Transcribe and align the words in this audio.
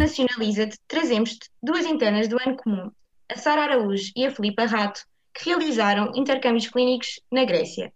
Internacionaliza-te 0.00 0.78
trazemos-te 0.88 1.50
duas 1.62 1.84
internas 1.84 2.26
do 2.26 2.38
ano 2.40 2.56
comum, 2.56 2.90
a 3.28 3.36
Sara 3.36 3.64
Araújo 3.64 4.10
e 4.16 4.24
a 4.24 4.30
Filipa 4.30 4.64
Rato, 4.64 5.02
que 5.34 5.50
realizaram 5.50 6.10
intercâmbios 6.14 6.68
clínicos 6.68 7.20
na 7.30 7.44
Grécia. 7.44 7.92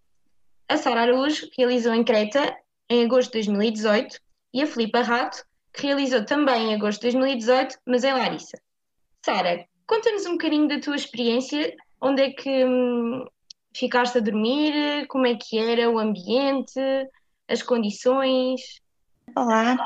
A 0.68 0.76
Sara 0.76 1.00
Araújo 1.00 1.48
realizou 1.56 1.94
em 1.94 2.04
Creta 2.04 2.54
em 2.90 3.06
agosto 3.06 3.32
de 3.32 3.46
2018 3.46 4.18
e 4.52 4.62
a 4.62 4.66
Filipa 4.66 5.00
Rato, 5.00 5.46
que 5.72 5.86
realizou 5.86 6.22
também 6.26 6.72
em 6.72 6.74
agosto 6.74 7.00
de 7.00 7.12
2018, 7.12 7.78
mas 7.86 8.04
em 8.04 8.12
Larissa. 8.12 8.60
Sara, 9.24 9.64
conta-nos 9.86 10.26
um 10.26 10.32
bocadinho 10.32 10.68
da 10.68 10.78
tua 10.80 10.96
experiência, 10.96 11.74
onde 12.02 12.20
é 12.20 12.30
que 12.32 12.66
hum, 12.66 13.24
ficaste 13.74 14.18
a 14.18 14.20
dormir, 14.20 15.06
como 15.06 15.26
é 15.26 15.36
que 15.36 15.58
era 15.58 15.88
o 15.90 15.98
ambiente, 15.98 16.78
as 17.48 17.62
condições. 17.62 18.60
Olá, 19.34 19.78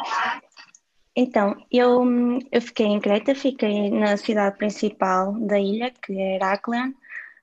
então 1.20 1.56
eu, 1.68 2.04
eu 2.52 2.62
fiquei 2.62 2.86
em 2.86 3.00
Creta, 3.00 3.34
fiquei 3.34 3.90
na 3.90 4.16
cidade 4.16 4.56
principal 4.56 5.32
da 5.40 5.58
ilha, 5.58 5.90
que 5.90 6.12
é 6.16 6.36
Heraklion. 6.36 6.92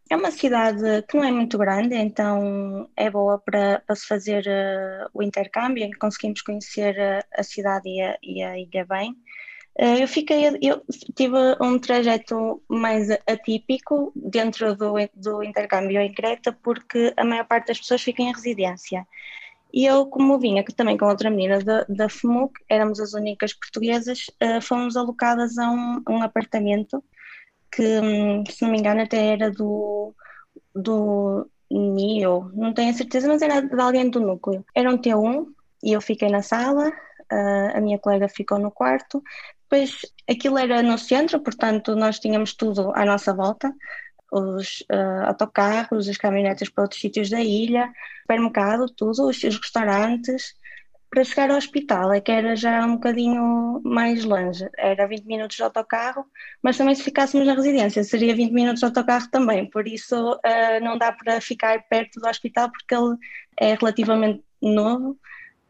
É 0.10 0.16
uma 0.16 0.32
cidade 0.32 1.02
que 1.10 1.18
não 1.18 1.26
é 1.26 1.32
muito 1.32 1.58
grande, 1.58 1.94
então 1.94 2.90
é 2.96 3.10
boa 3.10 3.38
para, 3.38 3.82
para 3.86 3.96
se 3.98 4.08
fazer 4.08 4.46
uh, 4.48 5.10
o 5.14 5.22
intercâmbio, 5.22 5.84
em 5.84 5.92
que 5.92 5.98
conseguimos 5.98 6.42
conhecer 6.42 6.96
uh, 6.96 7.26
a 7.38 7.44
cidade 7.44 7.90
e 7.90 8.02
a, 8.02 8.18
e 8.24 8.44
a 8.44 8.58
ilha 8.58 8.86
bem. 8.86 9.12
Uh, 9.78 10.00
eu 10.00 10.08
fiquei, 10.08 10.58
eu 10.62 10.82
tive 11.14 11.36
um 11.60 11.78
trajeto 11.78 12.64
mais 12.70 13.10
atípico 13.28 14.14
dentro 14.16 14.74
do, 14.74 14.94
do 15.16 15.44
intercâmbio 15.44 16.00
em 16.00 16.14
Creta, 16.14 16.54
porque 16.64 17.14
a 17.18 17.26
maior 17.26 17.46
parte 17.46 17.68
das 17.68 17.80
pessoas 17.80 18.02
fica 18.02 18.22
em 18.22 18.32
residência. 18.32 19.06
E 19.76 19.86
eu, 19.86 20.06
como 20.06 20.40
vinha 20.40 20.64
também 20.76 20.98
com 20.98 21.06
outra 21.06 21.30
menina 21.30 21.60
da, 21.60 21.86
da 21.90 22.08
FMUC, 22.08 22.54
éramos 22.70 22.98
as 23.02 23.14
únicas 23.14 23.54
portuguesas, 23.54 24.26
fomos 24.62 24.96
alocadas 24.96 25.58
a 25.58 25.70
um, 25.70 26.02
um 26.10 26.24
apartamento 26.24 27.04
que, 27.70 28.00
hum, 28.00 28.44
se 28.50 28.62
não 28.62 28.72
me 28.72 28.80
engano, 28.80 29.02
até 29.02 29.34
era 29.34 29.52
do, 29.52 30.16
do 30.74 31.50
NIO, 31.70 32.50
não 32.54 32.74
tenho 32.74 32.92
a 32.92 32.94
certeza, 32.94 33.28
mas 33.28 33.42
era 33.42 33.62
de 33.62 33.82
alguém 33.82 34.10
do 34.10 34.22
núcleo. 34.22 34.64
Era 34.74 34.90
um 34.90 34.98
T1 34.98 35.46
e 35.84 35.92
eu 35.92 36.00
fiquei 36.00 36.30
na 36.30 36.42
sala, 36.42 36.94
a 37.74 37.82
minha 37.82 38.00
colega 38.00 38.30
ficou 38.30 38.58
no 38.58 38.72
quarto. 38.72 39.22
Depois 39.70 40.00
aquilo 40.30 40.58
era 40.58 40.82
no 40.82 40.98
centro, 40.98 41.42
portanto 41.42 41.98
nós 41.98 42.18
tínhamos 42.20 42.54
tudo 42.54 42.94
à 42.96 43.04
nossa 43.04 43.34
volta, 43.34 43.74
os 44.40 44.82
uh, 44.92 45.28
autocarros, 45.28 46.10
as 46.10 46.18
caminhonetas 46.18 46.70
para 46.70 46.84
outros 46.84 47.02
sítios 47.02 47.30
da 47.30 47.42
ilha, 47.42 47.92
supermercado, 48.22 48.88
tudo, 48.90 49.28
os, 49.30 49.44
os 49.44 49.58
restaurantes, 49.58 50.56
para 51.10 51.24
chegar 51.24 51.50
ao 51.50 51.58
hospital. 51.58 52.12
É 52.12 52.20
que 52.20 52.32
era 52.32 52.56
já 52.56 52.86
um 52.86 52.96
bocadinho 52.96 53.82
mais 53.84 54.26
longe, 54.26 54.68
era 54.78 55.08
20 55.08 55.26
minutos 55.26 55.56
de 55.56 55.64
autocarro, 55.64 56.26
mas 56.62 56.78
também 56.78 56.96
se 56.96 57.04
ficássemos 57.04 57.48
na 57.48 57.54
residência 57.54 58.04
seria 58.04 58.36
20 58.36 58.52
minutos 58.52 58.80
de 58.80 58.86
autocarro 58.86 59.30
também, 59.32 59.70
por 59.70 59.88
isso 59.88 60.34
uh, 60.34 60.84
não 60.84 60.98
dá 60.98 61.12
para 61.12 61.40
ficar 61.40 61.82
perto 61.88 62.20
do 62.20 62.28
hospital 62.28 62.70
porque 62.70 62.94
ele 62.94 63.16
é 63.58 63.74
relativamente 63.76 64.44
novo 64.62 65.18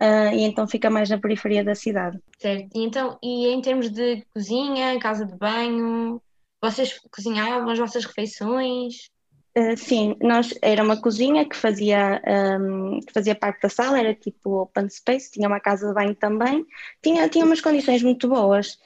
uh, 0.02 0.34
e 0.34 0.44
então 0.44 0.68
fica 0.68 0.90
mais 0.90 1.10
na 1.10 1.18
periferia 1.18 1.64
da 1.64 1.76
cidade. 1.76 2.20
Certo, 2.40 2.70
e 2.76 2.84
então, 2.84 3.18
e 3.22 3.48
em 3.48 3.62
termos 3.62 3.90
de 3.90 4.26
cozinha, 4.34 5.00
casa 5.00 5.26
de 5.26 5.36
banho, 5.36 6.22
vocês 6.70 7.00
cozinhavam 7.12 7.70
as 7.70 7.80
vossas 7.80 8.06
refeições? 8.06 9.10
Uh, 9.58 9.78
sim, 9.78 10.16
nós 10.22 10.54
era 10.62 10.84
uma 10.84 11.00
cozinha 11.00 11.48
que 11.48 11.56
fazia, 11.56 12.22
um, 12.60 13.00
que 13.00 13.14
fazia 13.14 13.36
parte 13.36 13.62
da 13.62 13.70
sala, 13.70 14.00
era 14.00 14.14
tipo 14.14 14.62
open 14.62 14.90
space, 14.90 15.32
tinha 15.32 15.48
uma 15.48 15.62
casa 15.62 15.88
de 15.88 15.94
banho 15.94 16.14
também, 16.16 16.66
tinha, 17.02 17.30
tinha 17.30 17.46
umas 17.46 17.62
condições 17.62 18.04
muito 18.04 18.28
boas. 18.28 18.78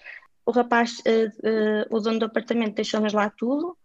O 0.45 0.51
rapaz, 0.51 0.99
uh, 0.99 1.89
uh, 1.91 1.95
o 1.95 1.99
dono 1.99 2.19
do 2.19 2.25
apartamento, 2.25 2.75
deixou-nos 2.75 3.13
lá 3.13 3.29
tudo, 3.29 3.75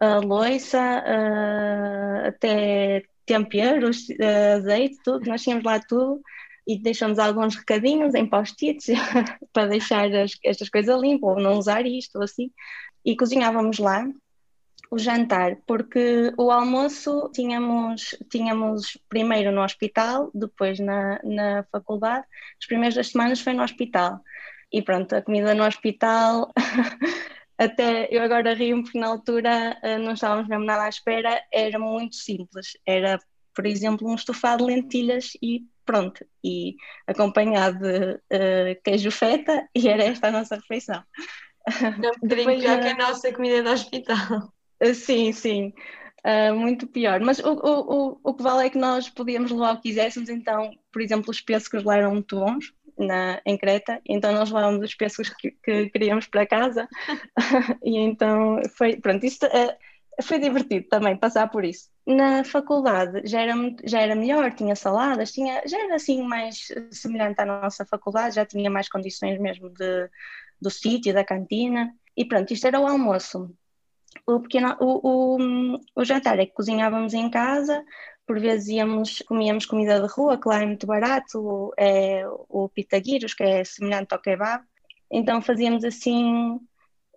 a 0.00 0.18
loiça, 0.18 1.02
até 2.26 3.04
temperos, 3.24 4.06
azeite, 4.56 4.98
tudo, 5.02 5.26
nós 5.26 5.42
tínhamos 5.42 5.64
lá 5.64 5.80
tudo 5.80 6.20
e 6.66 6.78
deixamos 6.78 7.18
alguns 7.18 7.56
recadinhos 7.56 8.14
em 8.14 8.26
post-its 8.26 8.86
para 9.52 9.66
deixar 9.66 10.12
as, 10.14 10.32
estas 10.44 10.68
coisas 10.68 11.00
limpas, 11.00 11.36
ou 11.36 11.40
não 11.40 11.58
usar 11.58 11.86
isto, 11.86 12.16
ou 12.16 12.24
assim, 12.24 12.50
e 13.04 13.16
cozinhávamos 13.16 13.78
lá 13.78 14.06
o 14.90 14.98
jantar, 14.98 15.56
porque 15.66 16.32
o 16.38 16.50
almoço 16.50 17.30
tínhamos, 17.32 18.16
tínhamos 18.30 18.96
primeiro 19.08 19.50
no 19.50 19.62
hospital, 19.62 20.30
depois 20.32 20.78
na, 20.78 21.20
na 21.24 21.64
faculdade, 21.72 22.24
as 22.60 22.66
primeiras 22.66 22.94
duas 22.94 23.08
semanas 23.08 23.40
foi 23.40 23.54
no 23.54 23.62
hospital. 23.62 24.20
E 24.72 24.82
pronto, 24.82 25.14
a 25.14 25.22
comida 25.22 25.54
no 25.54 25.64
hospital, 25.64 26.52
até 27.58 28.08
eu 28.10 28.22
agora 28.22 28.54
rio 28.54 28.82
porque 28.82 28.98
na 28.98 29.08
altura 29.08 29.76
eh, 29.82 29.98
não 29.98 30.12
estávamos 30.12 30.48
mesmo 30.48 30.64
nada 30.64 30.84
à 30.84 30.88
espera, 30.88 31.42
era 31.52 31.78
muito 31.78 32.16
simples. 32.16 32.76
Era, 32.86 33.18
por 33.54 33.66
exemplo, 33.66 34.08
um 34.08 34.14
estofado 34.14 34.64
de 34.64 34.72
lentilhas 34.72 35.32
e 35.42 35.64
pronto, 35.84 36.24
e 36.42 36.76
acompanhado 37.06 37.78
de 37.78 38.14
uh, 38.14 38.82
queijo 38.82 39.10
feta, 39.10 39.68
e 39.74 39.88
era 39.88 40.04
esta 40.04 40.28
a 40.28 40.32
nossa 40.32 40.56
refeição. 40.56 41.02
É 41.66 42.10
um 42.10 42.28
pior 42.28 42.80
que 42.80 42.88
a 42.88 42.96
nossa 42.96 43.32
comida 43.32 43.62
do 43.62 43.70
hospital. 43.70 44.52
Eh, 44.80 44.94
sim, 44.94 45.32
sim. 45.32 45.72
Uh, 46.24 46.54
muito 46.54 46.86
pior. 46.86 47.20
Mas 47.20 47.38
o, 47.38 47.52
o, 47.52 48.20
o, 48.22 48.34
que 48.34 48.42
vale 48.42 48.66
é 48.66 48.70
que 48.70 48.78
nós 48.78 49.08
podíamos 49.10 49.50
levar 49.50 49.74
o 49.74 49.76
que 49.76 49.90
quiséssemos, 49.90 50.28
então, 50.28 50.70
por 50.90 51.02
exemplo, 51.02 51.30
os 51.30 51.40
pêssegos 51.40 51.84
lá 51.84 51.96
eram 51.96 52.12
muito 52.12 52.36
bons 52.36 52.72
na, 52.98 53.40
em 53.44 53.58
Creta, 53.58 54.00
então 54.08 54.32
nós 54.32 54.50
levávamos 54.50 54.84
os 54.84 54.94
pêssegos 54.94 55.28
que, 55.34 55.50
que 55.50 55.90
queríamos 55.90 56.26
para 56.26 56.46
casa, 56.46 56.88
e 57.84 57.98
então 57.98 58.60
foi, 58.76 58.96
pronto, 58.96 59.26
isto 59.26 59.44
uh, 59.46 60.22
foi 60.22 60.38
divertido 60.38 60.86
também 60.88 61.16
passar 61.16 61.48
por 61.50 61.64
isso. 61.64 61.90
Na 62.06 62.44
faculdade 62.44 63.22
já 63.24 63.40
era, 63.42 63.54
já 63.84 64.00
era 64.00 64.14
melhor, 64.14 64.52
tinha 64.54 64.76
saladas, 64.76 65.32
tinha, 65.32 65.62
já 65.66 65.78
era 65.78 65.96
assim 65.96 66.22
mais 66.22 66.68
semelhante 66.90 67.40
à 67.40 67.46
nossa 67.46 67.84
faculdade, 67.84 68.36
já 68.36 68.46
tinha 68.46 68.70
mais 68.70 68.88
condições 68.88 69.38
mesmo 69.40 69.70
de, 69.70 70.08
do 70.64 70.70
sítio, 70.70 71.12
da 71.12 71.22
cantina, 71.22 71.94
e 72.16 72.24
pronto, 72.24 72.52
isto 72.52 72.66
era 72.66 72.80
o 72.80 72.86
almoço. 72.86 73.54
O, 74.26 74.40
pequeno, 74.40 74.76
o, 74.80 75.36
o, 75.36 75.80
o 75.94 76.04
jantar 76.04 76.38
é 76.38 76.46
que 76.46 76.54
cozinhávamos 76.54 77.12
em 77.12 77.28
casa, 77.30 77.84
por 78.26 78.40
vezes 78.40 78.68
íamos, 78.68 79.22
comíamos 79.28 79.66
comida 79.66 80.00
de 80.00 80.06
rua, 80.06 80.40
que 80.40 80.48
lá 80.48 80.62
é 80.62 80.66
muito 80.66 80.86
barato, 80.86 81.72
é 81.76 82.24
o 82.48 82.68
pitaguiros, 82.68 83.34
que 83.34 83.42
é 83.42 83.64
semelhante 83.64 84.14
ao 84.14 84.20
kebab, 84.20 84.64
então 85.10 85.42
fazíamos 85.42 85.84
assim, 85.84 86.58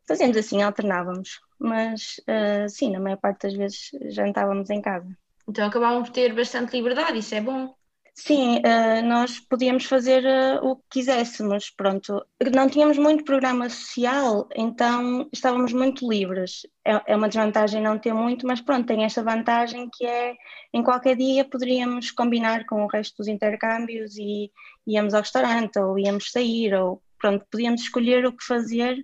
fazíamos 0.05 0.35
assim, 0.35 0.61
alternávamos, 0.61 1.39
mas 1.57 2.19
uh, 2.27 2.67
sim, 2.67 2.91
na 2.91 2.99
maior 2.99 3.17
parte 3.17 3.43
das 3.43 3.53
vezes 3.53 3.91
jantávamos 4.09 4.69
em 4.69 4.81
casa. 4.81 5.17
Então 5.47 5.65
acabavam 5.65 6.03
por 6.03 6.11
ter 6.11 6.33
bastante 6.35 6.75
liberdade, 6.75 7.19
isso 7.19 7.33
é 7.33 7.39
bom. 7.39 7.73
Sim, 8.19 8.57
uh, 8.57 9.05
nós 9.07 9.39
podíamos 9.39 9.85
fazer 9.85 10.23
uh, 10.25 10.65
o 10.65 10.75
que 10.77 10.83
quiséssemos, 10.89 11.69
pronto. 11.69 12.25
Não 12.53 12.67
tínhamos 12.67 12.97
muito 12.97 13.23
programa 13.23 13.69
social, 13.69 14.49
então 14.55 15.29
estávamos 15.31 15.71
muito 15.71 16.09
livres. 16.09 16.65
É, 16.83 17.13
é, 17.13 17.15
uma 17.15 17.27
desvantagem 17.27 17.79
não 17.79 17.99
ter 17.99 18.13
muito, 18.13 18.47
mas 18.47 18.59
pronto, 18.59 18.87
tem 18.87 19.05
esta 19.05 19.23
vantagem 19.23 19.87
que 19.93 20.03
é, 20.05 20.35
em 20.73 20.83
qualquer 20.83 21.15
dia 21.15 21.45
poderíamos 21.45 22.09
combinar 22.09 22.65
com 22.65 22.83
o 22.83 22.87
resto 22.87 23.17
dos 23.17 23.27
intercâmbios 23.27 24.17
e 24.17 24.51
íamos 24.87 25.13
ao 25.13 25.21
restaurante, 25.21 25.77
ou 25.77 25.97
íamos 25.99 26.31
sair, 26.31 26.73
ou 26.73 27.01
pronto, 27.19 27.45
podíamos 27.51 27.81
escolher 27.81 28.25
o 28.25 28.35
que 28.35 28.43
fazer 28.43 28.97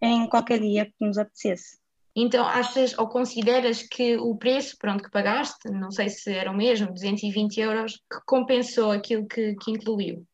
em 0.00 0.28
qualquer 0.28 0.60
dia 0.60 0.86
que 0.86 1.04
nos 1.04 1.18
apetecesse. 1.18 1.81
Então, 2.14 2.44
achas 2.44 2.96
ou 2.98 3.08
consideras 3.08 3.82
que 3.82 4.16
o 4.18 4.36
preço 4.36 4.76
pronto, 4.78 5.02
que 5.02 5.10
pagaste, 5.10 5.70
não 5.70 5.90
sei 5.90 6.10
se 6.10 6.30
era 6.32 6.50
o 6.50 6.56
mesmo, 6.56 6.92
220 6.92 7.58
euros, 7.58 7.96
que 7.96 8.20
compensou 8.26 8.90
aquilo 8.90 9.26
que, 9.26 9.54
que 9.54 9.70
incluiu? 9.70 10.26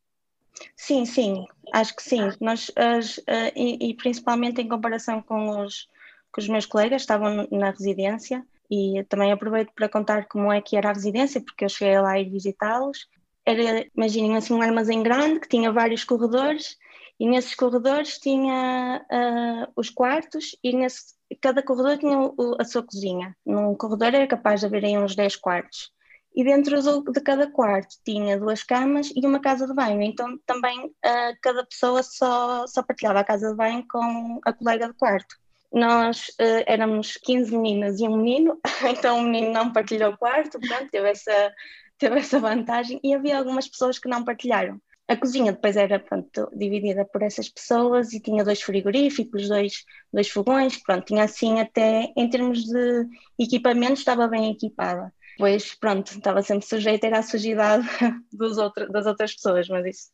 Sim, 0.77 1.05
sim, 1.05 1.45
acho 1.73 1.95
que 1.95 2.03
sim. 2.03 2.31
Nós, 2.41 2.71
as, 2.75 3.19
uh, 3.19 3.53
e, 3.55 3.91
e, 3.91 3.95
principalmente 3.95 4.61
em 4.61 4.69
comparação 4.69 5.23
com 5.23 5.63
os, 5.63 5.87
com 6.33 6.41
os 6.41 6.49
meus 6.49 6.67
colegas, 6.67 7.03
estavam 7.03 7.47
na 7.51 7.71
residência 7.71 8.45
e 8.69 9.05
também 9.09 9.31
aproveito 9.31 9.73
para 9.73 9.89
contar 9.89 10.27
como 10.27 10.53
é 10.53 10.61
que 10.61 10.77
era 10.77 10.91
a 10.91 10.93
residência, 10.93 11.41
porque 11.41 11.65
eu 11.65 11.69
cheguei 11.69 12.01
lá 12.01 12.13
a 12.13 12.21
ir 12.21 12.29
visitá-los. 12.29 13.07
Era, 13.47 13.87
imaginem, 13.97 14.37
assim, 14.37 14.53
um 14.53 14.61
armazém 14.63 15.03
grande 15.03 15.41
que 15.41 15.49
tinha 15.49 15.73
vários 15.73 16.03
corredores 16.03 16.77
e 17.19 17.29
nesses 17.29 17.55
corredores 17.55 18.19
tinha 18.19 19.05
uh, 19.11 19.73
os 19.77 19.91
quartos 19.91 20.57
e 20.63 20.73
nesse 20.73 21.19
cada 21.41 21.63
corredor 21.63 21.99
tinha 21.99 22.19
a 22.59 22.65
sua 22.65 22.83
cozinha. 22.83 23.37
Num 23.45 23.75
corredor 23.75 24.15
era 24.15 24.27
capaz 24.27 24.61
de 24.61 24.67
haver 24.67 24.85
aí 24.85 24.97
uns 24.97 25.15
10 25.15 25.37
quartos. 25.37 25.93
E 26.35 26.45
dentro 26.45 26.81
de 27.13 27.21
cada 27.21 27.51
quarto 27.51 27.97
tinha 28.05 28.39
duas 28.39 28.63
camas 28.63 29.13
e 29.15 29.27
uma 29.27 29.41
casa 29.41 29.67
de 29.67 29.75
banho. 29.75 30.01
Então 30.03 30.39
também 30.47 30.87
uh, 30.87 31.37
cada 31.43 31.67
pessoa 31.67 32.03
só, 32.03 32.67
só 32.67 32.83
partilhava 32.83 33.21
a 33.21 33.25
casa 33.25 33.51
de 33.51 33.57
banho 33.57 33.85
com 33.91 34.41
a 34.45 34.53
colega 34.53 34.89
de 34.89 34.95
quarto. 34.95 35.37
Nós 35.73 36.29
uh, 36.41 36.65
éramos 36.67 37.19
15 37.25 37.57
meninas 37.57 38.01
e 38.01 38.05
um 38.05 38.17
menino, 38.17 38.59
então 38.89 39.19
o 39.19 39.23
menino 39.23 39.53
não 39.53 39.73
partilhou 39.73 40.13
o 40.13 40.17
quarto, 40.17 40.59
portanto 40.59 40.91
teve 40.91 41.11
essa, 41.11 41.53
teve 41.99 42.19
essa 42.21 42.39
vantagem. 42.39 43.01
E 43.03 43.15
havia 43.15 43.39
algumas 43.39 43.69
pessoas 43.69 43.99
que 43.99 44.09
não 44.09 44.25
partilharam. 44.25 44.81
A 45.09 45.17
cozinha 45.17 45.53
depois 45.53 45.77
era 45.77 45.99
pronto, 45.99 46.51
dividida 46.55 47.05
por 47.07 47.23
essas 47.23 47.49
pessoas 47.49 48.13
e 48.13 48.21
tinha 48.21 48.45
dois 48.45 48.61
frigoríficos, 48.61 49.49
dois, 49.49 49.85
dois 50.13 50.29
fogões, 50.29 50.77
pronto, 50.83 51.07
tinha 51.07 51.25
assim 51.25 51.59
até 51.59 52.13
em 52.15 52.29
termos 52.29 52.63
de 52.65 53.07
equipamento 53.39 53.95
estava 53.95 54.29
bem 54.29 54.53
equipada. 54.53 55.13
Pois 55.39 55.75
pronto, 55.75 56.13
estava 56.13 56.43
sempre 56.43 56.67
sujeita 56.67 57.09
à 57.09 57.23
sujidade 57.23 57.87
dos 58.33 58.59
outro, 58.59 58.91
das 58.93 59.07
outras 59.07 59.35
pessoas, 59.35 59.69
mas 59.69 59.87
isso 59.87 60.11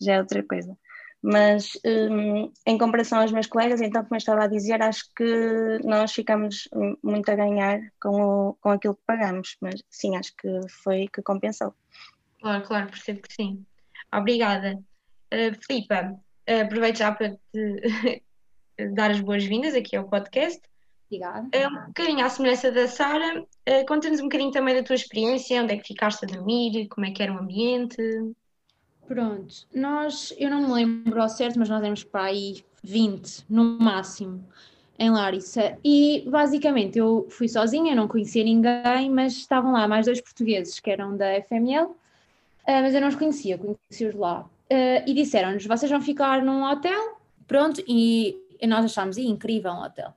já 0.00 0.14
é 0.14 0.20
outra 0.20 0.42
coisa. 0.42 0.74
Mas 1.20 1.72
um, 1.84 2.50
em 2.64 2.78
comparação 2.78 3.20
aos 3.20 3.32
meus 3.32 3.48
colegas, 3.48 3.80
então, 3.80 4.02
como 4.02 4.14
eu 4.14 4.18
estava 4.18 4.44
a 4.44 4.46
dizer, 4.46 4.80
acho 4.80 5.04
que 5.16 5.78
nós 5.84 6.12
ficamos 6.12 6.68
muito 7.02 7.28
a 7.28 7.34
ganhar 7.34 7.80
com, 8.00 8.22
o, 8.22 8.54
com 8.54 8.70
aquilo 8.70 8.94
que 8.94 9.02
pagamos, 9.04 9.56
mas 9.60 9.82
sim, 9.90 10.16
acho 10.16 10.32
que 10.36 10.48
foi 10.84 11.08
que 11.08 11.20
compensou. 11.20 11.74
Claro, 12.40 12.64
claro, 12.64 12.86
percebo 12.86 13.20
que 13.20 13.34
sim. 13.34 13.66
Obrigada. 14.12 14.78
Uh, 15.32 15.54
Filipa, 15.66 16.12
uh, 16.48 16.62
aproveito 16.62 16.98
já 16.98 17.12
para 17.12 17.30
te 17.52 18.22
dar 18.94 19.10
as 19.10 19.20
boas-vindas 19.20 19.74
aqui 19.74 19.96
ao 19.96 20.08
podcast. 20.08 20.60
Obrigada. 21.06 21.48
Uh, 21.54 21.68
um 21.68 21.86
bocadinho 21.86 22.24
à 22.24 22.28
semelhança 22.28 22.70
da 22.70 22.86
Sara, 22.86 23.40
uh, 23.40 23.86
conta-nos 23.86 24.20
um 24.20 24.24
bocadinho 24.24 24.50
também 24.50 24.74
da 24.74 24.82
tua 24.82 24.96
experiência, 24.96 25.62
onde 25.62 25.74
é 25.74 25.76
que 25.76 25.88
ficaste 25.88 26.24
a 26.24 26.28
dormir, 26.28 26.86
como 26.88 27.06
é 27.06 27.10
que 27.10 27.22
era 27.22 27.32
o 27.32 27.38
ambiente. 27.38 27.96
Pronto, 29.06 29.66
nós, 29.74 30.34
eu 30.38 30.50
não 30.50 30.68
me 30.68 30.72
lembro 30.74 31.20
ao 31.20 31.28
certo, 31.30 31.58
mas 31.58 31.70
nós 31.70 31.80
éramos 31.80 32.04
para 32.04 32.24
aí 32.24 32.62
20 32.84 33.46
no 33.48 33.78
máximo 33.78 34.44
em 34.98 35.10
Larissa. 35.10 35.78
E 35.82 36.24
basicamente 36.28 36.98
eu 36.98 37.26
fui 37.30 37.48
sozinha, 37.48 37.94
não 37.94 38.06
conhecia 38.06 38.44
ninguém, 38.44 39.08
mas 39.10 39.32
estavam 39.34 39.72
lá 39.72 39.88
mais 39.88 40.06
dois 40.06 40.20
portugueses 40.20 40.78
que 40.78 40.90
eram 40.90 41.16
da 41.16 41.40
FML, 41.42 41.94
mas 42.82 42.94
eu 42.94 43.00
não 43.00 43.08
os 43.08 43.16
conhecia, 43.16 43.56
conheci-os 43.56 44.14
lá. 44.14 44.48
Uh, 44.70 45.02
e 45.06 45.14
disseram-nos: 45.14 45.64
vocês 45.64 45.90
vão 45.90 46.00
ficar 46.00 46.42
num 46.42 46.62
hotel, 46.62 47.18
pronto, 47.46 47.82
e, 47.88 48.36
nós 48.66 48.84
achámos 48.84 49.16
incrível 49.16 49.72
um 49.72 49.82
hotel. 49.82 50.12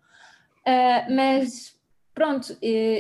Uh, 0.67 1.15
mas 1.15 1.79
pronto, 2.13 2.55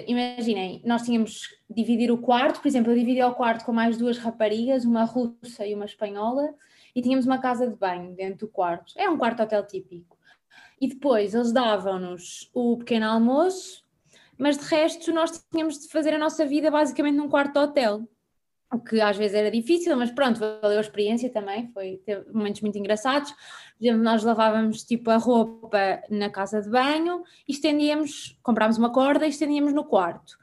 imaginem, 0.07 0.81
nós 0.85 1.03
tínhamos 1.03 1.53
dividir 1.69 2.09
o 2.11 2.17
quarto, 2.17 2.61
por 2.61 2.67
exemplo, 2.67 2.91
eu 2.91 2.97
dividi 2.97 3.21
o 3.21 3.33
quarto 3.33 3.65
com 3.65 3.73
mais 3.73 3.97
duas 3.97 4.17
raparigas, 4.17 4.85
uma 4.85 5.03
russa 5.03 5.67
e 5.67 5.75
uma 5.75 5.85
espanhola, 5.85 6.53
e 6.95 7.01
tínhamos 7.01 7.25
uma 7.25 7.37
casa 7.37 7.67
de 7.67 7.75
banho 7.75 8.15
dentro 8.15 8.47
do 8.47 8.51
quarto. 8.51 8.93
É 8.97 9.09
um 9.09 9.17
quarto 9.17 9.43
hotel 9.43 9.67
típico. 9.67 10.17
E 10.79 10.87
depois 10.87 11.35
eles 11.35 11.51
davam-nos 11.51 12.49
o 12.53 12.77
pequeno 12.77 13.05
almoço, 13.05 13.83
mas 14.37 14.57
de 14.57 14.63
resto 14.65 15.11
nós 15.11 15.45
tínhamos 15.51 15.79
de 15.79 15.89
fazer 15.89 16.13
a 16.13 16.17
nossa 16.17 16.45
vida 16.45 16.71
basicamente 16.71 17.15
num 17.15 17.29
quarto 17.29 17.53
de 17.53 17.59
hotel. 17.59 18.07
O 18.73 18.79
que 18.79 19.01
às 19.01 19.17
vezes 19.17 19.35
era 19.35 19.51
difícil, 19.51 19.95
mas 19.97 20.11
pronto, 20.11 20.39
valeu 20.39 20.77
a 20.77 20.81
experiência 20.81 21.29
também, 21.29 21.69
foi, 21.73 22.01
teve 22.05 22.31
momentos 22.31 22.61
muito 22.61 22.77
engraçados. 22.77 23.31
Por 23.31 23.85
exemplo, 23.85 24.01
nós 24.01 24.23
lavávamos 24.23 24.83
tipo 24.83 25.09
a 25.09 25.17
roupa 25.17 26.01
na 26.09 26.29
casa 26.29 26.61
de 26.61 26.69
banho 26.69 27.23
e 27.47 27.51
estendíamos, 27.51 28.39
comprámos 28.41 28.77
uma 28.77 28.91
corda 28.91 29.25
e 29.25 29.29
estendíamos 29.29 29.73
no 29.73 29.83
quarto. 29.83 30.37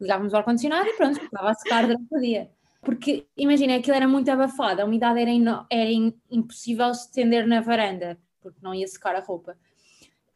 Ligávamos 0.00 0.32
o 0.32 0.36
ar-condicionado 0.36 0.88
e 0.88 0.94
pronto, 0.94 1.22
estava 1.22 1.50
a 1.50 1.54
secar 1.54 1.86
durante 1.86 2.12
o 2.12 2.20
dia. 2.20 2.50
Porque 2.80 3.26
imagina, 3.36 3.76
aquilo 3.76 3.96
era 3.96 4.08
muito 4.08 4.30
abafado, 4.30 4.82
a 4.82 4.84
umidade 4.84 5.20
era, 5.20 5.30
era 5.70 5.90
impossível 6.30 6.90
estender 6.90 7.46
na 7.46 7.60
varanda, 7.60 8.18
porque 8.40 8.58
não 8.60 8.74
ia 8.74 8.86
secar 8.88 9.14
a 9.14 9.20
roupa. 9.20 9.56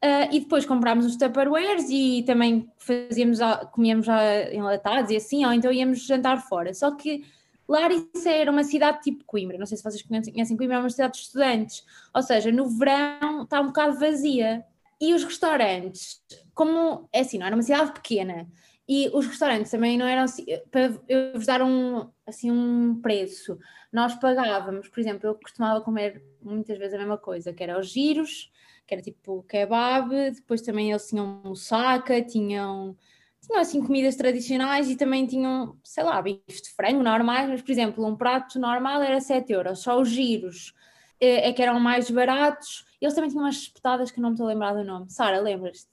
Uh, 0.04 0.26
e 0.32 0.40
depois 0.40 0.66
comprámos 0.66 1.06
os 1.06 1.16
Tupperwares 1.16 1.88
e 1.88 2.24
também 2.26 2.68
fazíamos, 2.76 3.38
comíamos 3.70 4.04
já 4.04 4.52
enlatados 4.52 5.12
e 5.12 5.16
assim, 5.16 5.44
ou 5.44 5.52
então 5.52 5.70
íamos 5.70 6.04
jantar 6.04 6.42
fora. 6.42 6.74
Só 6.74 6.90
que 6.90 7.24
Larissa 7.68 8.30
era 8.30 8.50
uma 8.50 8.64
cidade 8.64 9.00
tipo 9.00 9.24
Coimbra, 9.24 9.56
não 9.56 9.64
sei 9.64 9.76
se 9.76 9.84
vocês 9.84 10.02
conhecem 10.02 10.56
Coimbra, 10.56 10.76
é 10.76 10.80
uma 10.80 10.90
cidade 10.90 11.14
de 11.14 11.20
estudantes, 11.20 11.84
ou 12.12 12.20
seja, 12.20 12.50
no 12.50 12.68
verão 12.68 13.44
está 13.44 13.60
um 13.60 13.68
bocado 13.68 13.98
vazia. 13.98 14.64
E 15.00 15.14
os 15.14 15.24
restaurantes, 15.24 16.20
como 16.54 17.08
é 17.12 17.20
assim, 17.20 17.38
não 17.38 17.46
era 17.46 17.54
uma 17.56 17.62
cidade 17.62 17.92
pequena, 17.92 18.48
e 18.88 19.08
os 19.14 19.26
restaurantes 19.26 19.70
também 19.70 19.96
não 19.96 20.06
eram 20.06 20.22
assim, 20.24 20.44
para 20.70 20.92
eu 21.08 21.32
vos 21.34 21.46
dar 21.46 21.62
um, 21.62 22.08
assim, 22.26 22.50
um 22.50 23.00
preço, 23.00 23.58
nós 23.92 24.14
pagávamos, 24.16 24.88
por 24.88 25.00
exemplo, 25.00 25.28
eu 25.28 25.34
costumava 25.34 25.80
comer 25.80 26.22
muitas 26.40 26.78
vezes 26.78 26.94
a 26.94 26.98
mesma 26.98 27.18
coisa, 27.18 27.52
que 27.52 27.62
era 27.62 27.78
os 27.78 27.88
giros, 27.88 28.50
que 28.86 28.94
era 28.94 29.02
tipo 29.02 29.42
kebab, 29.44 30.08
depois 30.32 30.60
também 30.60 30.90
eles 30.90 31.08
tinham 31.08 31.40
moussaka, 31.44 32.20
tinham, 32.22 32.96
tinham 33.40 33.60
assim 33.60 33.80
comidas 33.84 34.16
tradicionais 34.16 34.90
e 34.90 34.96
também 34.96 35.26
tinham, 35.26 35.76
sei 35.84 36.04
lá, 36.04 36.20
bifes 36.20 36.62
de 36.62 36.70
frango 36.70 37.02
normais, 37.02 37.48
mas 37.48 37.62
por 37.62 37.70
exemplo, 37.70 38.06
um 38.06 38.16
prato 38.16 38.58
normal 38.58 39.02
era 39.02 39.20
7 39.20 39.52
euros, 39.52 39.80
só 39.80 40.00
os 40.00 40.08
giros 40.08 40.74
é, 41.20 41.48
é 41.48 41.52
que 41.52 41.62
eram 41.62 41.78
mais 41.78 42.10
baratos, 42.10 42.84
eles 43.00 43.14
também 43.14 43.30
tinham 43.30 43.44
umas 43.44 43.56
espetadas 43.56 44.10
que 44.10 44.18
eu 44.18 44.22
não 44.22 44.30
me 44.30 44.34
estou 44.34 44.46
a 44.46 44.50
lembrar 44.50 44.74
do 44.74 44.84
nome. 44.84 45.10
Sara, 45.10 45.40
lembras-te? 45.40 45.88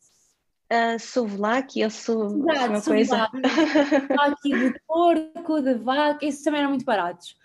Uh, 0.71 1.00
souvlaki 1.00 1.83
ou 1.83 1.89
sou 1.89 2.30
uma 2.30 2.81
coisa. 2.81 3.27
Souvlaki 3.27 4.50
de 4.50 4.80
porco, 4.88 5.62
de 5.62 5.74
vaca, 5.75 6.24
esses 6.25 6.44
também 6.44 6.59
eram 6.59 6.69
muito 6.69 6.86
baratos. 6.86 7.36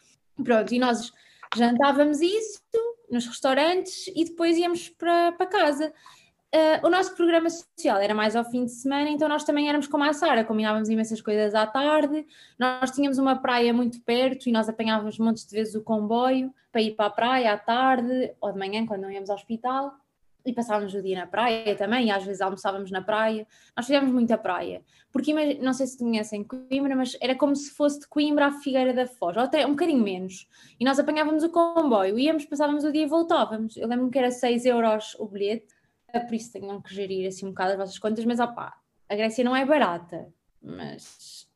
Pronto, 0.43 0.75
e 0.75 0.79
nós 0.79 1.13
jantávamos 1.57 2.21
isso 2.21 2.61
nos 3.15 3.27
restaurantes 3.27 4.09
e 4.15 4.25
depois 4.25 4.59
íamos 4.59 4.89
para, 4.91 5.33
para 5.33 5.47
casa. 5.47 5.93
Uh, 6.55 6.87
o 6.87 6.91
nosso 6.91 7.17
programa 7.17 7.49
social 7.51 7.99
era 7.99 8.15
mais 8.15 8.37
ao 8.37 8.45
fim 8.45 8.65
de 8.65 8.71
semana, 8.71 9.11
então 9.11 9.29
nós 9.29 9.43
também 9.43 9.69
éramos 9.69 9.89
como 9.89 10.05
a 10.05 10.13
Sara, 10.13 10.45
combinávamos 10.45 10.89
imensas 10.89 11.21
coisas 11.21 11.55
à 11.55 11.67
tarde. 11.67 12.27
Nós 12.59 12.91
tínhamos 12.93 13.19
uma 13.19 13.37
praia 13.37 13.73
muito 13.73 14.01
perto 14.03 14.49
e 14.49 14.53
nós 14.53 14.69
apanhávamos 14.69 15.19
montes 15.19 15.47
de 15.47 15.57
vezes 15.57 15.75
o 15.75 15.83
comboio 15.83 16.55
para 16.71 16.83
ir 16.83 16.95
para 16.95 17.07
a 17.07 17.11
praia 17.11 17.53
à 17.53 17.59
tarde 17.59 18.35
ou 18.41 18.53
de 18.53 18.59
manhã, 18.59 18.87
quando 18.87 19.03
não 19.03 19.11
íamos 19.11 19.31
ao 19.31 19.37
hospital 19.37 19.97
e 20.45 20.53
passávamos 20.53 20.95
o 20.95 21.03
dia 21.03 21.19
na 21.19 21.27
praia 21.27 21.75
também, 21.75 22.09
e 22.09 22.11
às 22.11 22.25
vezes 22.25 22.41
almoçávamos 22.41 22.91
na 22.91 23.01
praia. 23.01 23.47
Nós 23.77 23.87
fizemos 23.87 24.13
muita 24.13 24.37
praia, 24.37 24.83
porque 25.11 25.33
não 25.57 25.73
sei 25.73 25.87
se 25.87 25.99
conhecem 25.99 26.45
Coimbra, 26.45 26.95
mas 26.95 27.17
era 27.21 27.35
como 27.35 27.57
se 27.57 27.71
fosse 27.71 28.01
de 28.01 28.09
Coimbra 28.09 28.47
à 28.47 28.53
Figueira 28.53 28.93
da 28.93 29.07
Foz, 29.07 29.37
ou 29.37 29.43
até 29.43 29.67
um 29.67 29.71
bocadinho 29.71 30.03
menos. 30.03 30.47
E 30.79 30.85
nós 30.85 30.99
apanhávamos 30.99 31.43
o 31.43 31.51
comboio, 31.51 32.19
íamos, 32.19 32.45
passávamos 32.45 32.85
o 32.85 32.93
dia 32.93 33.05
e 33.05 33.07
voltávamos. 33.07 33.77
Eu 33.77 33.89
lembro-me 33.89 34.11
que 34.11 34.19
era 34.19 34.31
6 34.31 34.67
euros 34.67 35.17
o 35.19 35.27
bilhete, 35.27 35.75
por 36.13 36.35
isso 36.35 36.53
tenham 36.53 36.81
que 36.81 36.95
gerir 36.95 37.27
assim 37.27 37.47
um 37.47 37.51
bocado 37.51 37.73
as 37.73 37.79
vossas 37.79 37.99
contas, 37.99 38.25
mas 38.25 38.39
opá, 38.39 38.75
a 39.09 39.15
Grécia 39.15 39.45
não 39.45 39.57
é 39.57 39.65
barata, 39.65 40.33
mas 40.63 41.49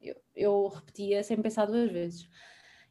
eu, 0.00 0.16
eu 0.36 0.68
repetia 0.68 1.22
sem 1.22 1.40
pensar 1.40 1.66
duas 1.66 1.90
vezes. 1.90 2.28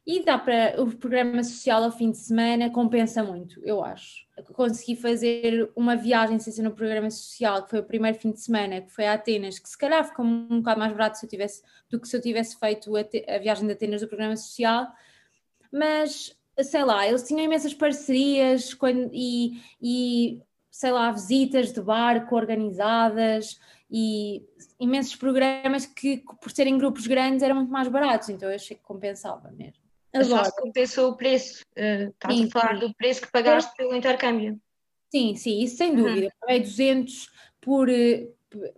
E 0.06 0.22
dá 0.22 0.36
para 0.36 0.74
o 0.82 0.94
programa 0.94 1.42
social 1.42 1.82
ao 1.82 1.90
fim 1.90 2.10
de 2.10 2.18
semana 2.18 2.68
compensa 2.68 3.22
muito, 3.22 3.58
eu 3.64 3.82
acho. 3.82 4.26
Consegui 4.52 4.96
fazer 4.96 5.70
uma 5.74 5.96
viagem 5.96 6.38
sem 6.38 6.52
ser 6.52 6.62
no 6.62 6.74
programa 6.74 7.10
social, 7.10 7.62
que 7.62 7.70
foi 7.70 7.78
o 7.78 7.84
primeiro 7.84 8.18
fim 8.18 8.30
de 8.30 8.40
semana, 8.40 8.82
que 8.82 8.90
foi 8.90 9.06
a 9.06 9.14
Atenas, 9.14 9.58
que 9.58 9.68
se 9.68 9.78
calhar 9.78 10.04
ficou 10.04 10.22
um 10.22 10.58
bocado 10.58 10.78
mais 10.78 10.92
barato 10.92 11.18
se 11.18 11.24
eu 11.24 11.30
tivesse, 11.30 11.62
do 11.88 11.98
que 11.98 12.06
se 12.06 12.14
eu 12.14 12.20
tivesse 12.20 12.58
feito 12.58 12.94
a, 12.94 13.00
a 13.00 13.38
viagem 13.38 13.66
de 13.66 13.72
Atenas 13.72 14.02
do 14.02 14.08
programa 14.08 14.36
social, 14.36 14.92
mas 15.72 16.36
sei 16.62 16.84
lá, 16.84 17.06
eles 17.06 17.22
tinham 17.22 17.42
imensas 17.42 17.72
parcerias 17.72 18.74
quando, 18.74 19.10
e, 19.12 19.58
e 19.80 20.42
sei 20.70 20.92
lá, 20.92 21.10
visitas 21.10 21.72
de 21.72 21.80
barco 21.80 22.36
organizadas 22.36 23.58
e 23.90 24.44
imensos 24.78 25.16
programas 25.16 25.86
que, 25.86 26.22
por 26.40 26.50
serem 26.50 26.76
grupos 26.76 27.06
grandes, 27.06 27.42
eram 27.42 27.56
muito 27.56 27.72
mais 27.72 27.88
baratos, 27.88 28.28
então 28.28 28.50
eu 28.50 28.54
achei 28.54 28.76
que 28.76 28.82
compensava 28.82 29.50
mesmo. 29.50 29.83
Agora, 30.14 30.50
compensou 30.52 31.10
o 31.10 31.16
preço. 31.16 31.62
Uh, 31.76 32.10
estás 32.10 32.34
sim, 32.34 32.46
a 32.46 32.50
falar 32.50 32.74
sim. 32.74 32.86
do 32.86 32.94
preço 32.94 33.22
que 33.22 33.32
pagaste 33.32 33.72
é. 33.72 33.76
pelo 33.76 33.94
intercâmbio. 33.94 34.60
Sim, 35.10 35.34
sim, 35.36 35.62
isso 35.62 35.76
sem 35.76 35.90
uhum. 35.90 35.96
dúvida. 35.96 36.26
Uhum. 36.26 36.32
Paguei 36.40 36.60
200 36.60 37.30
por, 37.60 37.88
eh, 37.88 38.28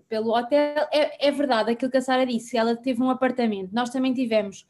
pelo 0.09 0.37
hotel. 0.37 0.87
É, 0.93 1.28
é 1.28 1.31
verdade 1.31 1.73
aquilo 1.73 1.90
que 1.90 1.97
a 1.97 2.02
Sara 2.02 2.26
disse, 2.26 2.57
ela 2.57 2.76
teve 2.76 3.02
um 3.02 3.11
apartamento. 3.11 3.71
Nós 3.73 3.90
também 3.90 4.12
tivemos 4.12 4.66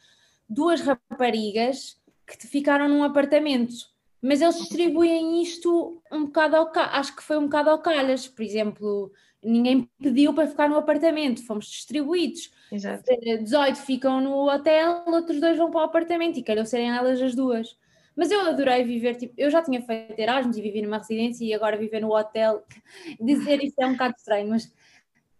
duas 0.49 0.81
raparigas 0.81 2.01
que 2.27 2.47
ficaram 2.47 2.89
num 2.89 3.05
apartamento, 3.05 3.75
mas 4.21 4.41
eles 4.41 4.57
distribuem 4.57 5.43
isto 5.43 6.03
um 6.11 6.27
bocado 6.27 6.57
ao 6.57 6.73
acho 6.75 7.15
que 7.15 7.23
foi 7.23 7.39
um 7.39 7.45
bocado 7.45 7.71
ao 7.71 7.79
calhas, 7.79 8.27
por 8.27 8.43
exemplo, 8.43 9.13
ninguém 9.43 9.89
pediu 10.01 10.35
para 10.35 10.49
ficar 10.49 10.69
no 10.69 10.77
apartamento, 10.77 11.45
fomos 11.45 11.67
distribuídos. 11.67 12.51
Exato. 12.71 13.05
18 13.43 13.77
ficam 13.79 14.21
no 14.21 14.49
hotel, 14.49 15.05
outros 15.07 15.41
dois 15.41 15.57
vão 15.57 15.71
para 15.71 15.81
o 15.81 15.85
apartamento 15.85 16.39
e 16.39 16.43
calhou 16.43 16.65
serem 16.65 16.91
elas 16.91 17.21
as 17.21 17.35
duas. 17.35 17.77
Mas 18.17 18.31
eu 18.31 18.41
adorei 18.41 18.83
viver, 18.83 19.15
tipo, 19.17 19.35
eu 19.37 19.51
já 19.51 19.63
tinha 19.63 19.83
feito 19.83 20.19
Erasmus 20.19 20.57
e 20.57 20.63
vivi 20.63 20.81
numa 20.81 20.99
residência 20.99 21.45
e 21.45 21.53
agora 21.53 21.77
viver 21.77 22.01
no 22.01 22.17
hotel, 22.17 22.65
dizer 23.21 23.63
isso 23.63 23.75
é 23.79 23.87
um 23.87 23.93
bocado 23.93 24.15
estranho, 24.17 24.49
mas 24.49 24.73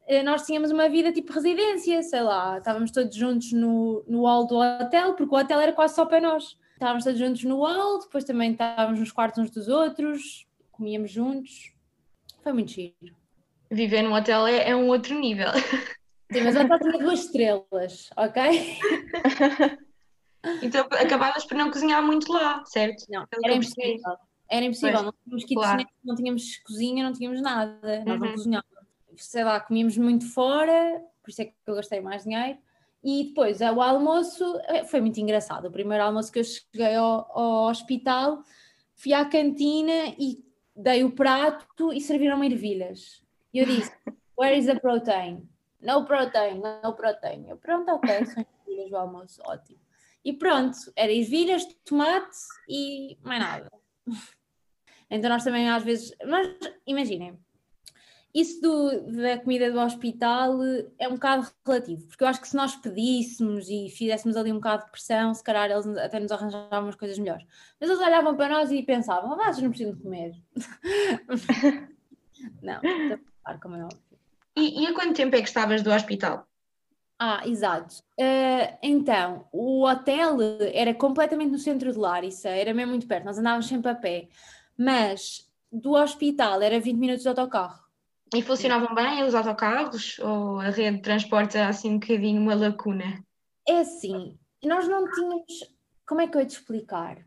eh, 0.07 0.23
nós 0.23 0.45
tínhamos 0.45 0.71
uma 0.71 0.89
vida 0.89 1.11
tipo 1.11 1.33
residência, 1.33 2.03
sei 2.03 2.21
lá, 2.21 2.59
estávamos 2.59 2.91
todos 2.91 3.15
juntos 3.17 3.53
no, 3.53 4.05
no 4.07 4.27
hall 4.27 4.47
do 4.47 4.57
hotel, 4.57 5.15
porque 5.15 5.35
o 5.35 5.39
hotel 5.39 5.61
era 5.61 5.73
quase 5.73 5.95
só 5.95 6.05
para 6.05 6.21
nós. 6.21 6.57
Estávamos 6.75 7.05
todos 7.05 7.19
juntos 7.19 7.43
no 7.45 7.65
hall, 7.65 8.01
depois 8.01 8.25
também 8.25 8.53
estávamos 8.53 9.01
nos 9.01 9.11
quartos 9.11 9.43
uns 9.43 9.51
dos 9.51 9.69
outros, 9.69 10.47
comíamos 10.71 11.11
juntos. 11.11 11.73
Foi 12.43 12.53
muito 12.53 12.71
giro. 12.71 12.95
Viver 13.71 14.03
num 14.03 14.13
hotel 14.13 14.47
é, 14.47 14.69
é 14.69 14.77
um 14.77 14.89
outro 14.89 15.19
nível. 15.19 15.49
Sim, 16.33 16.41
mas 16.43 16.57
hotel 16.57 16.79
tinha 16.81 16.99
duas 16.99 17.21
estrelas, 17.21 18.11
ok? 18.17 18.43
Então 20.63 20.87
acabavas 20.93 21.45
por 21.45 21.57
não 21.57 21.71
cozinhar 21.71 22.03
muito 22.03 22.33
lá, 22.33 22.65
certo? 22.67 23.05
Não, 23.09 23.27
era 23.45 23.55
impossível. 23.55 24.17
Era 24.49 24.65
impossível, 24.65 25.03
não 25.03 25.13
tínhamos 25.13 25.45
claro. 25.53 25.87
não 26.05 26.15
tínhamos 26.15 26.57
cozinha, 26.59 27.05
não 27.05 27.13
tínhamos 27.13 27.43
nada, 27.43 28.05
nós 28.05 28.21
não 28.21 28.29
Uhum. 28.29 28.35
cozinhávamos. 28.35 28.87
Sei 29.17 29.43
lá, 29.43 29.59
comíamos 29.59 29.97
muito 29.99 30.25
fora, 30.33 31.03
por 31.23 31.31
isso 31.31 31.43
é 31.43 31.47
que 31.47 31.55
eu 31.67 31.75
gastei 31.75 32.01
mais 32.01 32.23
dinheiro. 32.23 32.59
E 33.03 33.25
depois, 33.25 33.61
o 33.61 33.81
almoço 33.81 34.45
eh, 34.67 34.85
foi 34.85 35.01
muito 35.01 35.19
engraçado. 35.19 35.67
O 35.67 35.71
primeiro 35.71 36.05
almoço 36.05 36.31
que 36.31 36.39
eu 36.39 36.45
cheguei 36.45 36.95
ao, 36.95 37.29
ao 37.37 37.69
hospital, 37.71 38.43
fui 38.95 39.13
à 39.13 39.25
cantina 39.25 40.15
e 40.19 40.45
dei 40.75 41.03
o 41.03 41.11
prato 41.11 41.93
e 41.93 42.01
serviram-me 42.01 42.47
ervilhas. 42.47 43.23
E 43.53 43.59
eu 43.59 43.67
disse: 43.67 43.91
Where 44.39 44.57
is 44.57 44.67
the 44.67 44.79
protein? 44.79 45.49
No 45.81 46.05
protein, 46.05 46.61
no 46.83 46.95
protein. 46.95 47.49
Eu, 47.49 47.57
pronto, 47.57 47.91
ok, 47.91 48.25
são 48.27 48.47
ervilhas 48.67 48.91
o 48.93 48.97
almoço, 48.97 49.41
ótimo. 49.45 49.79
E 50.25 50.33
pronto, 50.33 50.77
era 50.97 51.13
ervilhas, 51.13 51.65
tomate 51.85 52.37
e 52.69 53.17
mais 53.23 53.41
nada. 53.41 53.71
Então 55.09 55.31
nós 55.31 55.45
também 55.45 55.71
às 55.71 55.85
vezes. 55.85 56.13
Mas 56.27 56.49
imaginem, 56.85 57.39
isso 58.35 58.61
do- 58.61 59.13
da 59.13 59.39
comida 59.39 59.71
do 59.71 59.79
hospital 59.81 60.59
é 60.99 61.07
um 61.09 61.15
bocado 61.15 61.49
relativo, 61.65 62.07
porque 62.09 62.25
eu 62.25 62.29
acho 62.29 62.41
que 62.41 62.49
se 62.49 62.57
nós 62.57 62.75
pedíssemos 62.75 63.69
e 63.71 63.89
fizéssemos 63.89 64.37
ali 64.37 64.51
um 64.51 64.57
bocado 64.57 64.85
de 64.85 64.91
pressão, 64.91 65.33
se 65.33 65.45
calhar 65.45 65.71
eles 65.71 65.87
até 65.99 66.19
nos 66.19 66.33
arranjavam 66.33 66.83
umas 66.83 66.97
coisas 66.97 67.19
melhores. 67.19 67.47
Mas 67.81 67.89
eles 67.89 68.03
olhavam 68.03 68.37
para 68.37 68.49
nós 68.49 68.73
e 68.73 68.83
pensavam, 68.83 69.33
ah, 69.41 69.45
vocês 69.53 69.63
não 69.63 69.71
precisam 69.71 69.97
comer. 69.97 70.33
não, 72.63 72.81
falar, 73.45 73.61
como 73.61 73.77
é 73.77 73.85
óbvio. 73.85 74.06
E, 74.57 74.83
e 74.83 74.87
há 74.87 74.95
quanto 74.95 75.15
tempo 75.15 75.37
é 75.37 75.43
que 75.43 75.49
estavas 75.49 75.83
do 75.83 75.93
hospital? 75.93 76.47
Ah, 77.19 77.43
exato. 77.47 78.03
Eh, 78.19 78.79
então, 78.83 79.47
o 79.53 79.87
hotel 79.87 80.39
era 80.73 80.95
completamente 80.95 81.51
no 81.51 81.59
centro 81.59 81.91
de 81.93 81.99
Larissa, 81.99 82.49
era 82.49 82.75
mesmo 82.75 82.91
muito 82.91 83.07
perto, 83.07 83.25
nós 83.25 83.39
andávamos 83.39 83.67
sempre 83.67 83.91
a 83.91 83.95
pé, 83.95 84.29
mas 84.77 85.51
do 85.73 85.93
hospital 85.93 86.61
era 86.61 86.79
20 86.79 86.97
minutos 86.97 87.23
de 87.23 87.29
autocarro. 87.29 87.87
E 88.35 88.43
funcionavam 88.43 88.95
bem 88.95 89.23
os 89.23 89.35
autocarros? 89.35 90.19
Ou 90.19 90.61
a 90.61 90.71
rede 90.71 90.97
de 90.97 91.03
transporte 91.03 91.57
era 91.57 91.69
assim 91.69 91.93
um 91.93 91.99
bocadinho 91.99 92.41
uma 92.41 92.55
lacuna? 92.55 93.25
É 93.67 93.81
assim, 93.81 94.37
nós 94.65 94.89
não 94.89 95.11
tínhamos. 95.11 95.75
Como 96.07 96.21
é 96.21 96.27
que 96.27 96.37
eu 96.37 96.41
ia 96.41 96.47
te 96.47 96.57
explicar? 96.57 97.19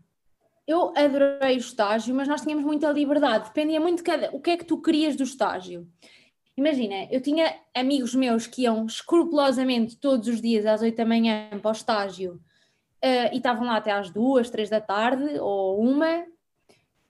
Eu 0.67 0.93
adorei 0.95 1.55
o 1.55 1.59
estágio, 1.59 2.13
mas 2.13 2.27
nós 2.27 2.41
tínhamos 2.41 2.63
muita 2.63 2.91
liberdade, 2.91 3.45
dependia 3.45 3.79
muito 3.79 3.98
de 3.98 4.03
cada, 4.03 4.29
o 4.31 4.39
que 4.39 4.51
é 4.51 4.57
que 4.57 4.65
tu 4.65 4.79
querias 4.81 5.15
do 5.15 5.24
estágio. 5.24 5.88
Imagina, 6.60 7.08
eu 7.10 7.22
tinha 7.22 7.56
amigos 7.74 8.13
meus 8.13 8.46
que 8.46 8.63
iam 8.63 8.86
escrupulosamente 8.86 9.96
todos 9.96 10.28
os 10.28 10.42
dias 10.42 10.66
às 10.66 10.82
8 10.82 10.94
da 10.94 11.06
manhã 11.06 11.48
para 11.62 11.70
o 11.70 11.72
estágio 11.72 12.38
eh, 13.01 13.34
e 13.34 13.38
estavam 13.38 13.66
lá 13.66 13.78
até 13.78 13.94
às 13.94 14.10
duas, 14.10 14.50
três 14.50 14.70
da 14.70 14.82
tarde 14.82 15.39
ou 15.39 15.80
uma, 15.80 16.25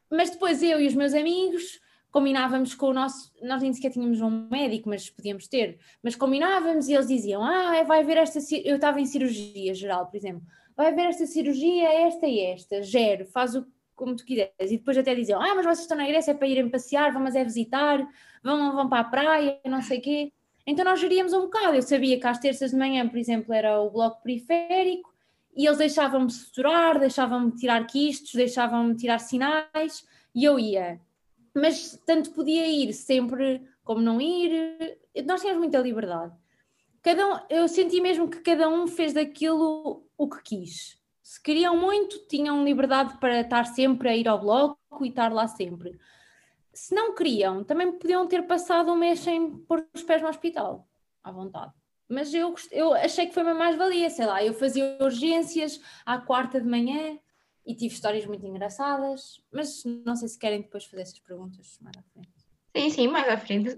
mas 0.08 0.30
depois 0.30 0.62
eu 0.62 0.80
e 0.80 0.86
os 0.86 0.94
meus 0.94 1.16
amigos 1.16 1.82
combinávamos 2.12 2.76
com 2.76 2.90
o 2.90 2.94
nosso, 2.94 3.32
nós 3.42 3.64
nem 3.64 3.74
sequer 3.74 3.92
tínhamos 3.92 4.22
um 4.22 4.48
médico, 4.52 4.88
mas 4.88 5.10
podíamos 5.10 5.48
ter, 5.48 5.80
mas 6.04 6.16
combinávamos 6.16 6.88
e 6.88 6.94
eles 6.94 7.08
diziam, 7.08 7.44
ah, 7.44 7.82
vai 7.82 8.02
haver 8.02 8.18
esta, 8.18 8.40
ci-" 8.40 8.62
eu 8.64 8.76
estava 8.76 9.02
em 9.02 9.06
cirurgia 9.08 9.74
geral, 9.74 10.06
por 10.06 10.16
exemplo, 10.16 10.44
vai 10.78 10.90
haver 10.90 11.08
esta 11.08 11.26
cirurgia, 11.26 11.92
esta 12.06 12.28
e 12.28 12.40
esta, 12.40 12.84
gero, 12.84 13.26
faz 13.26 13.56
o 13.56 13.66
como 14.00 14.16
tu 14.16 14.26
quiseres, 14.26 14.72
e 14.72 14.78
depois 14.78 14.98
até 14.98 15.14
diziam, 15.14 15.42
ah, 15.42 15.54
mas 15.56 15.66
vocês 15.66 15.82
estão 15.82 15.98
na 15.98 16.08
Grécia 16.08 16.32
é 16.32 16.34
para 16.34 16.48
irem 16.48 16.70
passear, 16.70 17.12
vão, 17.12 17.22
mas 17.22 17.36
é 17.36 17.44
visitar, 17.44 18.08
vão, 18.44 18.74
vão 18.74 18.90
para 18.90 19.02
a 19.02 19.04
praia, 19.04 19.60
não 19.66 19.82
sei 19.82 20.00
o 20.00 20.02
quê, 20.02 20.34
então 20.66 20.86
nós 20.86 21.00
geríamos 21.00 21.34
um 21.34 21.42
bocado, 21.42 21.76
eu 21.76 21.82
sabia 21.82 22.20
que 22.20 22.28
às 22.28 22.40
terças 22.40 22.72
de 22.72 22.78
manhã, 22.78 23.08
por 23.08 23.18
exemplo, 23.18 23.54
era 23.54 23.80
o 23.80 23.90
bloco 23.90 24.24
periférico, 24.24 25.14
e 25.56 25.66
eles 25.66 25.78
deixavam-me 25.78 26.32
suturar, 26.32 27.00
deixavam-me 27.00 27.52
tirar 27.52 27.86
quistos, 27.86 28.34
deixavam-me 28.34 28.96
tirar 28.96 29.20
sinais, 29.20 30.08
e 30.34 30.46
eu 30.46 30.58
ia 30.58 31.00
mas 31.54 32.00
tanto 32.06 32.32
podia 32.32 32.68
ir 32.68 32.94
sempre 32.94 33.62
como 33.84 34.02
não 34.02 34.22
ir. 34.22 34.98
Nós 35.26 35.42
tínhamos 35.42 35.62
muita 35.62 35.80
liberdade. 35.80 36.34
Cada 37.02 37.28
um, 37.28 37.40
eu 37.50 37.68
senti 37.68 38.02
mesmo 38.02 38.30
que 38.30 38.40
cada 38.40 38.68
um 38.68 38.88
fez 38.88 39.14
daquilo 39.14 40.06
o 40.18 40.30
que 40.30 40.44
quis. 40.44 40.99
Se 41.30 41.40
queriam 41.40 41.78
muito, 41.78 42.26
tinham 42.26 42.64
liberdade 42.66 43.20
para 43.20 43.42
estar 43.42 43.64
sempre 43.66 44.10
a 44.10 44.18
ir 44.18 44.28
ao 44.28 44.40
bloco 44.40 44.80
e 45.06 45.10
estar 45.10 45.32
lá 45.32 45.48
sempre. 45.48 45.96
Se 46.74 46.96
não 46.96 47.14
queriam, 47.14 47.64
também 47.64 47.92
podiam 48.00 48.28
ter 48.28 48.48
passado 48.48 48.92
um 48.92 48.96
mês 48.96 49.20
sem 49.20 49.60
pôr 49.60 49.88
os 49.94 50.02
pés 50.02 50.24
no 50.24 50.28
hospital, 50.28 50.90
à 51.24 51.32
vontade. 51.32 51.72
Mas 52.08 52.34
eu, 52.34 52.56
eu 52.72 52.96
achei 52.96 53.28
que 53.28 53.34
foi 53.36 53.44
uma 53.44 53.54
mais-valia, 53.54 54.10
sei 54.10 54.26
lá, 54.26 54.44
eu 54.44 54.56
fazia 54.56 54.98
urgências 55.00 55.80
à 56.04 56.18
quarta 56.18 56.60
de 56.60 56.68
manhã, 56.68 57.20
e 57.64 57.76
tive 57.76 57.94
histórias 57.94 58.26
muito 58.26 58.48
engraçadas, 58.48 59.40
mas 59.52 59.84
não 59.86 60.16
sei 60.16 60.30
se 60.30 60.40
querem 60.40 60.64
depois 60.64 60.86
fazer 60.86 61.04
essas 61.04 61.20
perguntas 61.20 61.78
mais 61.80 61.96
à 61.96 62.02
frente. 62.12 62.34
Sim, 62.76 62.90
sim, 62.90 63.08
mais 63.08 63.30
à 63.30 63.38
frente. 63.38 63.78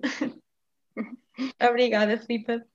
Obrigada, 1.69 2.17
Filipa. 2.17 2.65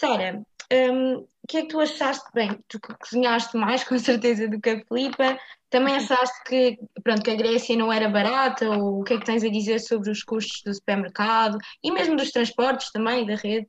Sara, 0.00 0.46
hum, 0.92 1.16
o 1.18 1.46
que 1.48 1.58
é 1.58 1.62
que 1.62 1.68
tu 1.68 1.80
achaste? 1.80 2.24
Bem, 2.34 2.58
tu 2.68 2.80
co- 2.80 2.96
cozinhaste 2.98 3.56
mais 3.56 3.84
com 3.88 3.98
certeza 3.98 4.48
do 4.48 4.60
que 4.60 4.70
a 4.70 4.84
Filipa. 4.86 5.38
Também 5.70 5.96
achaste 5.96 6.42
que, 6.46 6.78
pronto, 7.02 7.22
que 7.22 7.30
a 7.30 7.34
Grécia 7.36 7.76
não 7.76 7.92
era 7.92 8.08
barata? 8.08 8.68
Ou 8.70 9.00
o 9.00 9.04
que 9.04 9.14
é 9.14 9.18
que 9.18 9.26
tens 9.26 9.44
a 9.44 9.48
dizer 9.50 9.80
sobre 9.80 10.10
os 10.10 10.22
custos 10.22 10.62
do 10.64 10.74
supermercado 10.74 11.58
e 11.82 11.90
mesmo 11.92 12.16
dos 12.16 12.30
transportes 12.30 12.90
também, 12.92 13.26
da 13.26 13.34
rede? 13.36 13.68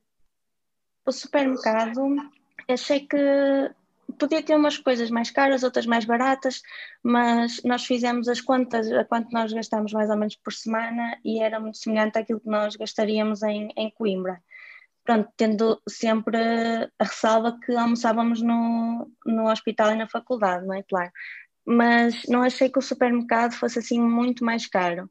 O 1.06 1.12
supermercado, 1.12 2.02
achei 2.76 3.00
que 3.08 3.18
podia 4.20 4.44
ter 4.44 4.56
umas 4.56 4.78
coisas 4.78 5.10
mais 5.10 5.30
caras, 5.32 5.64
outras 5.64 5.86
mais 5.86 6.06
baratas, 6.06 6.62
mas 7.04 7.62
nós 7.64 7.86
fizemos 7.86 8.28
as 8.28 8.42
contas 8.42 8.92
a 8.92 9.04
quanto 9.06 9.32
nós 9.32 9.52
gastamos 9.54 9.92
mais 9.94 10.10
ou 10.10 10.18
menos 10.18 10.36
por 10.38 10.54
semana 10.54 11.20
e 11.24 11.42
era 11.42 11.60
muito 11.60 11.78
semelhante 11.78 12.18
àquilo 12.20 12.40
que 12.40 12.50
nós 12.50 12.76
gastaríamos 12.76 13.42
em, 13.44 13.70
em 13.76 13.90
Coimbra. 13.92 14.42
Pronto, 15.06 15.30
tendo 15.38 15.80
sempre 15.88 16.38
a 17.00 17.04
ressalva 17.04 17.60
que 17.64 17.72
almoçávamos 17.76 18.42
no, 18.42 19.12
no 19.26 19.50
hospital 19.52 19.92
e 19.92 19.96
na 19.96 20.08
faculdade, 20.10 20.66
não 20.66 20.74
é? 20.76 20.84
Claro. 20.84 21.12
Mas 21.66 22.24
não 22.30 22.44
achei 22.44 22.70
que 22.70 22.80
o 22.80 22.84
supermercado 22.84 23.54
fosse 23.56 23.80
assim 23.80 24.02
muito 24.02 24.46
mais 24.46 24.68
caro. 24.68 25.10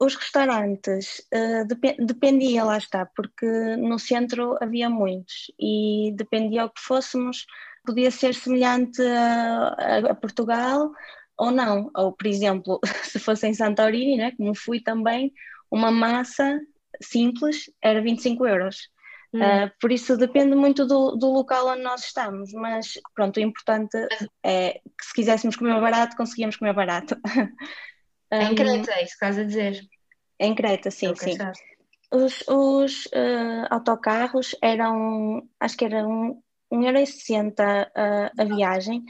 Os 0.00 0.14
restaurantes, 0.16 1.22
eh, 1.32 1.64
depe- 1.66 1.96
dependia, 2.00 2.64
lá 2.64 2.78
está, 2.78 3.06
porque 3.16 3.46
no 3.78 3.98
centro 3.98 4.56
havia 4.62 4.90
muitos 4.90 5.52
e 5.60 6.12
dependia 6.16 6.62
ao 6.62 6.70
que 6.70 6.80
fôssemos, 6.82 7.46
podia 7.84 8.10
ser 8.10 8.34
semelhante 8.34 9.02
a, 9.02 9.68
a- 9.78 10.12
a 10.12 10.14
Portugal 10.14 10.90
ou 11.38 11.50
não. 11.50 11.90
Ou, 11.96 12.12
por 12.12 12.26
exemplo, 12.26 12.80
se 13.04 13.18
fosse 13.20 13.46
em 13.48 13.54
Santorini, 13.54 14.16
né, 14.18 14.32
como 14.36 14.54
fui 14.54 14.80
também, 14.82 15.32
uma 15.70 15.90
massa 15.90 16.60
simples 17.02 17.66
era 17.82 18.02
25 18.02 18.46
euros. 18.46 18.88
Hum. 19.34 19.40
Uh, 19.40 19.70
por 19.80 19.90
isso 19.90 20.16
depende 20.16 20.54
muito 20.54 20.86
do, 20.86 21.16
do 21.16 21.26
local 21.32 21.66
onde 21.66 21.82
nós 21.82 22.04
estamos, 22.04 22.52
mas 22.52 22.92
pronto, 23.14 23.38
o 23.38 23.40
importante 23.40 23.96
é 24.44 24.74
que 24.74 25.06
se 25.06 25.12
quiséssemos 25.12 25.56
comer 25.56 25.80
barato, 25.80 26.16
conseguíamos 26.16 26.56
comer 26.56 26.72
barato. 26.72 27.16
Em 28.30 28.54
Creta, 28.54 28.92
é 28.92 29.02
isso 29.02 29.18
que 29.18 29.24
estás 29.24 29.38
a 29.38 29.44
dizer. 29.44 29.80
Em 30.38 30.54
Creta, 30.54 30.90
sim, 30.90 31.14
sim. 31.14 31.36
Os, 32.12 32.44
os 32.48 33.06
uh, 33.06 33.66
autocarros 33.70 34.54
eram, 34.62 35.42
acho 35.58 35.76
que 35.76 35.84
era 35.84 36.06
um, 36.06 36.40
1,60€ 36.72 37.54
a, 37.94 38.30
a 38.38 38.44
viagem, 38.44 39.04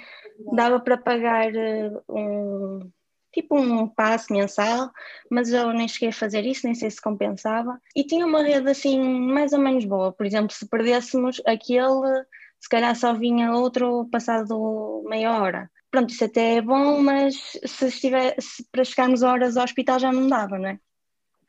dava 0.54 0.80
para 0.80 0.96
pagar 0.96 1.50
uh, 1.52 2.02
um, 2.08 2.90
tipo 3.34 3.58
um 3.58 3.88
passe 3.88 4.32
mensal, 4.32 4.90
mas 5.30 5.52
eu 5.52 5.72
nem 5.72 5.88
cheguei 5.88 6.10
a 6.10 6.12
fazer 6.12 6.46
isso, 6.46 6.66
nem 6.66 6.74
sei 6.74 6.90
se 6.90 7.02
compensava. 7.02 7.78
E 7.94 8.04
tinha 8.04 8.24
uma 8.24 8.42
rede 8.42 8.70
assim 8.70 8.98
mais 9.02 9.52
ou 9.52 9.58
menos 9.58 9.84
boa, 9.84 10.12
por 10.12 10.24
exemplo, 10.24 10.54
se 10.54 10.66
perdêssemos 10.68 11.42
aquele, 11.44 12.24
se 12.60 12.68
calhar 12.68 12.94
só 12.96 13.12
vinha 13.12 13.52
outro 13.52 14.08
passado 14.10 15.02
meia 15.06 15.32
hora. 15.40 15.70
Pronto, 15.90 16.10
isso 16.10 16.24
até 16.24 16.56
é 16.56 16.62
bom, 16.62 17.00
mas 17.00 17.34
se 17.64 17.86
estiver, 17.86 18.34
se 18.40 18.64
para 18.72 18.84
chegarmos 18.84 19.22
horas 19.22 19.56
ao 19.56 19.64
hospital 19.64 19.98
já 19.98 20.10
não 20.12 20.28
dava, 20.28 20.58
não 20.58 20.68
é? 20.70 20.78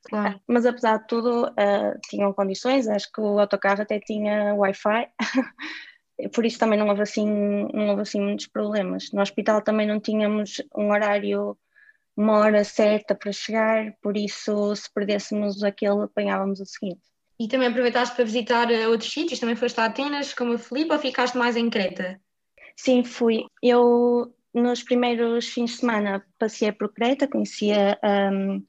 Claro. 0.03 0.39
Mas 0.47 0.65
apesar 0.65 0.99
de 0.99 1.07
tudo, 1.07 1.47
uh, 1.47 1.99
tinham 2.09 2.31
condições, 2.31 2.87
acho 2.87 3.11
que 3.11 3.21
o 3.21 3.39
autocarro 3.39 3.81
até 3.81 3.99
tinha 3.99 4.53
Wi-Fi, 4.53 5.07
por 6.33 6.45
isso 6.45 6.59
também 6.59 6.77
não 6.77 6.87
houve, 6.87 7.01
assim, 7.01 7.27
não 7.73 7.89
houve 7.89 8.03
assim 8.03 8.21
muitos 8.21 8.47
problemas. 8.47 9.11
No 9.11 9.21
hospital 9.21 9.61
também 9.61 9.87
não 9.87 9.99
tínhamos 9.99 10.61
um 10.75 10.91
horário, 10.91 11.57
uma 12.15 12.37
hora 12.37 12.63
certa 12.63 13.13
para 13.13 13.31
chegar, 13.31 13.93
por 14.01 14.15
isso 14.15 14.75
se 14.75 14.91
perdêssemos 14.93 15.63
aquele 15.63 16.03
apanhávamos 16.03 16.59
o 16.59 16.65
seguinte. 16.65 17.01
E 17.39 17.47
também 17.47 17.67
aproveitaste 17.67 18.15
para 18.15 18.23
visitar 18.23 18.71
uh, 18.71 18.89
outros 18.89 19.11
sítios? 19.11 19.39
Também 19.39 19.55
foste 19.55 19.79
a 19.79 19.85
Atenas 19.85 20.33
como 20.33 20.53
a 20.53 20.57
Filipe 20.57 20.93
ou 20.93 20.99
ficaste 20.99 21.37
mais 21.37 21.57
em 21.57 21.69
Creta? 21.69 22.19
Sim, 22.77 23.03
fui. 23.03 23.43
Eu 23.61 24.33
nos 24.53 24.83
primeiros 24.83 25.47
fins 25.49 25.71
de 25.71 25.77
semana 25.77 26.25
passei 26.39 26.71
por 26.71 26.93
Creta, 26.93 27.27
conhecia 27.27 27.99
um, 28.31 28.65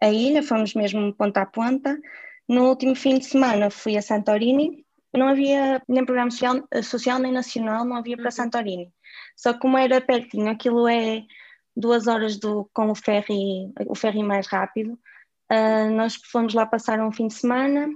a 0.00 0.10
ilha, 0.10 0.42
fomos 0.42 0.74
mesmo 0.74 1.12
ponta 1.14 1.42
a 1.42 1.46
ponta. 1.46 1.98
No 2.48 2.68
último 2.68 2.94
fim 2.94 3.18
de 3.18 3.24
semana 3.24 3.70
fui 3.70 3.96
a 3.96 4.02
Santorini, 4.02 4.86
não 5.12 5.28
havia 5.28 5.82
nem 5.88 6.04
programa 6.04 6.30
social, 6.30 6.62
social 6.82 7.18
nem 7.18 7.32
nacional, 7.32 7.84
não 7.84 7.96
havia 7.96 8.16
para 8.16 8.26
uhum. 8.26 8.30
Santorini. 8.30 8.92
Só 9.36 9.52
como 9.54 9.76
era 9.76 10.00
pertinho, 10.00 10.48
aquilo 10.48 10.86
é 10.86 11.22
duas 11.76 12.06
horas 12.06 12.38
do, 12.38 12.68
com 12.72 12.90
o 12.90 12.94
ferry, 12.94 13.72
o 13.86 13.94
ferry 13.94 14.22
mais 14.22 14.46
rápido, 14.46 14.98
uh, 15.52 15.90
nós 15.92 16.14
fomos 16.14 16.54
lá 16.54 16.64
passar 16.64 17.00
um 17.00 17.12
fim 17.12 17.28
de 17.28 17.34
semana 17.34 17.88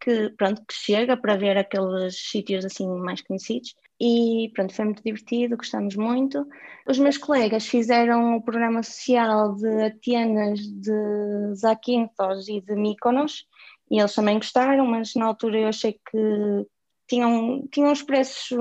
que, 0.00 0.30
pronto, 0.36 0.62
que 0.66 0.74
chega 0.74 1.16
para 1.16 1.36
ver 1.36 1.56
aqueles 1.56 2.16
sítios 2.30 2.64
assim 2.64 2.86
mais 2.86 3.22
conhecidos 3.22 3.74
e 4.00 4.50
pronto, 4.54 4.74
foi 4.74 4.84
muito 4.84 5.02
divertido, 5.02 5.56
gostamos 5.56 5.96
muito. 5.96 6.46
Os 6.86 6.98
meus 6.98 7.16
colegas 7.16 7.66
fizeram 7.66 8.36
o 8.36 8.42
programa 8.42 8.82
social 8.82 9.54
de 9.54 9.84
Atenas, 9.84 10.60
de 10.60 11.54
Zakynthos 11.54 12.48
e 12.48 12.60
de 12.60 12.74
Mykonos 12.74 13.46
e 13.90 13.98
eles 13.98 14.14
também 14.14 14.36
gostaram, 14.36 14.86
mas 14.86 15.14
na 15.14 15.26
altura 15.26 15.58
eu 15.58 15.68
achei 15.68 15.92
que 15.92 16.66
tinham, 17.08 17.66
tinham 17.70 17.92
os 17.92 18.02
preços 18.02 18.58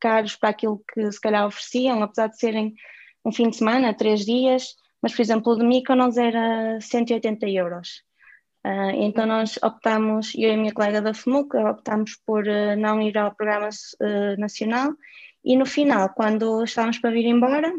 caros 0.00 0.36
para 0.36 0.50
aquilo 0.50 0.82
que 0.92 1.10
se 1.10 1.20
calhar 1.20 1.46
ofereciam, 1.46 2.02
apesar 2.02 2.28
de 2.28 2.38
serem 2.38 2.74
um 3.24 3.32
fim 3.32 3.48
de 3.48 3.56
semana, 3.56 3.94
três 3.94 4.24
dias, 4.24 4.74
mas 5.02 5.14
por 5.14 5.22
exemplo 5.22 5.52
o 5.52 5.56
de 5.56 5.64
Mykonos 5.64 6.16
era 6.16 6.80
180 6.80 7.48
euros. 7.48 8.02
Uh, 8.66 8.90
então 8.94 9.26
nós 9.26 9.58
optamos, 9.62 10.32
eu 10.34 10.50
e 10.50 10.52
a 10.52 10.56
minha 10.56 10.72
colega 10.72 11.02
da 11.02 11.12
FMUC, 11.12 11.54
optámos 11.56 12.16
por 12.24 12.46
uh, 12.46 12.76
não 12.78 13.00
ir 13.00 13.16
ao 13.18 13.34
programa 13.34 13.68
uh, 13.68 14.40
nacional 14.40 14.94
e 15.44 15.56
no 15.56 15.66
final, 15.66 16.08
quando 16.14 16.64
estávamos 16.64 16.98
para 16.98 17.10
vir 17.10 17.26
embora, 17.26 17.70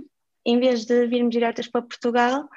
em 0.46 0.60
vez 0.60 0.86
de 0.86 1.08
virmos 1.08 1.32
diretas 1.32 1.68
para 1.68 1.82
Portugal, 1.82 2.48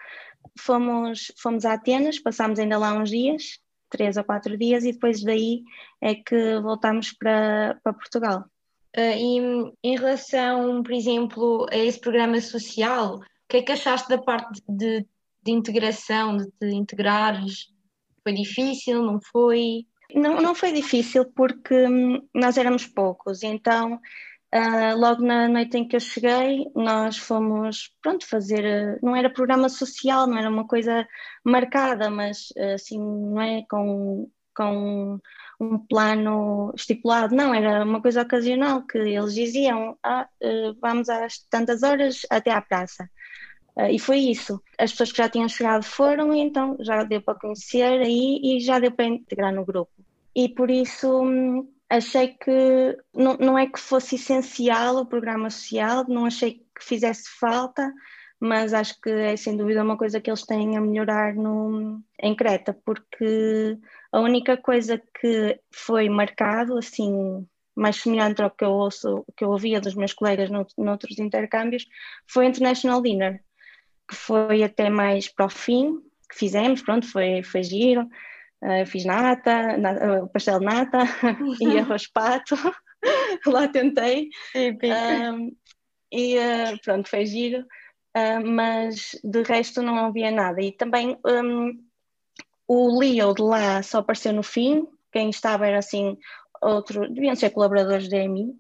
fomos, 0.59 1.33
fomos 1.38 1.64
a 1.64 1.73
Atenas, 1.73 2.18
passámos 2.18 2.59
ainda 2.59 2.76
lá 2.76 2.92
uns 2.92 3.09
dias, 3.09 3.59
três 3.88 4.18
ou 4.18 4.25
quatro 4.25 4.59
dias, 4.59 4.85
e 4.85 4.92
depois 4.92 5.23
daí 5.23 5.62
é 6.00 6.14
que 6.14 6.61
voltámos 6.61 7.12
para, 7.12 7.80
para 7.83 7.95
Portugal. 7.95 8.45
E 8.97 9.38
em 9.83 9.97
relação, 9.97 10.83
por 10.83 10.92
exemplo, 10.92 11.66
a 11.71 11.76
esse 11.76 12.00
programa 12.00 12.40
social, 12.40 13.16
o 13.16 13.23
que 13.49 13.59
é 13.59 13.62
que 13.62 13.73
achaste 13.73 14.09
da 14.09 14.18
parte 14.18 14.62
de, 14.68 15.07
de 15.42 15.52
integração, 15.52 16.37
de 16.37 16.47
te 16.59 16.66
integrares? 16.66 17.73
Foi 18.23 18.33
difícil, 18.33 19.02
não 19.02 19.21
foi? 19.21 19.87
Não, 20.14 20.40
não 20.40 20.54
foi 20.54 20.73
difícil 20.73 21.25
porque 21.33 21.87
hum, 21.87 22.26
nós 22.35 22.57
éramos 22.57 22.87
poucos, 22.87 23.42
então 23.42 24.00
uh, 24.54 24.99
logo 24.99 25.23
na 25.23 25.49
noite 25.49 25.76
em 25.76 25.87
que 25.87 25.97
eu 25.97 26.00
cheguei, 26.00 26.66
nós 26.75 27.18
fomos, 27.18 27.92
pronto, 28.02 28.26
fazer, 28.26 28.64
uh, 28.64 28.99
não 29.02 29.14
era 29.14 29.30
programa 29.30 29.68
social, 29.68 30.26
não 30.26 30.38
era 30.38 30.49
uma 30.49 30.66
coisa 30.66 31.07
marcada, 31.45 32.11
mas 32.11 32.49
assim, 32.75 32.99
não 32.99 33.40
é? 33.40 33.64
Com, 33.71 34.30
com 34.54 35.21
um 35.60 35.78
plano 35.78 36.72
estipulado, 36.76 37.34
não, 37.34 37.52
era 37.54 37.84
uma 37.84 38.00
coisa 38.00 38.22
ocasional 38.22 38.86
que 38.86 38.98
eles 38.98 39.34
diziam, 39.34 39.96
ah, 40.02 40.28
vamos 40.80 41.08
às 41.08 41.38
tantas 41.50 41.82
horas 41.82 42.22
até 42.30 42.50
à 42.52 42.62
praça. 42.62 43.08
Uh, 43.78 43.90
e 43.92 43.98
foi 43.98 44.18
isso. 44.18 44.60
As 44.76 44.90
pessoas 44.90 45.12
que 45.12 45.18
já 45.18 45.28
tinham 45.28 45.48
chegado 45.48 45.84
foram, 45.84 46.34
então 46.34 46.76
já 46.80 47.04
deu 47.04 47.22
para 47.22 47.38
conhecer 47.38 47.84
aí 47.84 48.40
e 48.42 48.60
já 48.60 48.80
deu 48.80 48.90
para 48.90 49.04
integrar 49.04 49.54
no 49.54 49.64
grupo. 49.64 49.92
E 50.34 50.48
por 50.48 50.68
isso 50.68 51.22
hum, 51.22 51.72
achei 51.88 52.28
que 52.28 52.98
não, 53.14 53.36
não 53.36 53.56
é 53.56 53.68
que 53.68 53.78
fosse 53.78 54.16
essencial 54.16 54.96
o 54.96 55.06
programa 55.06 55.48
social, 55.48 56.04
não 56.08 56.26
achei 56.26 56.54
que 56.54 56.84
fizesse 56.84 57.28
falta, 57.38 57.92
mas 58.40 58.73
acho 58.73 59.00
que 59.00 59.11
é 59.11 59.37
sem 59.37 59.57
dúvida 59.57 59.83
uma 59.83 59.97
coisa 59.97 60.21
que 60.21 60.30
eles 60.30 60.45
têm 60.45 60.76
a 60.76 60.80
melhorar 60.80 61.35
no, 61.35 62.00
em 62.21 62.35
Creta, 62.35 62.73
porque 62.85 63.78
a 64.12 64.21
única 64.21 64.57
coisa 64.57 65.00
que 65.21 65.59
foi 65.73 66.09
marcado, 66.09 66.78
assim, 66.78 67.47
mais 67.75 67.97
semelhante 67.97 68.42
ao 68.42 68.50
que 68.50 68.64
eu 68.64 68.71
ouço, 68.71 69.25
que 69.37 69.45
eu 69.45 69.50
ouvia 69.50 69.80
dos 69.80 69.95
meus 69.95 70.12
colegas 70.12 70.50
noutros 70.76 71.18
intercâmbios, 71.18 71.87
foi 72.26 72.47
o 72.47 72.49
International 72.49 73.02
Dinner 73.02 73.42
que 74.09 74.16
foi 74.16 74.62
até 74.62 74.88
mais 74.88 75.28
para 75.28 75.47
o 75.47 75.50
fim, 75.50 76.00
que 76.30 76.38
fizemos, 76.38 76.81
pronto, 76.81 77.07
foi, 77.07 77.42
foi 77.42 77.62
giro. 77.62 78.09
Uh, 78.61 78.85
fiz 78.87 79.05
nata, 79.05 79.77
na, 79.77 79.92
uh, 80.22 80.29
pastel 80.31 80.59
de 80.59 80.64
nata 80.64 80.98
e 81.61 81.79
arroz 81.79 82.09
pato, 82.09 82.57
lá 83.46 83.68
tentei. 83.68 84.31
Um, 85.33 85.57
e 86.11 86.38
uh, 86.38 86.79
pronto, 86.83 87.09
foi 87.09 87.24
giro, 87.27 87.64
mas 88.44 89.18
de 89.22 89.42
resto 89.42 89.83
não 89.83 89.96
havia 90.07 90.31
nada. 90.31 90.61
E 90.61 90.72
também 90.72 91.18
um, 91.24 91.78
o 92.66 92.98
Leo 92.98 93.35
de 93.35 93.42
lá 93.42 93.83
só 93.83 93.98
apareceu 93.98 94.33
no 94.33 94.42
fim, 94.42 94.87
quem 95.12 95.31
estava 95.31 95.66
era 95.66 95.78
assim, 95.78 96.16
outro, 96.61 97.12
deviam 97.12 97.35
ser 97.35 97.50
colaboradores 97.50 98.09
da 98.09 98.18
EMI, 98.18 98.54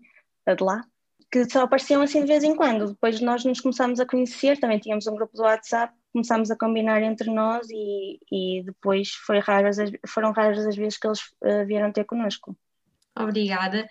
de 0.46 0.64
lá 0.64 0.82
que 1.30 1.48
só 1.50 1.62
apareciam 1.62 2.02
assim 2.02 2.20
de 2.22 2.26
vez 2.26 2.42
em 2.42 2.56
quando. 2.56 2.88
Depois 2.88 3.20
nós 3.20 3.44
nos 3.44 3.60
começámos 3.60 4.00
a 4.00 4.06
conhecer, 4.06 4.58
também 4.58 4.78
tínhamos 4.78 5.06
um 5.06 5.14
grupo 5.14 5.36
do 5.36 5.42
WhatsApp, 5.42 5.94
começámos 6.12 6.50
a 6.50 6.56
combinar 6.56 7.02
entre 7.02 7.30
nós 7.30 7.68
e, 7.70 8.18
e 8.32 8.62
depois 8.64 9.10
foi 9.10 9.38
raras 9.38 9.78
as, 9.78 9.90
foram 10.06 10.32
raras 10.32 10.66
as 10.66 10.76
vezes 10.76 10.98
que 10.98 11.06
eles 11.06 11.20
uh, 11.42 11.66
vieram 11.66 11.92
ter 11.92 12.04
connosco. 12.04 12.56
Obrigada. 13.16 13.86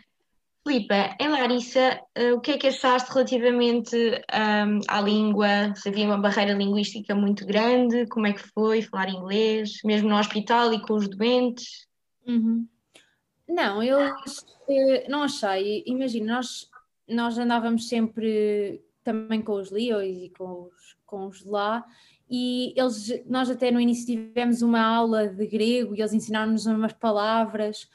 Filipa, 0.68 1.16
em 1.18 1.30
Larissa, 1.30 2.02
uh, 2.18 2.36
o 2.36 2.42
que 2.42 2.52
é 2.52 2.58
que 2.58 2.68
achaste 2.68 3.10
relativamente 3.14 3.96
um, 3.96 4.80
à 4.86 5.00
língua? 5.00 5.74
Se 5.76 5.88
havia 5.88 6.06
uma 6.06 6.18
barreira 6.18 6.52
linguística 6.52 7.16
muito 7.16 7.46
grande, 7.46 8.06
como 8.08 8.28
é 8.28 8.34
que 8.34 8.46
foi 8.50 8.82
falar 8.82 9.10
inglês, 9.10 9.80
mesmo 9.86 10.10
no 10.10 10.20
hospital 10.20 10.74
e 10.74 10.82
com 10.82 10.96
os 10.96 11.08
doentes? 11.08 11.88
Uhum. 12.28 12.68
Não, 13.48 13.82
eu 13.82 13.98
não 15.08 15.24
achei. 15.24 15.84
Imagina, 15.88 16.36
nós 16.36 16.70
nós 17.08 17.38
andávamos 17.38 17.88
sempre 17.88 18.82
também 19.02 19.42
com 19.42 19.54
os 19.54 19.72
Leos 19.72 20.04
e 20.04 20.30
com 20.38 20.64
os, 20.64 20.98
com 21.06 21.28
os 21.28 21.46
lá, 21.46 21.86
e 22.30 22.74
eles, 22.76 23.24
nós 23.26 23.50
até 23.50 23.72
no 23.72 23.80
início 23.80 24.06
tivemos 24.06 24.62
uma 24.62 24.82
aula 24.82 25.30
de 25.30 25.48
grego 25.48 25.96
e 25.96 26.02
eles 26.02 26.12
ensinaram-nos 26.12 26.66
umas 26.66 26.92
palavras 26.92 27.88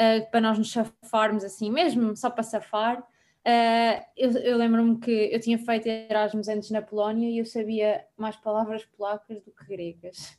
uh, 0.00 0.30
para 0.30 0.40
nós 0.40 0.58
nos 0.58 0.72
safarmos 0.72 1.44
assim, 1.44 1.70
mesmo 1.70 2.16
só 2.16 2.30
para 2.30 2.42
safar. 2.42 3.00
Uh, 3.00 4.04
eu, 4.16 4.30
eu 4.32 4.56
lembro-me 4.56 4.98
que 4.98 5.10
eu 5.10 5.40
tinha 5.40 5.58
feito 5.58 5.86
Erasmus 5.86 6.48
antes 6.48 6.70
na 6.70 6.82
Polónia 6.82 7.28
e 7.28 7.38
eu 7.38 7.44
sabia 7.44 8.04
mais 8.16 8.36
palavras 8.36 8.84
polacas 8.84 9.42
do 9.42 9.50
que 9.50 9.64
gregas. 9.66 10.38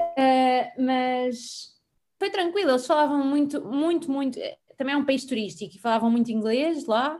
Uh, 0.00 0.82
mas 0.82 1.74
foi 2.18 2.30
tranquilo, 2.30 2.70
eles 2.70 2.86
falavam 2.86 3.24
muito, 3.24 3.64
muito, 3.64 4.10
muito. 4.10 4.38
Também 4.76 4.94
é 4.94 4.96
um 4.98 5.04
país 5.04 5.24
turístico 5.24 5.76
e 5.76 5.78
falavam 5.78 6.10
muito 6.10 6.32
inglês 6.32 6.86
lá 6.86 7.18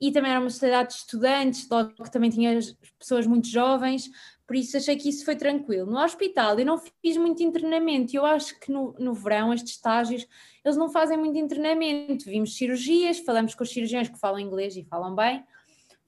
e 0.00 0.12
também 0.12 0.30
era 0.30 0.40
uma 0.40 0.50
sociedade 0.50 0.90
de 0.90 0.94
estudantes, 0.96 1.68
logo 1.68 1.90
que 2.02 2.10
também 2.10 2.30
tinha 2.30 2.56
pessoas 2.98 3.26
muito 3.26 3.48
jovens, 3.48 4.08
por 4.48 4.56
isso 4.56 4.78
achei 4.78 4.96
que 4.96 5.10
isso 5.10 5.26
foi 5.26 5.36
tranquilo. 5.36 5.90
No 5.90 6.02
hospital 6.02 6.58
eu 6.58 6.64
não 6.64 6.78
fiz 6.78 7.18
muito 7.18 7.42
internamento, 7.42 8.16
eu 8.16 8.24
acho 8.24 8.58
que 8.58 8.72
no, 8.72 8.94
no 8.98 9.12
verão, 9.12 9.52
estes 9.52 9.74
estágios, 9.74 10.26
eles 10.64 10.74
não 10.74 10.88
fazem 10.88 11.18
muito 11.18 11.36
internamento. 11.36 12.24
Vimos 12.24 12.56
cirurgias, 12.56 13.18
falamos 13.18 13.54
com 13.54 13.62
os 13.62 13.68
cirurgiões 13.68 14.08
que 14.08 14.18
falam 14.18 14.40
inglês 14.40 14.74
e 14.74 14.82
falam 14.84 15.14
bem, 15.14 15.44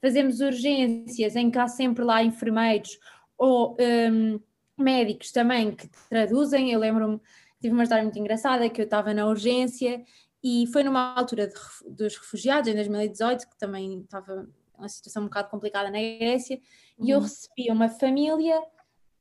fazemos 0.00 0.40
urgências 0.40 1.36
em 1.36 1.50
que 1.50 1.58
há 1.58 1.68
sempre 1.68 2.02
lá 2.02 2.24
enfermeiros 2.24 2.98
ou 3.36 3.76
um, 3.78 4.40
médicos 4.78 5.32
também 5.32 5.72
que 5.72 5.86
traduzem. 6.08 6.72
Eu 6.72 6.80
lembro-me, 6.80 7.20
tive 7.60 7.74
uma 7.74 7.82
história 7.82 8.04
muito 8.04 8.18
engraçada 8.18 8.70
que 8.70 8.80
eu 8.80 8.86
estava 8.86 9.12
na 9.12 9.26
urgência 9.26 10.02
e 10.42 10.66
foi 10.72 10.82
numa 10.82 11.14
altura 11.14 11.46
de, 11.46 11.54
dos 11.90 12.16
refugiados, 12.16 12.70
em 12.70 12.74
2018, 12.74 13.50
que 13.50 13.58
também 13.58 14.00
estava 14.00 14.48
uma 14.80 14.88
situação 14.88 15.22
um 15.22 15.26
bocado 15.26 15.50
complicada 15.50 15.90
na 15.90 15.98
Grécia, 15.98 16.60
uhum. 16.98 17.06
e 17.06 17.10
eu 17.10 17.18
uhum. 17.18 17.24
recebi 17.24 17.70
uma 17.70 17.88
família 17.88 18.60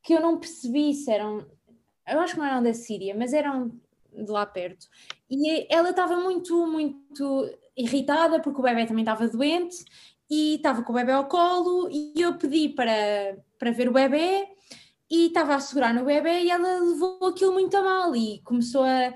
que 0.01 0.13
eu 0.13 0.21
não 0.21 0.39
percebi 0.39 0.93
se 0.93 1.11
eram, 1.11 1.45
eu 2.07 2.19
acho 2.19 2.33
que 2.33 2.39
não 2.39 2.47
eram 2.47 2.63
da 2.63 2.73
Síria, 2.73 3.15
mas 3.15 3.33
eram 3.33 3.71
de 4.11 4.31
lá 4.31 4.45
perto. 4.45 4.87
E 5.29 5.67
ela 5.69 5.91
estava 5.91 6.15
muito, 6.15 6.65
muito 6.65 7.49
irritada 7.75 8.41
porque 8.41 8.59
o 8.59 8.63
bebê 8.63 8.85
também 8.85 9.03
estava 9.03 9.27
doente 9.27 9.85
e 10.29 10.55
estava 10.55 10.83
com 10.83 10.91
o 10.91 10.95
bebê 10.95 11.11
ao 11.11 11.27
colo 11.27 11.89
e 11.89 12.13
eu 12.15 12.37
pedi 12.37 12.69
para, 12.69 13.37
para 13.57 13.71
ver 13.71 13.87
o 13.89 13.93
bebê 13.93 14.47
e 15.09 15.27
estava 15.27 15.55
a 15.55 15.59
segurar 15.59 15.93
no 15.93 16.05
bebê 16.05 16.43
e 16.43 16.51
ela 16.51 16.79
levou 16.79 17.19
aquilo 17.27 17.53
muito 17.53 17.75
a 17.75 17.81
mal 17.81 18.15
e 18.15 18.41
começou 18.41 18.83
a 18.83 19.13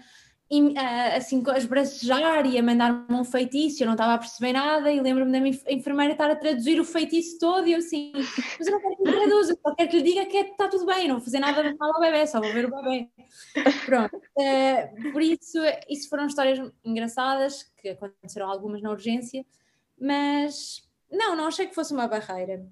assim 1.15 1.43
a 1.47 1.57
esbracejar 1.57 2.45
e 2.45 2.57
a 2.57 2.63
mandar-me 2.63 3.15
um 3.15 3.23
feitiço, 3.23 3.83
eu 3.83 3.87
não 3.87 3.93
estava 3.93 4.13
a 4.13 4.17
perceber 4.17 4.53
nada 4.53 4.91
e 4.91 4.99
lembro-me 4.99 5.31
da 5.31 5.39
minha 5.39 5.57
enfermeira 5.69 6.13
estar 6.13 6.29
a 6.29 6.35
traduzir 6.35 6.79
o 6.79 6.85
feitiço 6.85 7.39
todo 7.39 7.67
e 7.67 7.73
eu 7.73 7.79
assim, 7.79 8.11
mas 8.57 8.67
eu 8.67 8.73
não 8.73 8.81
quero 8.81 8.97
que 8.97 9.03
me 9.03 9.11
traduza, 9.11 9.57
só 9.61 9.75
quero 9.75 9.89
que 9.89 9.97
lhe 9.97 10.03
diga 10.03 10.25
que 10.25 10.37
está 10.37 10.67
tudo 10.67 10.85
bem, 10.85 11.07
não 11.07 11.15
vou 11.15 11.23
fazer 11.23 11.39
nada 11.39 11.63
de 11.63 11.75
mal 11.77 11.93
ao 11.93 11.99
bebê, 11.99 12.27
só 12.27 12.39
vou 12.39 12.51
ver 12.53 12.65
o 12.65 12.69
bebê. 12.69 13.09
Pronto, 13.85 14.15
uh, 14.15 15.11
por 15.11 15.21
isso, 15.21 15.59
isso 15.89 16.09
foram 16.09 16.27
histórias 16.27 16.59
engraçadas, 16.83 17.63
que 17.81 17.89
aconteceram 17.89 18.49
algumas 18.49 18.81
na 18.81 18.91
urgência, 18.91 19.45
mas 19.99 20.83
não, 21.11 21.35
não 21.35 21.47
achei 21.47 21.67
que 21.67 21.75
fosse 21.75 21.93
uma 21.93 22.07
barreira. 22.07 22.65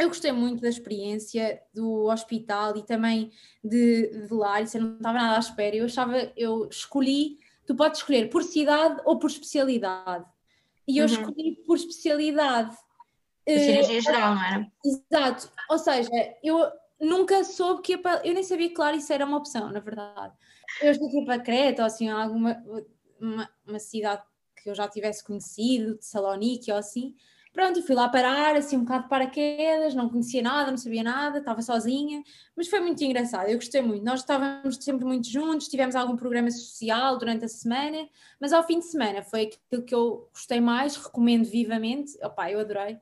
Eu 0.00 0.08
gostei 0.08 0.32
muito 0.32 0.60
da 0.62 0.68
experiência 0.68 1.60
do 1.74 2.06
hospital 2.06 2.76
e 2.76 2.82
também 2.84 3.30
de, 3.62 4.26
de 4.26 4.32
lá, 4.34 4.60
isso 4.60 4.76
eu 4.76 4.82
não 4.82 4.96
estava 4.96 5.18
nada 5.18 5.36
à 5.36 5.38
espera. 5.38 5.76
Eu 5.76 5.84
achava, 5.84 6.32
eu 6.36 6.68
escolhi 6.68 7.38
tu 7.66 7.76
podes 7.76 8.00
escolher 8.00 8.28
por 8.30 8.42
cidade 8.42 9.00
ou 9.04 9.18
por 9.18 9.30
especialidade. 9.30 10.24
E 10.88 10.98
eu 10.98 11.06
Uhum. 11.06 11.12
escolhi 11.12 11.56
por 11.66 11.76
especialidade. 11.76 12.74
A 12.74 13.52
Eh, 13.52 13.58
cirurgia 13.58 14.00
geral, 14.00 14.34
não 14.34 14.44
era? 14.44 14.72
Exato, 14.84 15.50
ou 15.68 15.78
seja, 15.78 16.10
eu 16.42 16.70
nunca 17.00 17.44
soube 17.44 17.82
que 17.82 17.92
ia 17.92 17.98
para. 17.98 18.26
Eu 18.26 18.34
nem 18.34 18.42
sabia 18.42 18.68
que 18.68 18.74
claro 18.74 18.96
isso 18.96 19.12
era 19.12 19.24
uma 19.24 19.36
opção, 19.38 19.70
na 19.70 19.80
verdade. 19.80 20.34
Eu 20.82 20.92
ia 20.92 21.24
para 21.24 21.40
Creta 21.40 21.82
ou 21.82 21.86
assim, 21.86 22.08
alguma 22.08 22.60
uma, 23.20 23.48
uma 23.66 23.78
cidade 23.78 24.22
que 24.62 24.68
eu 24.68 24.74
já 24.74 24.88
tivesse 24.88 25.24
conhecido, 25.24 25.96
de 25.98 26.04
Salonique 26.04 26.72
ou 26.72 26.78
assim. 26.78 27.14
Pronto, 27.52 27.82
fui 27.82 27.96
lá 27.96 28.08
parar, 28.08 28.54
assim, 28.54 28.76
um 28.76 28.84
bocado 28.84 29.02
de 29.04 29.08
paraquedas, 29.08 29.92
não 29.92 30.08
conhecia 30.08 30.40
nada, 30.40 30.70
não 30.70 30.78
sabia 30.78 31.02
nada, 31.02 31.38
estava 31.38 31.60
sozinha, 31.60 32.22
mas 32.56 32.68
foi 32.68 32.78
muito 32.78 33.02
engraçado, 33.02 33.48
eu 33.48 33.56
gostei 33.56 33.82
muito. 33.82 34.04
Nós 34.04 34.20
estávamos 34.20 34.76
sempre 34.76 35.04
muito 35.04 35.28
juntos, 35.28 35.66
tivemos 35.66 35.96
algum 35.96 36.16
programa 36.16 36.48
social 36.50 37.18
durante 37.18 37.44
a 37.44 37.48
semana, 37.48 38.08
mas 38.40 38.52
ao 38.52 38.64
fim 38.64 38.78
de 38.78 38.84
semana 38.86 39.22
foi 39.22 39.42
aquilo 39.42 39.82
que 39.84 39.94
eu 39.94 40.28
gostei 40.32 40.60
mais, 40.60 40.96
recomendo 40.96 41.44
vivamente. 41.44 42.16
Opá, 42.22 42.50
eu 42.52 42.60
adorei. 42.60 42.94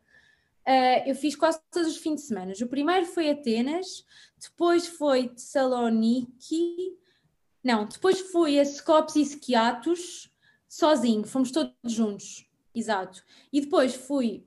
Uh, 0.67 1.07
eu 1.07 1.15
fiz 1.15 1.37
quase 1.37 1.61
todos 1.71 1.89
os 1.89 1.99
fins 1.99 2.17
de 2.17 2.21
semana. 2.23 2.53
O 2.61 2.69
primeiro 2.69 3.05
foi 3.07 3.31
Atenas, 3.31 4.05
depois 4.39 4.87
foi 4.87 5.29
Tessaloniki, 5.29 6.97
não, 7.63 7.87
depois 7.87 8.21
fui 8.33 8.59
a 8.59 8.63
Skopos 8.63 9.17
e 9.17 9.23
Skiatos, 9.23 10.31
sozinho, 10.67 11.25
fomos 11.25 11.51
todos 11.51 11.75
juntos, 11.85 12.48
exato. 12.79 13.23
E 13.53 13.61
depois 13.61 13.95
fui 13.95 14.47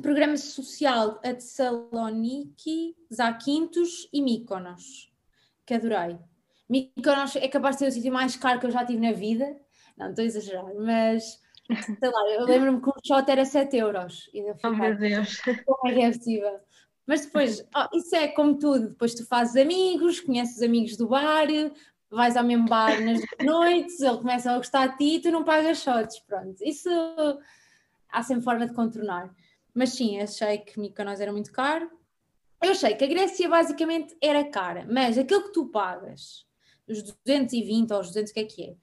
programa 0.00 0.36
social 0.36 1.20
a 1.24 1.34
Tessaloniki, 1.34 2.96
Zakynthos 3.12 4.08
e 4.12 4.22
Mykonos, 4.22 5.12
que 5.66 5.74
adorei. 5.74 6.18
Mykonos 6.68 7.36
é 7.36 7.48
capaz 7.48 7.76
de 7.76 7.80
ser 7.80 7.88
o 7.88 7.92
sítio 7.92 8.12
mais 8.12 8.36
caro 8.36 8.58
que 8.60 8.66
eu 8.66 8.70
já 8.70 8.84
tive 8.84 9.00
na 9.00 9.12
vida, 9.12 9.56
não 9.96 10.10
estou 10.10 10.22
a 10.22 10.26
exagerar, 10.26 10.74
mas 10.76 11.40
sei 11.98 12.10
lá, 12.10 12.28
eu 12.30 12.44
lembro-me 12.44 12.80
que 12.80 12.88
um 12.88 12.92
shot 13.04 13.30
era 13.30 13.44
7 13.44 13.76
euros. 13.76 14.30
E 14.32 14.38
eu 14.38 14.56
Oh 14.64 14.70
meu 14.70 14.92
fiquei, 14.92 15.10
Deus. 15.10 15.40
como 15.66 15.88
é 15.88 15.94
que 15.94 16.00
é 16.02 16.10
possível? 16.12 16.60
Mas 17.06 17.26
depois, 17.26 17.60
oh, 17.76 17.96
isso 17.96 18.14
é 18.16 18.28
como 18.28 18.58
tudo, 18.58 18.90
depois 18.90 19.14
tu 19.14 19.26
fazes 19.26 19.56
amigos, 19.56 20.20
conheces 20.20 20.56
os 20.56 20.62
amigos 20.62 20.96
do 20.96 21.08
bar, 21.08 21.46
vais 22.10 22.36
ao 22.36 22.44
mesmo 22.44 22.66
bar 22.68 23.00
nas 23.00 23.20
noites, 23.42 24.00
eles 24.00 24.18
começam 24.18 24.54
a 24.54 24.58
gostar 24.58 24.86
de 24.88 24.98
ti 24.98 25.16
e 25.16 25.20
tu 25.20 25.30
não 25.30 25.44
pagas 25.44 25.78
shots, 25.82 26.20
pronto. 26.20 26.56
Isso 26.62 26.88
há 28.12 28.22
sempre 28.22 28.44
forma 28.44 28.66
de 28.66 28.74
contornar. 28.74 29.34
Mas 29.74 29.90
sim, 29.90 30.20
achei 30.20 30.58
que 30.58 30.78
Mykonos 30.78 31.20
era 31.20 31.32
muito 31.32 31.50
caro. 31.50 31.90
Eu 32.62 32.70
achei 32.70 32.94
que 32.94 33.04
a 33.04 33.08
Grécia 33.08 33.48
basicamente 33.48 34.16
era 34.22 34.44
cara, 34.44 34.86
mas 34.88 35.18
aquilo 35.18 35.44
que 35.44 35.52
tu 35.52 35.66
pagas, 35.66 36.46
os 36.86 37.02
220 37.24 37.92
ou 37.92 38.00
os 38.00 38.08
200, 38.08 38.30
o 38.30 38.34
que 38.34 38.40
é 38.40 38.44
que 38.44 38.64
é? 38.64 38.76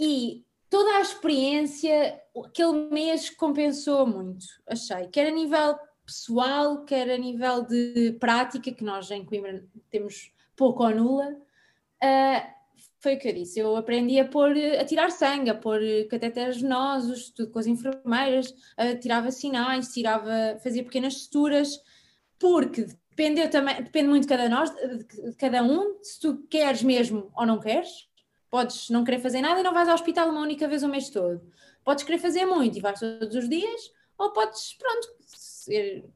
E 0.00 0.44
toda 0.68 0.96
a 0.96 1.00
experiência, 1.00 2.20
aquele 2.44 2.90
mês 2.90 3.30
compensou 3.30 4.06
muito, 4.06 4.44
achei, 4.66 5.06
quer 5.06 5.28
a 5.28 5.30
nível 5.30 5.78
pessoal, 6.04 6.84
quer 6.84 7.08
a 7.10 7.16
nível 7.16 7.62
de 7.62 8.16
prática, 8.18 8.72
que 8.72 8.82
nós 8.82 9.08
em 9.10 9.24
Coimbra 9.24 9.64
temos 9.88 10.32
pouco 10.56 10.82
ou 10.82 10.90
nula, 10.94 11.28
uh, 11.28 12.52
foi 13.02 13.16
o 13.16 13.18
que 13.18 13.28
eu 13.28 13.32
disse, 13.32 13.58
eu 13.58 13.76
aprendi 13.76 14.20
a 14.20 14.24
pôr, 14.24 14.52
a 14.78 14.84
tirar 14.84 15.10
sangue, 15.10 15.50
a 15.50 15.54
pôr 15.56 15.80
catéteres 16.08 16.62
venosos, 16.62 17.30
tudo 17.30 17.50
com 17.50 17.58
as 17.58 17.66
enfermeiras, 17.66 18.54
tirava 19.00 19.32
sinais, 19.32 19.88
tirava, 19.88 20.56
fazia 20.62 20.84
pequenas 20.84 21.14
suturas, 21.14 21.82
porque 22.38 22.86
depende, 23.10 23.48
também, 23.48 23.82
depende 23.82 24.08
muito 24.08 24.22
de 24.22 24.28
cada, 24.28 24.48
nós, 24.48 24.70
de 24.70 25.34
cada 25.36 25.64
um, 25.64 25.98
se 26.00 26.20
tu 26.20 26.46
queres 26.48 26.84
mesmo 26.84 27.28
ou 27.36 27.44
não 27.44 27.58
queres, 27.58 28.08
podes 28.48 28.88
não 28.88 29.02
querer 29.02 29.18
fazer 29.18 29.40
nada 29.40 29.58
e 29.58 29.64
não 29.64 29.74
vais 29.74 29.88
ao 29.88 29.94
hospital 29.94 30.28
uma 30.28 30.40
única 30.40 30.68
vez 30.68 30.84
o 30.84 30.88
mês 30.88 31.10
todo. 31.10 31.42
Podes 31.82 32.04
querer 32.04 32.18
fazer 32.18 32.46
muito 32.46 32.78
e 32.78 32.80
vais 32.80 33.00
todos 33.00 33.34
os 33.34 33.48
dias, 33.48 33.92
ou 34.16 34.32
podes, 34.32 34.74
pronto, 34.74 35.08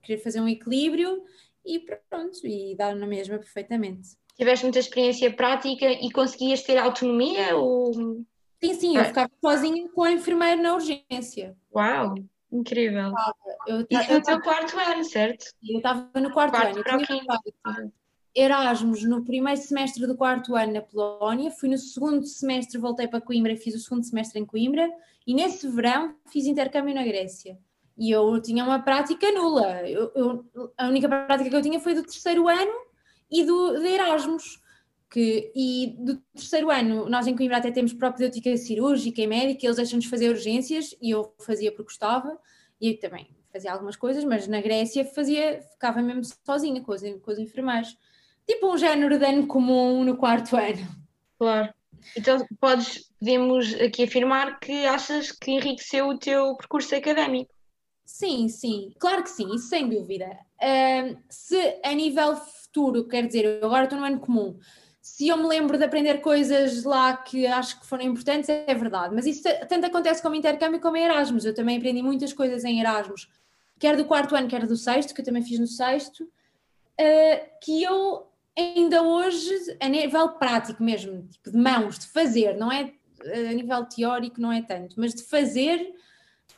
querer 0.02 0.18
fazer 0.18 0.40
um 0.40 0.48
equilíbrio 0.48 1.24
e 1.64 1.80
pronto, 1.80 2.46
e 2.46 2.76
dar 2.76 2.94
na 2.94 3.08
mesma 3.08 3.38
perfeitamente. 3.38 4.10
Tiveste 4.36 4.64
muita 4.64 4.78
experiência 4.78 5.32
prática 5.32 5.86
e 5.90 6.10
conseguias 6.10 6.62
ter 6.62 6.76
autonomia? 6.76 7.56
Ou... 7.56 7.92
Sim, 8.62 8.74
sim, 8.74 8.96
eu 8.96 9.04
ficava 9.04 9.30
sozinha 9.40 9.88
com 9.90 10.02
a 10.02 10.12
enfermeira 10.12 10.60
na 10.60 10.74
urgência. 10.74 11.56
Uau, 11.74 12.14
incrível. 12.52 13.12
Eu, 13.66 13.86
Isso 13.90 14.12
no 14.12 14.22
teu 14.22 14.40
quarto 14.40 14.78
ano, 14.78 15.04
certo? 15.04 15.46
Eu 15.66 15.78
estava 15.78 16.10
no 16.20 16.30
quarto, 16.32 16.52
Quarto 16.52 16.68
ano. 16.68 16.78
Eu 16.78 16.84
para 16.84 16.96
o 16.98 17.04
tinha 17.04 17.92
Erasmus 18.34 19.02
no 19.04 19.24
primeiro 19.24 19.58
semestre 19.58 20.06
do 20.06 20.14
quarto 20.14 20.54
ano 20.54 20.74
na 20.74 20.82
Polónia, 20.82 21.50
fui 21.50 21.70
no 21.70 21.78
segundo 21.78 22.24
semestre, 22.26 22.78
voltei 22.78 23.08
para 23.08 23.20
Coimbra 23.20 23.52
e 23.52 23.56
fiz 23.56 23.74
o 23.74 23.78
segundo 23.78 24.04
semestre 24.04 24.38
em 24.38 24.44
Coimbra, 24.44 24.90
e 25.26 25.34
nesse 25.34 25.66
verão 25.68 26.14
fiz 26.30 26.44
intercâmbio 26.46 26.94
na 26.94 27.02
Grécia. 27.02 27.58
E 27.96 28.10
eu 28.10 28.40
tinha 28.42 28.62
uma 28.62 28.78
prática 28.82 29.32
nula. 29.32 29.88
Eu, 29.88 30.12
eu- 30.14 30.72
a 30.76 30.86
única 30.86 31.08
prática 31.08 31.48
que 31.48 31.56
eu 31.56 31.62
tinha 31.62 31.80
foi 31.80 31.94
do 31.94 32.02
terceiro 32.02 32.46
ano 32.46 32.85
e 33.30 33.44
do 33.44 33.80
de 33.80 33.88
Erasmus. 33.88 34.60
Que, 35.08 35.52
e 35.54 35.94
do 36.00 36.16
terceiro 36.34 36.68
ano, 36.68 37.08
nós 37.08 37.28
em 37.28 37.36
Coimbra 37.36 37.58
até 37.58 37.70
temos 37.70 37.92
propedêutica 37.92 38.56
cirúrgica 38.56 39.22
e 39.22 39.26
médica, 39.26 39.64
eles 39.64 39.76
deixam-nos 39.76 40.06
fazer 40.06 40.28
urgências 40.28 40.96
e 41.00 41.10
eu 41.10 41.32
fazia 41.38 41.70
porque 41.70 41.84
gostava, 41.84 42.36
e 42.80 42.90
eu 42.90 42.98
também 42.98 43.28
fazia 43.52 43.72
algumas 43.72 43.96
coisas, 43.96 44.24
mas 44.24 44.46
na 44.48 44.60
Grécia 44.60 45.04
fazia, 45.04 45.62
ficava 45.72 46.02
mesmo 46.02 46.22
sozinha 46.44 46.82
com 46.82 46.92
os, 46.92 47.02
com 47.02 47.30
os 47.30 47.38
enfermeiros. 47.38 47.96
Tipo 48.46 48.72
um 48.72 48.76
género 48.76 49.18
de 49.18 49.24
ano 49.24 49.46
comum 49.46 50.04
no 50.04 50.16
quarto 50.16 50.56
ano. 50.56 50.86
Claro. 51.38 51.72
Então 52.16 52.46
podes, 52.60 53.10
podemos 53.18 53.74
aqui 53.74 54.04
afirmar 54.04 54.60
que 54.60 54.86
achas 54.86 55.32
que 55.32 55.52
enriqueceu 55.52 56.08
o 56.08 56.18
teu 56.18 56.54
percurso 56.56 56.94
académico. 56.94 57.50
Sim, 58.06 58.48
sim, 58.48 58.92
claro 59.00 59.24
que 59.24 59.30
sim, 59.30 59.52
isso 59.54 59.68
sem 59.68 59.88
dúvida. 59.88 60.38
Se 61.28 61.80
a 61.84 61.92
nível 61.92 62.36
futuro, 62.36 63.08
quer 63.08 63.26
dizer, 63.26 63.44
eu 63.44 63.66
agora 63.66 63.84
estou 63.84 63.98
no 63.98 64.06
ano 64.06 64.20
comum, 64.20 64.56
se 65.02 65.28
eu 65.28 65.36
me 65.36 65.46
lembro 65.46 65.76
de 65.76 65.84
aprender 65.84 66.20
coisas 66.20 66.84
lá 66.84 67.16
que 67.16 67.46
acho 67.46 67.80
que 67.80 67.86
foram 67.86 68.04
importantes, 68.04 68.48
é 68.48 68.74
verdade, 68.74 69.14
mas 69.14 69.26
isso 69.26 69.42
tanto 69.68 69.86
acontece 69.86 70.22
como 70.22 70.34
intercâmbio 70.34 70.80
como 70.80 70.96
em 70.96 71.04
Erasmus. 71.04 71.44
Eu 71.44 71.54
também 71.54 71.76
aprendi 71.76 72.00
muitas 72.00 72.32
coisas 72.32 72.64
em 72.64 72.80
Erasmus, 72.80 73.28
quer 73.78 73.96
do 73.96 74.04
quarto 74.04 74.34
ano, 74.36 74.48
quer 74.48 74.66
do 74.66 74.76
sexto, 74.76 75.12
que 75.12 75.20
eu 75.20 75.24
também 75.24 75.42
fiz 75.42 75.58
no 75.58 75.66
sexto, 75.66 76.28
ah, 76.98 77.46
que 77.62 77.82
eu 77.82 78.26
ainda 78.56 79.02
hoje, 79.02 79.76
a 79.80 79.88
nível 79.88 80.28
prático 80.30 80.82
mesmo, 80.82 81.26
tipo 81.28 81.50
de 81.50 81.58
mãos, 81.58 81.98
de 81.98 82.06
fazer, 82.06 82.56
não 82.56 82.70
é 82.70 82.92
a 83.20 83.52
nível 83.52 83.84
teórico, 83.84 84.40
não 84.40 84.52
é 84.52 84.62
tanto, 84.62 84.94
mas 84.98 85.12
de 85.14 85.22
fazer 85.24 85.92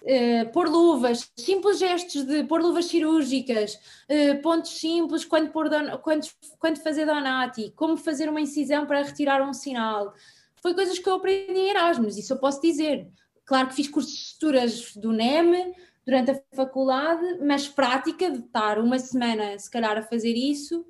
Uh, 0.01 0.51
pôr 0.53 0.69
luvas, 0.69 1.31
simples 1.37 1.81
gestos 1.81 2.25
de 2.25 2.45
pôr 2.45 2.63
luvas 2.63 2.85
cirúrgicas, 2.85 3.75
uh, 3.75 4.41
pontos 4.41 4.79
simples 4.79 5.25
quando, 5.25 5.51
pôr 5.51 5.69
don, 5.69 5.99
quando, 5.99 6.25
quando 6.59 6.81
fazer 6.81 7.05
Donati, 7.05 7.73
como 7.75 7.97
fazer 7.97 8.29
uma 8.29 8.41
incisão 8.41 8.87
para 8.87 9.03
retirar 9.03 9.43
um 9.43 9.53
sinal. 9.53 10.15
Foi 10.63 10.73
coisas 10.73 10.99
que 10.99 11.09
eu 11.09 11.15
aprendi 11.15 11.59
em 11.59 11.71
Erasmus, 11.71 12.17
isso 12.17 12.33
eu 12.33 12.39
posso 12.39 12.63
dizer. 12.63 13.09
Claro 13.45 13.69
que 13.69 13.75
fiz 13.75 13.89
cursos 13.89 14.13
de 14.13 14.19
suturas 14.19 14.95
do 14.95 15.13
NEM 15.13 15.75
durante 16.07 16.31
a 16.31 16.43
faculdade, 16.55 17.39
mas 17.41 17.69
prática 17.69 18.31
de 18.31 18.39
estar 18.39 18.79
uma 18.79 18.99
semana, 18.99 19.59
se 19.59 19.71
calhar, 19.71 19.99
a 19.99 20.03
fazer 20.03 20.35
isso, 20.35 20.87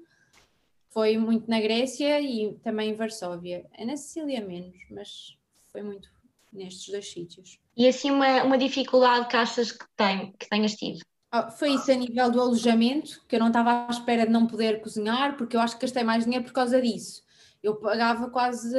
foi 0.90 1.16
muito 1.16 1.48
na 1.48 1.60
Grécia 1.60 2.20
e 2.20 2.54
também 2.62 2.90
em 2.90 2.94
Varsóvia. 2.94 3.66
É 3.74 3.84
na 3.84 3.96
Sicília 3.96 4.40
menos, 4.40 4.76
mas 4.90 5.36
foi 5.72 5.82
muito 5.82 6.08
nestes 6.52 6.88
dois 6.88 7.10
sítios. 7.10 7.60
E 7.78 7.86
assim 7.86 8.10
uma, 8.10 8.42
uma 8.42 8.58
dificuldade 8.58 9.28
que 9.28 9.36
achas 9.36 9.70
que, 9.70 9.84
tem, 9.96 10.32
que 10.36 10.48
tenhas 10.48 10.74
tido? 10.74 10.98
Oh, 11.32 11.48
foi 11.52 11.74
isso 11.74 11.92
a 11.92 11.94
nível 11.94 12.28
do 12.28 12.40
alojamento, 12.40 13.24
que 13.28 13.36
eu 13.36 13.40
não 13.40 13.46
estava 13.46 13.86
à 13.86 13.90
espera 13.90 14.26
de 14.26 14.32
não 14.32 14.48
poder 14.48 14.80
cozinhar, 14.80 15.36
porque 15.36 15.56
eu 15.56 15.60
acho 15.60 15.76
que 15.76 15.82
gastei 15.82 16.02
mais 16.02 16.24
dinheiro 16.24 16.44
por 16.44 16.52
causa 16.52 16.82
disso. 16.82 17.22
Eu 17.62 17.76
pagava 17.76 18.30
quase 18.30 18.76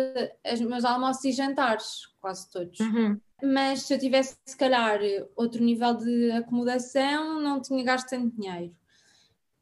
os 0.51 0.61
meus 0.61 0.83
almoços 0.83 1.23
e 1.23 1.31
jantares, 1.31 2.07
quase 2.19 2.49
todos. 2.51 2.77
Uhum. 2.81 3.17
Mas 3.41 3.83
se 3.83 3.93
eu 3.93 3.99
tivesse, 3.99 4.35
se 4.45 4.57
calhar, 4.57 4.99
outro 5.33 5.63
nível 5.63 5.95
de 5.95 6.31
acomodação, 6.31 7.39
não 7.39 7.61
tinha 7.61 7.83
gasto 7.85 8.09
tanto 8.09 8.35
dinheiro. 8.35 8.75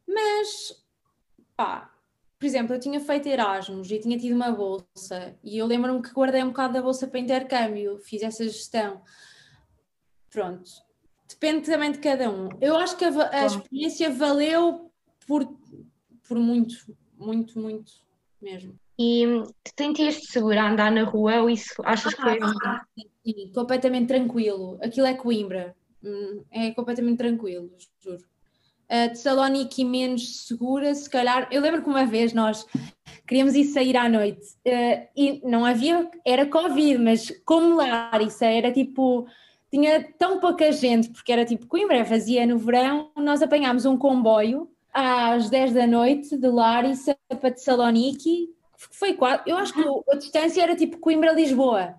Mas, 0.04 0.84
pá, 1.56 1.92
por 2.38 2.46
exemplo, 2.46 2.74
eu 2.74 2.80
tinha 2.80 3.00
feito 3.00 3.28
Erasmus 3.28 3.90
e 3.90 3.98
tinha 3.98 4.18
tido 4.18 4.34
uma 4.34 4.52
bolsa, 4.52 5.36
e 5.42 5.58
eu 5.58 5.66
lembro-me 5.66 6.02
que 6.02 6.12
guardei 6.12 6.42
um 6.42 6.48
bocado 6.48 6.74
da 6.74 6.82
bolsa 6.82 7.06
para 7.06 7.18
intercâmbio, 7.18 7.98
fiz 7.98 8.22
essa 8.22 8.44
gestão. 8.44 9.02
Pronto, 10.30 10.70
depende 11.28 11.66
também 11.70 11.92
de 11.92 11.98
cada 11.98 12.30
um. 12.30 12.48
Eu 12.60 12.76
acho 12.76 12.96
que 12.96 13.04
a, 13.04 13.30
a 13.30 13.46
experiência 13.46 14.10
valeu 14.10 14.90
por, 15.26 15.46
por 16.28 16.38
muito, 16.38 16.76
muito, 17.18 17.58
muito 17.58 17.92
mesmo. 18.40 18.78
E 18.98 19.24
te 19.64 19.72
sentias-te 19.78 20.26
segura 20.26 20.62
a 20.62 20.70
andar 20.70 20.90
na 20.90 21.04
rua 21.04 21.40
ou 21.42 21.50
isso 21.50 21.74
achas 21.84 22.14
que 22.14 22.20
foi? 22.20 22.38
Ah, 22.64 22.84
sim, 22.94 23.08
sim, 23.24 23.52
completamente 23.52 24.08
tranquilo. 24.08 24.78
Aquilo 24.82 25.06
é 25.06 25.14
Coimbra, 25.14 25.76
Hum, 26.02 26.44
é 26.50 26.70
completamente 26.72 27.18
tranquilo, 27.18 27.70
juro. 28.00 28.24
A 28.88 29.08
Tessaloniki 29.08 29.84
menos 29.84 30.46
segura, 30.46 30.94
se 30.94 31.08
calhar. 31.08 31.48
Eu 31.50 31.60
lembro 31.60 31.82
que 31.82 31.88
uma 31.88 32.06
vez 32.06 32.32
nós 32.32 32.66
queríamos 33.26 33.54
ir 33.54 33.64
sair 33.64 33.96
à 33.96 34.08
noite. 34.08 34.46
Uh, 34.66 35.06
e 35.14 35.42
não 35.44 35.64
havia, 35.64 36.10
era 36.24 36.46
Covid, 36.46 36.98
mas 36.98 37.30
como 37.44 37.76
Larissa 37.76 38.46
era 38.46 38.72
tipo, 38.72 39.26
tinha 39.70 40.02
tão 40.18 40.40
pouca 40.40 40.72
gente, 40.72 41.10
porque 41.10 41.30
era 41.30 41.44
tipo 41.44 41.66
Coimbra, 41.66 42.04
fazia 42.04 42.46
no 42.46 42.58
verão, 42.58 43.10
nós 43.16 43.42
apanhámos 43.42 43.84
um 43.84 43.98
comboio 43.98 44.70
às 44.92 45.50
10 45.50 45.74
da 45.74 45.86
noite 45.86 46.36
de 46.36 46.48
Larissa 46.48 47.16
para 47.28 47.50
Thessaloniki, 47.50 48.48
foi 48.78 49.14
quase, 49.14 49.42
eu 49.46 49.56
acho 49.56 49.72
que 49.74 49.84
a 50.10 50.16
distância 50.16 50.62
era 50.62 50.74
tipo 50.74 50.98
Coimbra-Lisboa. 50.98 51.96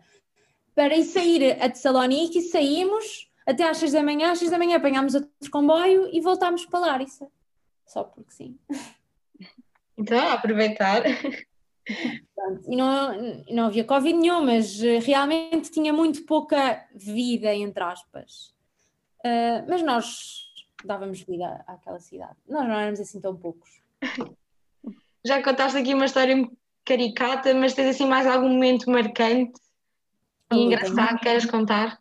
Para 0.73 0.95
ir 0.95 1.04
sair 1.04 1.62
a 1.62 1.69
Thessaloniki, 1.69 2.41
saímos 2.41 3.29
até 3.49 3.67
às 3.67 3.77
6 3.77 3.93
da 3.93 4.03
manhã, 4.03 4.31
às 4.31 4.38
6 4.38 4.51
da 4.51 4.59
manhã 4.59 4.77
apanhámos 4.77 5.15
outro 5.15 5.51
comboio 5.51 6.07
e 6.13 6.21
voltámos 6.21 6.65
para 6.67 6.79
Larissa. 6.79 7.27
Só 7.85 8.03
porque 8.03 8.31
sim. 8.31 8.59
Então, 9.97 10.29
aproveitar. 10.29 11.03
E 12.67 12.75
não, 12.75 13.43
não 13.49 13.65
havia 13.65 13.83
Covid 13.83 14.15
nenhum, 14.15 14.45
mas 14.45 14.81
eh, 14.81 14.99
realmente 14.99 15.71
tinha 15.71 15.91
muito 15.91 16.23
pouca 16.23 16.85
vida, 16.93 17.53
entre 17.53 17.83
aspas. 17.83 18.53
Uh, 19.25 19.65
mas 19.67 19.81
nós 19.81 20.53
dávamos 20.85 21.21
vida 21.21 21.63
àquela 21.67 21.99
cidade. 21.99 22.38
Nós 22.47 22.67
não 22.67 22.75
éramos 22.75 22.99
assim 22.99 23.19
tão 23.19 23.35
poucos. 23.35 23.81
Já 25.25 25.41
contaste 25.43 25.79
aqui 25.79 25.93
uma 25.95 26.05
história 26.05 26.47
caricata, 26.85 27.53
mas 27.55 27.73
tens 27.73 27.89
assim 27.89 28.07
mais 28.07 28.27
algum 28.27 28.49
momento 28.49 28.89
marcante 28.89 29.59
e 30.53 30.55
engraçado 30.55 31.17
que 31.17 31.23
queres 31.23 31.45
contar? 31.45 31.98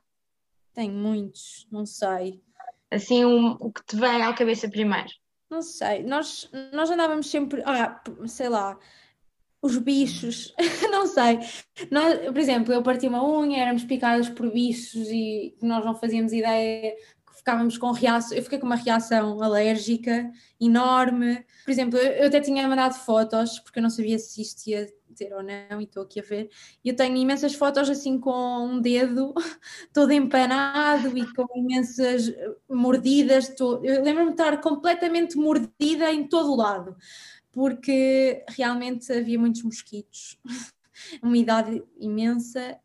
Tenho 0.74 0.92
muitos, 0.92 1.66
não 1.70 1.84
sei. 1.84 2.42
Assim, 2.90 3.24
um, 3.24 3.52
o 3.60 3.72
que 3.72 3.84
te 3.84 3.96
vem 3.96 4.22
à 4.22 4.32
cabeça 4.32 4.68
primeiro? 4.68 5.08
Não 5.50 5.62
sei, 5.62 6.02
nós, 6.02 6.50
nós 6.72 6.90
andávamos 6.90 7.30
sempre, 7.30 7.62
ah, 7.64 8.02
sei 8.26 8.48
lá, 8.48 8.78
os 9.62 9.78
bichos, 9.78 10.54
não 10.90 11.06
sei. 11.06 11.38
Nós, 11.90 12.18
por 12.26 12.38
exemplo, 12.38 12.72
eu 12.72 12.82
parti 12.82 13.08
uma 13.08 13.26
unha, 13.26 13.62
éramos 13.62 13.84
picados 13.84 14.28
por 14.28 14.50
bichos 14.52 15.08
e 15.08 15.56
nós 15.62 15.84
não 15.84 15.94
fazíamos 15.94 16.32
ideia 16.32 16.94
ficávamos 17.48 17.78
com 17.78 17.92
reação, 17.92 18.36
eu 18.36 18.42
fiquei 18.42 18.58
com 18.58 18.66
uma 18.66 18.76
reação 18.76 19.42
alérgica 19.42 20.30
enorme. 20.60 21.44
Por 21.64 21.70
exemplo, 21.70 21.98
eu, 21.98 22.26
até 22.26 22.40
tinha 22.40 22.68
mandado 22.68 22.94
fotos, 22.94 23.58
porque 23.60 23.78
eu 23.78 23.82
não 23.82 23.90
sabia 23.90 24.18
se 24.18 24.42
isto 24.42 24.66
ia 24.66 24.86
ou 25.32 25.42
não, 25.42 25.80
e 25.80 25.84
estou 25.84 26.02
aqui 26.02 26.20
a 26.20 26.22
ver. 26.22 26.50
Eu 26.84 26.94
tenho 26.94 27.16
imensas 27.16 27.54
fotos 27.54 27.88
assim 27.90 28.18
com 28.18 28.66
um 28.66 28.80
dedo 28.80 29.34
todo 29.92 30.12
empanado 30.12 31.16
e 31.16 31.26
com 31.34 31.46
imensas 31.56 32.32
mordidas. 32.68 33.48
Tô, 33.48 33.82
eu 33.82 34.02
lembro-me 34.02 34.34
de 34.34 34.40
estar 34.40 34.60
completamente 34.60 35.36
mordida 35.36 36.12
em 36.12 36.26
todo 36.26 36.52
o 36.52 36.56
lado, 36.56 36.96
porque 37.52 38.44
realmente 38.48 39.12
havia 39.12 39.38
muitos 39.38 39.62
mosquitos, 39.62 40.38
umidade 41.22 41.82
imensa 41.98 42.78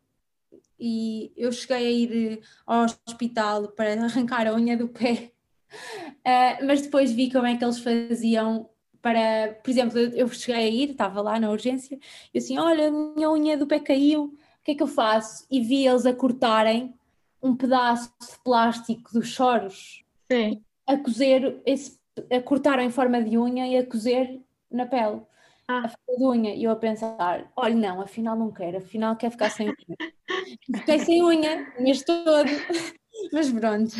e 0.78 1.32
eu 1.36 1.52
cheguei 1.52 1.76
a 1.76 1.90
ir 1.90 2.40
ao 2.66 2.86
hospital 3.06 3.68
para 3.68 3.94
arrancar 4.04 4.46
a 4.46 4.54
unha 4.54 4.76
do 4.76 4.88
pé, 4.88 5.32
uh, 5.72 6.66
mas 6.66 6.82
depois 6.82 7.12
vi 7.12 7.30
como 7.30 7.46
é 7.46 7.56
que 7.56 7.64
eles 7.64 7.78
faziam 7.78 8.68
para, 9.04 9.52
por 9.62 9.70
exemplo, 9.70 9.98
eu 9.98 10.26
cheguei 10.28 10.64
a 10.64 10.66
ir, 10.66 10.90
estava 10.92 11.20
lá 11.20 11.38
na 11.38 11.50
urgência, 11.50 12.00
e 12.32 12.38
assim, 12.38 12.58
olha, 12.58 12.88
a 12.88 12.90
minha 12.90 13.30
unha 13.30 13.54
do 13.54 13.66
pé 13.66 13.78
caiu, 13.78 14.24
o 14.24 14.64
que 14.64 14.70
é 14.70 14.74
que 14.74 14.82
eu 14.82 14.86
faço? 14.86 15.46
E 15.50 15.60
vi 15.60 15.86
eles 15.86 16.06
a 16.06 16.14
cortarem 16.14 16.94
um 17.42 17.54
pedaço 17.54 18.10
de 18.18 18.38
plástico 18.42 19.12
dos 19.12 19.28
choros, 19.28 20.02
Sim. 20.32 20.64
a 20.86 20.96
cozer, 20.96 21.60
esse, 21.66 21.98
a 22.32 22.40
cortar 22.40 22.78
em 22.78 22.88
forma 22.88 23.22
de 23.22 23.36
unha 23.36 23.66
e 23.66 23.76
a 23.76 23.86
cozer 23.86 24.40
na 24.70 24.86
pele. 24.86 25.20
Ah. 25.68 25.84
A 25.84 26.16
de 26.16 26.24
unha, 26.24 26.54
e 26.54 26.64
eu 26.64 26.70
a 26.70 26.76
pensar, 26.76 27.52
olha, 27.54 27.74
não, 27.74 28.00
afinal 28.00 28.34
não 28.34 28.50
quero, 28.50 28.78
afinal 28.78 29.16
quer 29.16 29.30
ficar 29.30 29.50
sem 29.50 29.66
unha. 29.66 29.98
Fiquei 30.64 30.98
sem 31.00 31.22
unha 31.22 31.74
mês 31.78 32.02
todo, 32.02 32.48
mas 33.34 33.52
pronto 33.52 33.94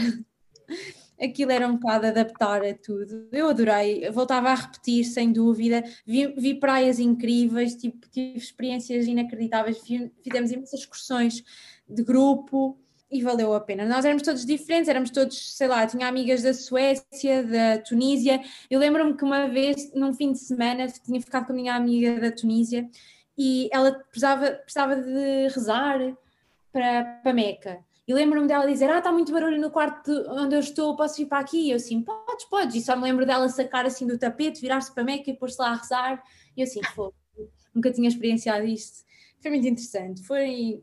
aquilo 1.20 1.52
era 1.52 1.66
um 1.66 1.76
bocado 1.76 2.06
adaptar 2.06 2.64
a 2.64 2.74
tudo. 2.74 3.28
Eu 3.32 3.48
adorei, 3.48 4.10
voltava 4.10 4.50
a 4.50 4.54
repetir 4.54 5.04
sem 5.04 5.32
dúvida. 5.32 5.84
Vi, 6.06 6.26
vi 6.36 6.54
praias 6.54 6.98
incríveis, 6.98 7.74
tipo, 7.74 8.08
tive 8.08 8.36
experiências 8.36 9.06
inacreditáveis, 9.06 9.78
fizemos 9.78 10.50
imensas 10.50 10.80
excursões 10.80 11.44
de 11.88 12.02
grupo 12.02 12.78
e 13.10 13.22
valeu 13.22 13.54
a 13.54 13.60
pena. 13.60 13.86
Nós 13.86 14.04
éramos 14.04 14.22
todos 14.22 14.44
diferentes, 14.44 14.88
éramos 14.88 15.10
todos, 15.10 15.56
sei 15.56 15.68
lá, 15.68 15.86
tinha 15.86 16.08
amigas 16.08 16.42
da 16.42 16.52
Suécia, 16.52 17.44
da 17.44 17.78
Tunísia. 17.78 18.40
Eu 18.68 18.80
lembro-me 18.80 19.16
que 19.16 19.24
uma 19.24 19.46
vez, 19.46 19.92
num 19.94 20.12
fim 20.12 20.32
de 20.32 20.38
semana, 20.38 20.88
tinha 20.88 21.20
ficado 21.20 21.46
com 21.46 21.52
a 21.52 21.56
minha 21.56 21.74
amiga 21.74 22.20
da 22.20 22.32
Tunísia 22.32 22.88
e 23.38 23.68
ela 23.72 23.92
precisava, 23.92 24.50
precisava 24.52 24.96
de 24.96 25.48
rezar 25.48 26.16
para, 26.72 27.04
para 27.22 27.32
Meca. 27.32 27.84
E 28.06 28.12
lembro-me 28.12 28.46
dela 28.46 28.66
dizer: 28.66 28.90
Ah, 28.90 28.98
está 28.98 29.10
muito 29.10 29.32
barulho 29.32 29.60
no 29.60 29.70
quarto 29.70 30.10
onde 30.28 30.54
eu 30.54 30.60
estou, 30.60 30.94
posso 30.94 31.22
ir 31.22 31.26
para 31.26 31.38
aqui? 31.38 31.68
E 31.68 31.70
eu 31.70 31.76
assim: 31.76 32.02
Podes, 32.02 32.44
podes. 32.46 32.76
E 32.76 32.80
só 32.82 32.96
me 32.96 33.02
lembro 33.02 33.24
dela 33.24 33.48
sacar 33.48 33.86
assim 33.86 34.06
do 34.06 34.18
tapete, 34.18 34.60
virar-se 34.60 34.92
para 34.92 35.04
Meca 35.04 35.30
e 35.30 35.36
pôr-se 35.36 35.60
lá 35.60 35.70
a 35.70 35.76
rezar. 35.76 36.22
E 36.56 36.60
eu 36.60 36.64
assim: 36.64 36.80
Pô, 36.94 37.12
nunca 37.74 37.90
tinha 37.90 38.08
experienciado 38.08 38.66
isto. 38.66 39.04
Foi 39.40 39.50
muito 39.50 39.66
interessante. 39.66 40.22
Foi 40.22 40.82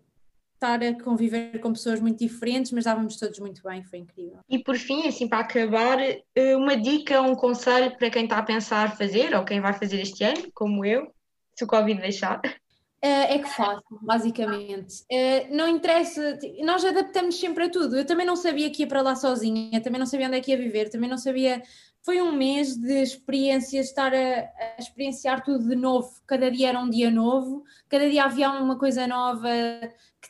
estar 0.61 0.83
a 0.83 1.03
conviver 1.03 1.59
com 1.59 1.73
pessoas 1.73 1.99
muito 1.99 2.19
diferentes, 2.19 2.71
mas 2.71 2.83
dávamos 2.83 3.17
todos 3.17 3.39
muito 3.39 3.63
bem, 3.63 3.83
foi 3.83 3.99
incrível. 3.99 4.39
E 4.47 4.59
por 4.59 4.77
fim, 4.77 5.07
assim, 5.07 5.27
para 5.27 5.39
acabar, 5.39 5.97
eh, 5.99 6.55
uma 6.55 6.77
dica, 6.77 7.19
um 7.19 7.33
conselho 7.33 7.97
para 7.97 8.11
quem 8.11 8.25
está 8.25 8.37
a 8.37 8.43
pensar 8.43 8.95
fazer, 8.95 9.35
ou 9.35 9.43
quem 9.43 9.59
vai 9.59 9.73
fazer 9.73 9.99
este 9.99 10.23
ano, 10.23 10.51
como 10.53 10.85
eu, 10.85 11.11
se 11.55 11.63
o 11.63 11.67
Covid 11.67 11.99
deixar. 11.99 12.39
Eh, 13.03 13.35
é 13.35 13.39
que 13.39 13.49
faço, 13.49 13.83
basicamente. 14.01 15.03
Eh, 15.11 15.47
não 15.49 15.67
interessa, 15.67 16.37
nós 16.63 16.85
adaptamos 16.85 17.39
sempre 17.39 17.63
a 17.65 17.69
tudo. 17.69 17.97
Eu 17.97 18.05
também 18.05 18.25
não 18.25 18.35
sabia 18.35 18.69
que 18.71 18.83
ia 18.83 18.87
para 18.87 19.01
lá 19.01 19.15
sozinha, 19.15 19.81
também 19.81 19.99
não 19.99 20.05
sabia 20.05 20.27
onde 20.27 20.37
é 20.37 20.41
que 20.41 20.51
ia 20.51 20.57
viver, 20.57 20.89
também 20.89 21.09
não 21.09 21.17
sabia. 21.17 21.63
Foi 22.03 22.21
um 22.21 22.31
mês 22.31 22.75
de 22.77 23.01
experiências, 23.01 23.87
estar 23.87 24.13
a, 24.13 24.17
a 24.17 24.75
experienciar 24.79 25.43
tudo 25.43 25.67
de 25.67 25.75
novo. 25.75 26.11
Cada 26.27 26.51
dia 26.51 26.69
era 26.69 26.79
um 26.79 26.89
dia 26.89 27.09
novo, 27.09 27.63
cada 27.89 28.07
dia 28.09 28.23
havia 28.23 28.51
uma 28.51 28.77
coisa 28.77 29.07
nova 29.07 29.49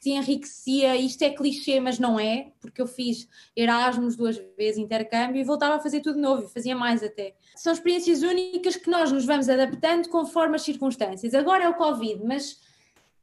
te 0.01 0.09
enriquecia. 0.09 0.97
Isto 0.97 1.23
é 1.23 1.29
clichê, 1.29 1.79
mas 1.79 1.99
não 1.99 2.19
é, 2.19 2.51
porque 2.59 2.81
eu 2.81 2.87
fiz 2.87 3.29
Erasmus 3.55 4.15
duas 4.15 4.35
vezes, 4.57 4.79
intercâmbio, 4.79 5.39
e 5.39 5.43
voltava 5.43 5.75
a 5.75 5.79
fazer 5.79 6.01
tudo 6.01 6.19
novo, 6.19 6.49
fazia 6.49 6.75
mais 6.75 7.03
até. 7.03 7.35
São 7.55 7.71
experiências 7.71 8.23
únicas 8.23 8.75
que 8.75 8.89
nós 8.89 9.11
nos 9.11 9.25
vamos 9.25 9.47
adaptando 9.47 10.09
conforme 10.09 10.55
as 10.55 10.63
circunstâncias. 10.63 11.35
Agora 11.35 11.63
é 11.63 11.69
o 11.69 11.75
Covid, 11.75 12.25
mas 12.25 12.59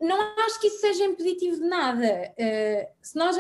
não 0.01 0.17
acho 0.47 0.61
que 0.61 0.69
isso 0.69 0.81
seja 0.81 1.05
impeditivo 1.05 1.57
de 1.57 1.67
nada. 1.67 2.33
Uh, 2.39 2.89
se 3.03 3.17
nós 3.17 3.37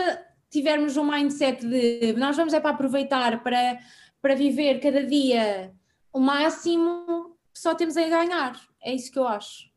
tivermos 0.50 0.96
um 0.96 1.04
mindset 1.04 1.64
de 1.64 2.14
nós 2.14 2.36
vamos 2.36 2.52
é 2.52 2.58
para 2.58 2.70
aproveitar, 2.70 3.40
para, 3.44 3.78
para 4.20 4.34
viver 4.34 4.80
cada 4.80 5.04
dia 5.04 5.72
o 6.12 6.18
máximo, 6.18 7.36
só 7.54 7.72
temos 7.76 7.96
a 7.96 8.02
ganhar. 8.02 8.60
É 8.82 8.92
isso 8.92 9.12
que 9.12 9.18
eu 9.18 9.28
acho. 9.28 9.67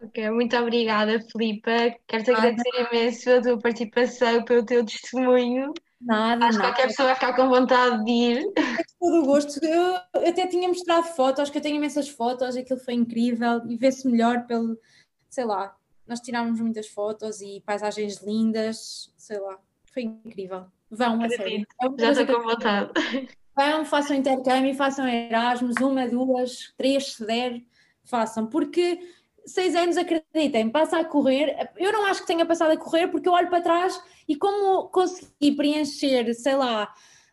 Ok, 0.00 0.30
muito 0.30 0.56
obrigada, 0.56 1.20
Filipa. 1.20 1.72
Quero-te 2.06 2.30
agradecer 2.30 2.88
imenso 2.92 3.30
a 3.30 3.42
tua 3.42 3.58
participação, 3.58 4.44
pelo 4.44 4.64
teu 4.64 4.84
testemunho. 4.84 5.72
Nada, 6.00 6.46
Acho 6.46 6.58
que 6.58 6.64
qualquer 6.64 6.86
pessoa 6.86 7.06
vai 7.06 7.14
ficar 7.16 7.34
com 7.34 7.48
vontade 7.48 8.04
de 8.04 8.10
ir. 8.10 8.52
É 8.56 8.84
todo 9.00 9.22
o 9.22 9.26
gosto. 9.26 9.64
Eu, 9.64 9.96
até 10.28 10.46
tinha 10.46 10.68
mostrado 10.68 11.04
fotos, 11.04 11.50
que 11.50 11.58
eu 11.58 11.62
tenho 11.62 11.76
imensas 11.76 12.08
fotos, 12.08 12.56
aquilo 12.56 12.78
foi 12.78 12.94
incrível 12.94 13.62
e 13.68 13.76
vê-se 13.76 14.08
melhor 14.08 14.46
pelo, 14.46 14.78
sei 15.28 15.44
lá, 15.44 15.76
nós 16.06 16.20
tirámos 16.20 16.60
muitas 16.60 16.86
fotos 16.86 17.40
e 17.40 17.60
paisagens 17.66 18.22
lindas, 18.22 19.12
sei 19.16 19.40
lá, 19.40 19.58
foi 19.92 20.04
incrível. 20.04 20.66
Vão, 20.90 21.20
a 21.20 21.28
sério. 21.28 21.66
É 21.82 22.00
Já 22.00 22.12
estou 22.12 22.36
com 22.36 22.48
vontade. 22.48 22.92
Vão, 23.56 23.84
façam 23.84 24.16
intercâmbio, 24.16 24.74
façam 24.74 25.06
Erasmus, 25.08 25.74
uma, 25.80 26.06
duas, 26.06 26.72
três, 26.76 27.14
se 27.14 27.26
der, 27.26 27.60
façam, 28.04 28.46
porque 28.46 29.00
seis 29.48 29.74
anos, 29.74 29.96
acreditem, 29.96 30.70
passa 30.70 30.98
a 30.98 31.04
correr. 31.04 31.70
Eu 31.76 31.92
não 31.92 32.06
acho 32.06 32.20
que 32.20 32.26
tenha 32.26 32.46
passado 32.46 32.72
a 32.72 32.76
correr 32.76 33.08
porque 33.08 33.28
eu 33.28 33.32
olho 33.32 33.48
para 33.48 33.60
trás 33.60 34.00
e 34.28 34.36
como 34.36 34.88
consegui 34.88 35.52
preencher, 35.56 36.34
sei 36.34 36.54
lá, 36.54 36.92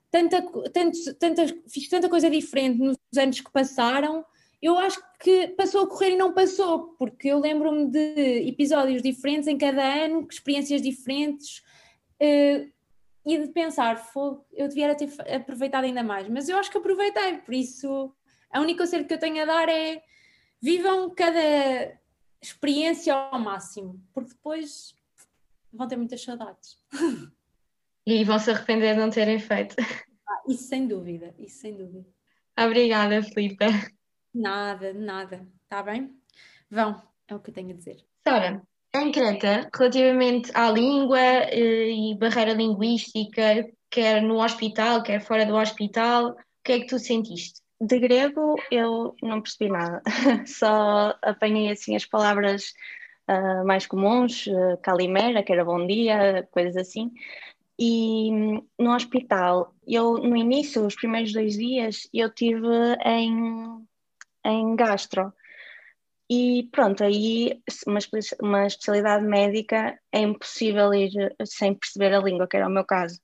tanta, 0.09 0.41
tanto, 0.71 1.13
tanta, 1.15 1.45
fiz 1.67 1.89
tanta 1.89 2.09
coisa 2.09 2.29
diferente 2.29 2.79
nos 2.79 2.97
anos 3.17 3.41
que 3.41 3.51
passaram, 3.51 4.25
eu 4.61 4.79
acho 4.79 4.99
que 5.19 5.49
passou 5.49 5.83
a 5.83 5.87
correr 5.87 6.11
e 6.11 6.17
não 6.17 6.33
passou, 6.33 6.95
porque 6.97 7.27
eu 7.27 7.39
lembro-me 7.39 7.87
de 7.87 8.47
episódios 8.47 9.01
diferentes 9.01 9.47
em 9.47 9.57
cada 9.57 9.83
ano, 9.83 10.25
experiências 10.29 10.81
diferentes. 10.81 11.61
Uh, 12.19 12.73
e 13.25 13.39
de 13.39 13.47
pensar, 13.47 14.07
eu 14.53 14.67
devia 14.67 14.93
ter 14.93 15.09
aproveitado 15.33 15.83
ainda 15.83 16.03
mais, 16.03 16.29
mas 16.29 16.47
eu 16.47 16.57
acho 16.57 16.69
que 16.69 16.77
aproveitei, 16.77 17.37
por 17.39 17.53
isso 17.55 18.13
a 18.51 18.61
única 18.61 18.77
coisa 18.77 19.03
que 19.03 19.13
eu 19.13 19.19
tenho 19.19 19.41
a 19.41 19.45
dar 19.45 19.67
é 19.67 20.01
vivam 20.61 21.09
cada 21.09 21.99
experiência 22.45 23.13
ao 23.13 23.39
máximo, 23.39 24.01
porque 24.13 24.29
depois 24.29 24.95
vão 25.71 25.87
ter 25.87 25.97
muitas 25.97 26.21
saudades. 26.21 26.77
E 28.05 28.23
vão 28.23 28.37
se 28.37 28.51
arrepender 28.51 28.93
de 28.93 28.99
não 28.99 29.09
terem 29.09 29.39
feito. 29.39 29.75
Ah, 30.27 30.41
isso 30.47 30.63
sem 30.63 30.87
dúvida, 30.87 31.33
isso 31.39 31.57
sem 31.59 31.75
dúvida. 31.75 32.05
Obrigada, 32.57 33.21
Filipe. 33.23 33.65
Nada, 34.33 34.93
nada, 34.93 35.47
está 35.63 35.81
bem? 35.81 36.15
Vão, 36.69 37.01
é 37.27 37.35
o 37.35 37.39
que 37.39 37.49
eu 37.49 37.53
tenho 37.53 37.71
a 37.71 37.73
dizer. 37.73 38.05
Sara, 38.27 38.61
em 38.95 39.11
Creta, 39.11 39.69
relativamente 39.75 40.51
à 40.53 40.69
língua 40.69 41.19
eh, 41.19 41.89
e 41.89 42.15
barreira 42.15 42.53
linguística, 42.53 43.67
quer 43.89 44.21
no 44.21 44.43
hospital, 44.43 45.03
quer 45.03 45.21
fora 45.21 45.45
do 45.45 45.55
hospital, 45.55 46.31
o 46.31 46.35
que 46.63 46.71
é 46.73 46.79
que 46.79 46.87
tu 46.87 46.99
sentiste? 46.99 47.61
De 47.79 47.99
grego 47.99 48.55
eu 48.71 49.15
não 49.21 49.41
percebi 49.41 49.69
nada, 49.69 50.01
só 50.47 51.17
apanhei 51.21 51.71
assim 51.71 51.95
as 51.95 52.05
palavras 52.05 52.73
uh, 53.29 53.65
mais 53.65 53.85
comuns, 53.85 54.47
uh, 54.47 54.77
calimera, 54.81 55.43
que 55.43 55.51
era 55.51 55.65
bom 55.65 55.85
dia, 55.85 56.47
coisas 56.51 56.77
assim. 56.77 57.11
E 57.77 58.31
no 58.79 58.95
hospital, 58.95 59.75
eu 59.85 60.13
no 60.17 60.37
início, 60.37 60.85
os 60.85 60.95
primeiros 60.95 61.33
dois 61.33 61.57
dias, 61.57 62.07
eu 62.13 62.33
tive 62.33 62.67
em, 63.05 63.85
em 64.45 64.75
gastro. 64.75 65.33
E 66.29 66.69
pronto, 66.71 67.03
aí 67.03 67.61
uma, 67.85 67.99
uma 68.41 68.67
especialidade 68.67 69.25
médica 69.25 69.99
é 70.11 70.19
impossível 70.19 70.93
ir 70.93 71.11
sem 71.45 71.75
perceber 71.75 72.13
a 72.13 72.19
língua, 72.19 72.47
que 72.47 72.57
era 72.57 72.67
o 72.67 72.71
meu 72.71 72.85
caso. 72.85 73.19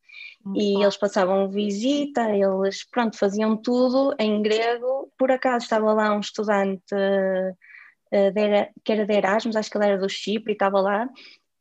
E 0.56 0.82
eles 0.82 0.98
passavam 0.98 1.50
visita, 1.50 2.30
eles 2.30 2.84
pronto, 2.90 3.18
faziam 3.18 3.56
tudo 3.56 4.16
em 4.20 4.42
grego. 4.42 5.12
Por 5.18 5.32
acaso 5.32 5.64
estava 5.66 5.94
lá 5.94 6.16
um 6.16 6.20
estudante 6.20 6.94
uh, 6.94 8.32
de, 8.32 8.72
que 8.84 8.92
era 8.92 9.06
de 9.06 9.14
Erasmus, 9.14 9.56
acho 9.56 9.70
que 9.70 9.78
ele 9.78 9.86
era 9.86 9.98
do 9.98 10.10
Chipre 10.10 10.52
e 10.52 10.54
estava 10.54 10.82
lá, 10.82 11.10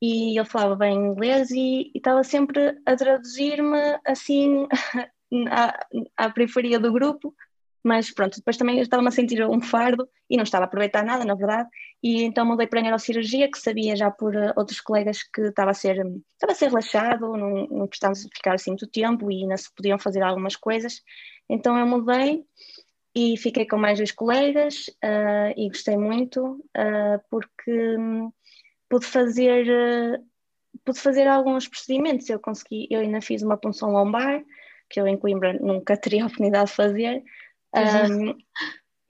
e 0.01 0.39
ele 0.39 0.49
falava 0.49 0.77
bem 0.77 0.97
inglês 0.97 1.51
e, 1.51 1.91
e 1.95 1.99
estava 1.99 2.25
sempre 2.25 2.79
a 2.87 2.97
traduzir-me 2.97 3.99
assim 4.07 4.67
à, 5.51 5.87
à 6.17 6.31
periferia 6.31 6.79
do 6.79 6.93
grupo 6.93 7.35
mas 7.83 8.11
pronto, 8.13 8.37
depois 8.37 8.57
também 8.57 8.79
estava-me 8.81 9.09
a 9.09 9.13
sentir 9.13 9.45
um 9.45 9.61
fardo 9.61 10.09
e 10.29 10.37
não 10.37 10.45
estava 10.45 10.65
a 10.65 10.67
aproveitar 10.67 11.05
nada, 11.05 11.25
na 11.25 11.35
verdade, 11.35 11.69
e 12.03 12.23
então 12.23 12.45
mudei 12.45 12.67
para 12.67 12.81
a 12.81 12.83
neurocirurgia, 12.83 13.51
que 13.51 13.59
sabia 13.59 13.97
já 13.97 14.11
por 14.11 14.35
uh, 14.35 14.53
outros 14.57 14.81
colegas 14.81 15.23
que 15.23 15.43
estava 15.43 15.71
a 15.71 15.75
ser, 15.75 15.97
estava 16.33 16.53
a 16.53 16.55
ser 16.55 16.69
relaxado, 16.69 17.37
não, 17.37 17.67
não 17.67 17.87
precisávamos 17.87 18.27
ficar 18.35 18.55
assim 18.55 18.71
muito 18.71 18.87
tempo 18.87 19.31
e 19.31 19.43
ainda 19.43 19.57
se 19.57 19.73
podiam 19.75 19.99
fazer 19.99 20.23
algumas 20.23 20.57
coisas, 20.57 21.03
então 21.49 21.79
eu 21.79 21.87
mudei 21.87 22.45
e 23.15 23.37
fiquei 23.37 23.67
com 23.67 23.77
mais 23.77 23.99
dois 23.99 24.13
colegas 24.13 24.87
uh, 25.05 25.53
e 25.57 25.69
gostei 25.69 25.97
muito 25.97 26.65
uh, 26.77 27.21
porque 27.29 27.97
um, 27.99 28.33
pude 28.89 29.07
fazer 29.07 29.67
pude 30.85 31.01
fazer 31.01 31.27
alguns 31.27 31.69
procedimentos, 31.69 32.29
eu 32.29 32.39
consegui, 32.39 32.87
eu 32.91 33.01
ainda 33.01 33.21
fiz 33.21 33.43
uma 33.43 33.57
punção 33.57 33.91
lombar, 33.91 34.43
que 34.89 35.01
eu 35.01 35.07
em 35.07 35.17
Coimbra 35.17 35.53
nunca 35.55 35.97
teria 35.99 36.23
a 36.23 36.27
oportunidade 36.27 36.71
de 36.71 36.77
fazer, 36.77 37.23
um, 37.75 38.35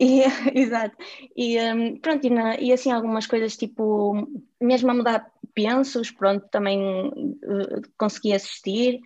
e, 0.01 0.23
exato. 0.59 0.97
E 1.37 1.61
um, 1.61 1.97
pronto, 2.01 2.27
e, 2.27 2.31
na, 2.31 2.57
e, 2.57 2.73
assim 2.73 2.91
algumas 2.91 3.27
coisas 3.27 3.57
tipo, 3.57 4.27
mesmo 4.61 4.91
a 4.91 4.95
mudar 4.95 5.31
pensos, 5.55 6.11
pronto, 6.11 6.49
também 6.49 6.81
uh, 7.09 7.83
consegui 7.99 8.33
assistir. 8.33 9.01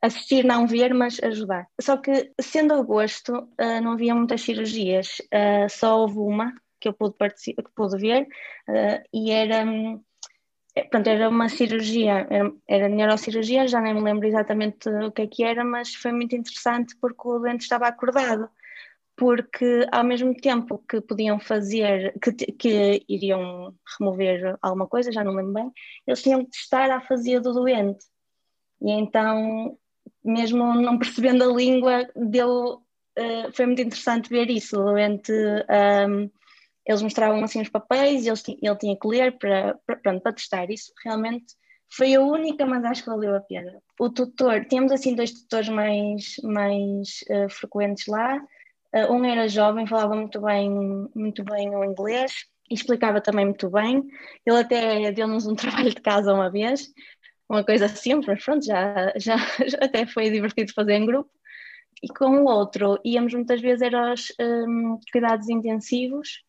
Assistir, 0.00 0.44
não 0.44 0.66
ver, 0.66 0.94
mas 0.94 1.20
ajudar. 1.22 1.66
Só 1.80 1.96
que, 1.96 2.30
sendo 2.40 2.74
agosto, 2.74 3.32
uh, 3.32 3.80
não 3.82 3.92
havia 3.92 4.14
muitas 4.14 4.42
cirurgias, 4.42 5.18
uh, 5.34 5.68
só 5.68 6.00
houve 6.00 6.18
uma 6.18 6.54
que 6.78 6.88
eu 6.88 6.92
pude, 6.92 7.14
que 7.16 7.72
pude 7.74 7.96
ver, 7.98 8.28
e 9.12 9.30
era. 9.30 9.64
Um, 9.64 10.04
pronto, 10.90 11.08
era 11.08 11.28
uma 11.30 11.48
cirurgia, 11.48 12.26
era, 12.30 12.52
era 12.68 12.88
neurocirurgia, 12.88 13.66
já 13.66 13.80
nem 13.80 13.94
me 13.94 14.02
lembro 14.02 14.28
exatamente 14.28 14.86
o 14.88 15.10
que 15.10 15.22
é 15.22 15.26
que 15.26 15.42
era, 15.42 15.64
mas 15.64 15.94
foi 15.94 16.12
muito 16.12 16.36
interessante 16.36 16.94
porque 17.00 17.26
o 17.26 17.38
doente 17.38 17.62
estava 17.62 17.88
acordado 17.88 18.50
porque 19.16 19.86
ao 19.90 20.04
mesmo 20.04 20.34
tempo 20.34 20.84
que 20.88 21.00
podiam 21.00 21.40
fazer, 21.40 22.14
que, 22.20 22.32
que 22.32 23.04
iriam 23.08 23.74
remover 23.98 24.56
alguma 24.60 24.86
coisa, 24.86 25.10
já 25.10 25.24
não 25.24 25.34
lembro 25.34 25.54
bem, 25.54 25.72
eles 26.06 26.22
tinham 26.22 26.44
que 26.44 26.54
estar 26.54 26.90
a 26.90 27.00
fazer 27.00 27.40
do 27.40 27.52
doente. 27.54 28.04
E 28.82 28.90
então, 28.90 29.78
mesmo 30.22 30.74
não 30.74 30.98
percebendo 30.98 31.44
a 31.44 31.54
língua, 31.54 32.06
deu, 32.14 32.82
uh, 33.18 33.52
foi 33.52 33.66
muito 33.66 33.80
interessante 33.80 34.28
ver 34.28 34.50
isso. 34.50 34.78
O 34.78 34.84
doente, 34.84 35.32
um, 35.32 36.30
eles 36.84 37.00
mostravam 37.00 37.42
assim 37.42 37.62
os 37.62 37.70
papéis 37.70 38.26
e 38.26 38.28
eles, 38.28 38.44
ele 38.46 38.76
tinha 38.76 38.98
que 38.98 39.08
ler 39.08 39.38
para, 39.38 39.78
para, 39.86 39.96
pronto, 39.96 40.22
para 40.22 40.34
testar 40.34 40.70
isso. 40.70 40.92
Realmente 41.02 41.54
foi 41.90 42.14
a 42.14 42.20
única, 42.20 42.66
mas 42.66 42.84
acho 42.84 43.02
que 43.02 43.08
valeu 43.08 43.34
a 43.34 43.40
pena. 43.40 43.80
O 43.98 44.10
tutor, 44.10 44.66
temos 44.66 44.92
assim 44.92 45.14
dois 45.14 45.32
tutores 45.32 45.70
mais, 45.70 46.34
mais 46.42 47.20
uh, 47.30 47.48
frequentes 47.48 48.06
lá, 48.06 48.38
um 49.10 49.24
era 49.24 49.48
jovem, 49.48 49.86
falava 49.86 50.14
muito 50.14 50.40
bem, 50.40 50.70
muito 51.14 51.44
bem 51.44 51.74
o 51.74 51.84
inglês 51.84 52.32
e 52.70 52.74
explicava 52.74 53.20
também 53.20 53.44
muito 53.44 53.68
bem. 53.68 54.02
Ele 54.44 54.58
até 54.58 55.12
deu-nos 55.12 55.46
um 55.46 55.54
trabalho 55.56 55.90
de 55.90 56.00
casa 56.00 56.32
uma 56.32 56.50
vez, 56.50 56.92
uma 57.48 57.64
coisa 57.64 57.88
simples, 57.88 58.26
mas 58.26 58.44
pronto, 58.44 58.64
já, 58.64 59.12
já, 59.16 59.36
já 59.68 59.78
até 59.82 60.06
foi 60.06 60.30
divertido 60.30 60.72
fazer 60.72 60.94
em 60.94 61.06
grupo. 61.06 61.30
E 62.02 62.08
com 62.08 62.42
o 62.42 62.44
outro 62.44 62.98
íamos 63.04 63.34
muitas 63.34 63.60
vezes 63.60 63.82
era 63.82 64.10
aos 64.10 64.26
um, 64.40 64.98
cuidados 65.12 65.48
intensivos, 65.48 66.42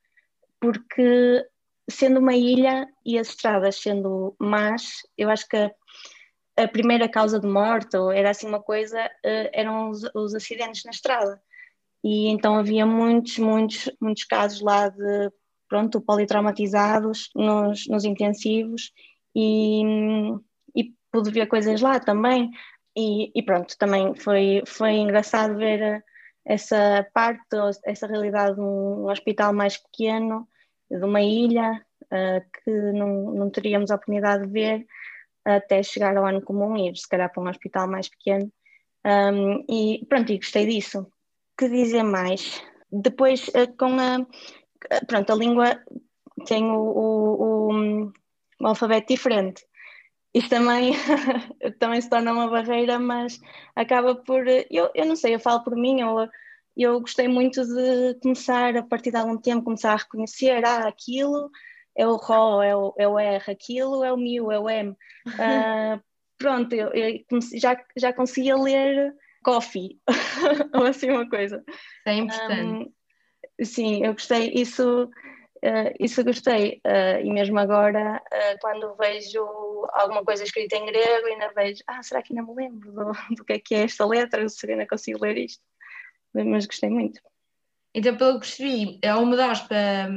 porque 0.59 1.45
sendo 1.89 2.19
uma 2.19 2.35
ilha 2.35 2.87
e 3.05 3.17
as 3.17 3.29
estradas 3.29 3.77
sendo 3.81 4.35
más, 4.39 5.01
eu 5.17 5.29
acho 5.29 5.47
que 5.47 5.57
a, 5.57 5.71
a 6.57 6.67
primeira 6.67 7.07
causa 7.07 7.39
de 7.39 7.47
morte 7.47 7.95
ou 7.95 8.11
era 8.11 8.29
assim 8.31 8.47
uma 8.47 8.61
coisa, 8.61 9.05
uh, 9.05 9.49
eram 9.53 9.89
os, 9.89 10.03
os 10.13 10.35
acidentes 10.35 10.83
na 10.83 10.91
estrada 10.91 11.41
e 12.03 12.27
então 12.27 12.55
havia 12.55 12.85
muitos, 12.85 13.37
muitos, 13.37 13.89
muitos 13.99 14.23
casos 14.23 14.61
lá 14.61 14.89
de 14.89 15.31
pronto, 15.67 16.01
politraumatizados 16.01 17.29
nos, 17.35 17.87
nos 17.87 18.05
intensivos 18.05 18.91
e, 19.35 19.83
e 20.75 20.93
pude 21.11 21.31
ver 21.31 21.47
coisas 21.47 21.81
lá 21.81 21.99
também. 21.99 22.49
E, 22.95 23.31
e, 23.37 23.43
pronto, 23.43 23.77
também 23.77 24.15
foi, 24.15 24.63
foi 24.65 24.93
engraçado 24.93 25.55
ver 25.55 26.03
essa 26.45 27.05
parte, 27.13 27.45
essa 27.85 28.07
realidade 28.07 28.55
de 28.55 28.61
um 28.61 29.09
hospital 29.09 29.53
mais 29.53 29.77
pequeno, 29.77 30.47
de 30.89 31.03
uma 31.03 31.21
ilha 31.21 31.85
uh, 32.05 32.61
que 32.63 32.71
não, 32.93 33.33
não 33.33 33.49
teríamos 33.49 33.91
a 33.91 33.95
oportunidade 33.95 34.47
de 34.47 34.51
ver 34.51 34.85
até 35.45 35.83
chegar 35.83 36.15
ao 36.17 36.25
ano 36.25 36.41
comum 36.41 36.75
e 36.77 36.89
ir 36.89 36.95
se 36.97 37.07
calhar 37.07 37.31
para 37.31 37.43
um 37.43 37.49
hospital 37.49 37.87
mais 37.87 38.09
pequeno. 38.09 38.51
Um, 39.05 39.63
e 39.69 40.05
pronto, 40.07 40.31
e 40.31 40.37
gostei 40.37 40.65
disso 40.65 41.07
que 41.57 41.69
dizer 41.69 42.03
mais? 42.03 42.61
Depois, 42.91 43.49
eh, 43.53 43.67
com 43.67 43.97
a. 43.99 44.25
Pronto, 45.07 45.31
a 45.31 45.35
língua 45.35 45.83
tem 46.45 46.63
o, 46.65 46.77
o, 46.77 47.71
o, 47.71 48.11
o 48.61 48.67
alfabeto 48.67 49.13
diferente. 49.13 49.65
Isso 50.33 50.49
também, 50.49 50.93
também 51.79 51.99
se 51.99 52.09
torna 52.09 52.31
uma 52.31 52.49
barreira, 52.49 52.99
mas 52.99 53.39
acaba 53.75 54.15
por. 54.15 54.45
Eu, 54.69 54.89
eu 54.93 55.05
não 55.05 55.15
sei, 55.15 55.35
eu 55.35 55.39
falo 55.39 55.63
por 55.63 55.75
mim, 55.75 56.01
eu, 56.01 56.29
eu 56.75 56.99
gostei 57.01 57.27
muito 57.27 57.65
de 57.65 58.19
começar, 58.21 58.77
a 58.77 58.83
partir 58.83 59.11
de 59.11 59.17
algum 59.17 59.37
tempo, 59.37 59.63
começar 59.63 59.93
a 59.93 59.97
reconhecer: 59.97 60.63
ah, 60.65 60.87
aquilo 60.87 61.49
é 61.95 62.07
o 62.07 62.15
RO, 62.15 62.61
é 62.61 62.75
o, 62.75 62.93
é 62.97 63.07
o 63.07 63.19
R, 63.19 63.51
aquilo 63.51 64.03
é 64.03 64.13
o 64.13 64.17
MIU, 64.17 64.51
é 64.51 64.59
o 64.59 64.69
M. 64.69 64.91
Uh, 64.91 65.99
pronto, 66.37 66.73
eu, 66.75 66.89
eu 66.93 67.19
já, 67.55 67.83
já 67.97 68.13
conseguia 68.13 68.55
ler 68.55 69.15
coffee, 69.43 69.99
ou 70.73 70.85
assim 70.85 71.09
uma 71.09 71.29
coisa. 71.29 71.63
É 72.05 72.13
importante. 72.15 72.91
Um, 73.59 73.65
sim, 73.65 74.05
eu 74.05 74.13
gostei, 74.13 74.51
isso, 74.53 75.05
uh, 75.05 75.93
isso 75.99 76.23
gostei, 76.23 76.81
uh, 76.85 77.19
e 77.23 77.31
mesmo 77.31 77.57
agora, 77.59 78.21
uh, 78.25 78.59
quando 78.61 78.95
vejo 78.95 79.43
alguma 79.93 80.23
coisa 80.23 80.43
escrita 80.43 80.75
em 80.75 80.85
grego, 80.85 81.27
ainda 81.27 81.51
vejo, 81.55 81.81
ah, 81.87 82.01
será 82.03 82.21
que 82.21 82.33
ainda 82.33 82.49
me 82.49 82.55
lembro 82.55 82.91
do, 82.91 83.11
do 83.35 83.45
que 83.45 83.53
é 83.53 83.59
que 83.59 83.75
é 83.75 83.83
esta 83.83 84.05
letra, 84.05 84.47
se 84.49 84.69
ainda 84.69 84.87
consigo 84.87 85.23
ler 85.23 85.37
isto, 85.37 85.63
mas 86.33 86.65
gostei 86.65 86.89
muito. 86.89 87.19
Então, 87.93 88.15
pelo 88.15 88.33
que 88.33 88.47
percebi, 88.47 88.99
ao 89.07 89.25
mudares 89.25 89.61
para 89.61 90.09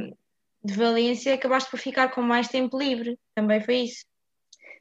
de 0.62 0.74
Valência, 0.74 1.34
acabaste 1.34 1.70
por 1.70 1.78
ficar 1.78 2.10
com 2.10 2.20
mais 2.20 2.48
tempo 2.48 2.78
livre, 2.78 3.18
também 3.34 3.60
foi 3.62 3.76
isso? 3.76 4.04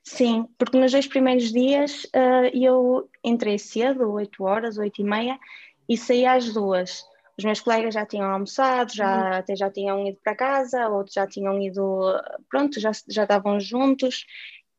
Sim, 0.04 0.48
porque 0.58 0.78
nos 0.78 0.92
dois 0.92 1.08
primeiros 1.08 1.52
dias 1.52 2.04
uh, 2.06 2.50
eu 2.54 3.10
entrei 3.24 3.60
cedo, 3.60 4.12
8 4.12 4.44
horas, 4.44 4.78
8 4.78 5.02
e 5.02 5.04
meia, 5.04 5.40
e 5.88 5.98
saí 5.98 6.26
às 6.26 6.54
duas. 6.54 7.04
Os 7.38 7.46
meus 7.46 7.62
colegas 7.62 7.94
já 7.94 8.06
tinham 8.06 8.30
almoçado, 8.30 8.94
já, 8.94 9.16
uhum. 9.16 9.34
até 9.34 9.56
já 9.56 9.70
tinham 9.70 10.06
ido 10.06 10.18
para 10.24 10.36
casa, 10.36 10.90
outros 10.90 11.14
já 11.14 11.26
tinham 11.26 11.62
ido, 11.62 12.20
pronto, 12.50 12.80
já, 12.80 12.92
já 13.08 13.24
estavam 13.24 13.60
juntos, 13.60 14.26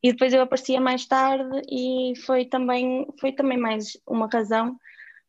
e 0.03 0.13
depois 0.13 0.33
eu 0.33 0.43
aparecia 0.43 0.81
mais 0.81 1.07
tarde 1.07 1.61
e 1.71 2.15
foi 2.25 2.45
também, 2.47 3.07
foi 3.21 3.33
também 3.33 3.59
mais 3.59 3.99
uma 4.07 4.29
razão 4.33 4.77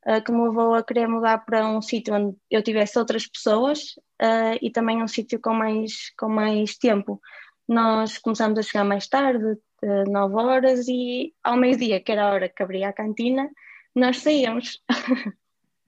uh, 0.08 0.24
que 0.24 0.32
me 0.32 0.44
levou 0.48 0.74
a 0.74 0.84
querer 0.84 1.08
mudar 1.08 1.40
para 1.40 1.68
um 1.68 1.82
sítio 1.82 2.14
onde 2.14 2.38
eu 2.50 2.64
tivesse 2.64 2.98
outras 2.98 3.28
pessoas 3.28 3.80
uh, 4.22 4.58
e 4.62 4.70
também 4.70 5.04
um 5.04 5.08
sítio 5.08 5.40
com 5.42 5.54
mais, 5.54 6.12
com 6.18 6.30
mais 6.30 6.78
tempo. 6.78 7.20
Nós 7.68 8.18
começamos 8.18 8.58
a 8.60 8.62
chegar 8.62 8.86
mais 8.86 9.08
tarde, 9.08 9.58
9 9.82 10.36
horas 10.36 10.88
e 10.88 11.34
ao 11.44 11.58
meio-dia, 11.58 12.00
que 12.00 12.12
era 12.12 12.26
a 12.26 12.34
hora 12.34 12.50
que 12.50 12.62
abria 12.62 12.90
a 12.90 12.94
cantina, 12.94 13.50
nós 13.96 14.18
saíamos. 14.18 14.82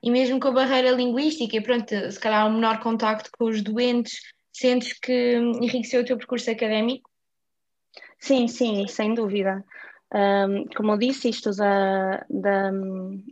E 0.05 0.11
mesmo 0.11 0.37
com 0.37 0.49
a 0.49 0.51
barreira 0.51 0.91
linguística, 0.91 1.61
pronto, 1.61 2.11
se 2.11 2.19
calhar 2.19 2.45
um 2.45 2.55
menor 2.55 2.81
contacto 2.81 3.29
com 3.37 3.45
os 3.45 3.61
doentes, 3.61 4.19
Sentes 4.53 4.93
que 4.93 5.35
enriqueceu 5.35 6.01
o 6.01 6.05
teu 6.05 6.15
percurso 6.15 6.51
académico? 6.51 7.09
Sim, 8.19 8.47
sim, 8.47 8.87
sem 8.87 9.15
dúvida. 9.15 9.65
Um, 10.13 10.67
como 10.75 10.91
eu 10.91 10.97
disse, 10.97 11.27
isto 11.27 11.49
da, 11.55 12.23
da, 12.29 12.71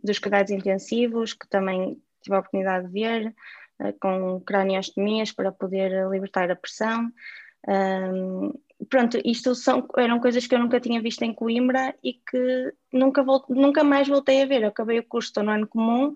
dos 0.03 0.17
cuidados 0.17 0.51
intensivos, 0.51 1.33
que 1.33 1.47
também 1.47 2.01
tive 2.23 2.35
a 2.35 2.39
oportunidade 2.39 2.87
de 2.87 2.91
ver, 2.91 3.35
uh, 3.79 3.93
com 4.01 4.41
craniostomias 4.41 5.31
para 5.31 5.51
poder 5.51 6.09
libertar 6.09 6.49
a 6.49 6.55
pressão. 6.55 7.11
Um, 7.67 8.53
pronto, 8.89 9.19
isto 9.23 9.53
são, 9.55 9.87
eram 9.97 10.19
coisas 10.19 10.47
que 10.47 10.55
eu 10.55 10.59
nunca 10.59 10.79
tinha 10.79 11.01
visto 11.01 11.21
em 11.23 11.33
Coimbra 11.33 11.95
e 12.03 12.13
que 12.13 12.73
nunca, 12.91 13.23
nunca 13.49 13.83
mais 13.83 14.07
voltei 14.07 14.41
a 14.41 14.45
ver. 14.45 14.63
Eu 14.63 14.69
acabei 14.69 14.99
o 14.99 15.07
curso 15.07 15.31
no 15.43 15.51
ano 15.51 15.67
comum 15.67 16.15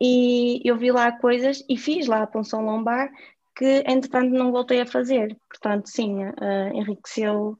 e 0.00 0.60
eu 0.64 0.76
vi 0.76 0.90
lá 0.90 1.12
coisas 1.12 1.64
e 1.68 1.76
fiz 1.76 2.06
lá 2.06 2.22
a 2.22 2.26
punção 2.26 2.64
lombar 2.64 3.10
que 3.56 3.84
entretanto 3.86 4.30
não 4.30 4.50
voltei 4.50 4.80
a 4.80 4.86
fazer. 4.86 5.36
Portanto, 5.48 5.88
sim, 5.88 6.24
uh, 6.24 6.74
enriqueceu 6.74 7.56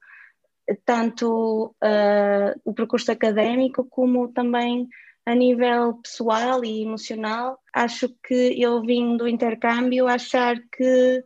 tanto 0.85 1.75
uh, 1.83 2.61
o 2.65 2.75
percurso 2.75 3.13
académico 3.13 3.85
como 3.85 4.29
também 4.29 4.89
a 5.27 5.35
nível 5.35 5.95
pessoal 6.03 6.65
e 6.65 6.83
emocional. 6.83 7.59
Acho 7.73 8.09
que 8.27 8.61
eu 8.61 8.83
vim 8.83 9.17
do 9.17 9.29
intercâmbio 9.29 10.07
achar 10.07 10.57
que 10.77 11.25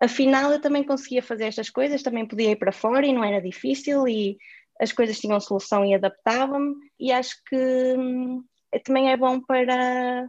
afinal 0.00 0.50
eu 0.52 0.60
também 0.60 0.82
conseguia 0.82 1.22
fazer 1.22 1.44
estas 1.44 1.70
coisas, 1.70 2.02
também 2.02 2.26
podia 2.26 2.52
ir 2.52 2.56
para 2.56 2.72
fora 2.72 3.06
e 3.06 3.12
não 3.12 3.22
era 3.22 3.40
difícil 3.40 4.08
e 4.08 4.38
as 4.80 4.92
coisas 4.92 5.20
tinham 5.20 5.38
solução 5.38 5.84
e 5.84 5.94
adaptava-me 5.94 6.74
e 6.98 7.12
acho 7.12 7.36
que 7.44 7.56
hum, 7.96 8.42
também 8.84 9.12
é 9.12 9.16
bom 9.16 9.40
para, 9.40 10.28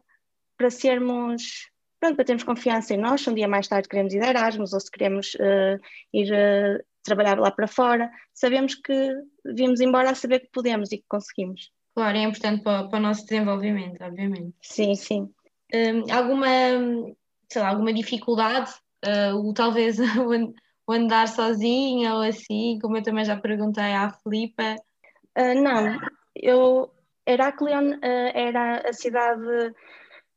para 0.58 0.70
sermos 0.70 1.72
pronto, 2.02 2.16
para 2.16 2.26
termos 2.26 2.44
confiança 2.44 2.94
em 2.94 2.98
nós, 2.98 3.22
se 3.22 3.30
um 3.30 3.34
dia 3.34 3.48
mais 3.48 3.68
tarde 3.68 3.88
queremos 3.88 4.14
ir 4.14 4.20
de 4.20 4.28
Erasmus 4.28 4.74
ou 4.74 4.80
se 4.80 4.92
queremos 4.92 5.36
uh, 5.36 5.80
ir 6.12 6.34
uh, 6.34 6.84
trabalhar 7.04 7.40
lá 7.40 7.52
para 7.52 7.68
fora, 7.68 8.12
sabemos 8.34 8.76
que 8.76 9.14
vimos 9.46 9.80
embora 9.80 10.10
a 10.10 10.16
saber 10.16 10.40
que 10.40 10.50
podemos 10.52 10.92
e 10.92 10.98
que 10.98 11.06
conseguimos. 11.08 11.72
Claro, 11.94 12.18
é 12.18 12.24
importante 12.24 12.64
para, 12.64 12.88
para 12.88 13.00
o 13.00 13.02
nosso 13.02 13.26
desenvolvimento, 13.26 14.02
obviamente. 14.04 14.56
Sim, 14.62 14.96
sim. 14.96 15.30
Um, 15.74 16.12
alguma, 16.12 16.48
sei 17.50 17.62
lá, 17.62 17.70
alguma 17.70 17.94
dificuldade, 17.94 18.72
uh, 19.06 19.36
ou 19.36 19.54
talvez 19.54 19.98
o 20.88 20.92
andar 20.92 21.28
sozinha 21.28 22.16
ou 22.16 22.22
assim, 22.22 22.80
como 22.82 22.98
eu 22.98 23.04
também 23.04 23.26
já 23.26 23.38
perguntei 23.38 23.94
à 23.94 24.12
Filipa? 24.12 24.76
não, 25.56 25.98
eu, 26.36 26.92
Heraklion 27.26 27.98
era 28.02 28.90
a 28.90 28.92
cidade 28.92 29.74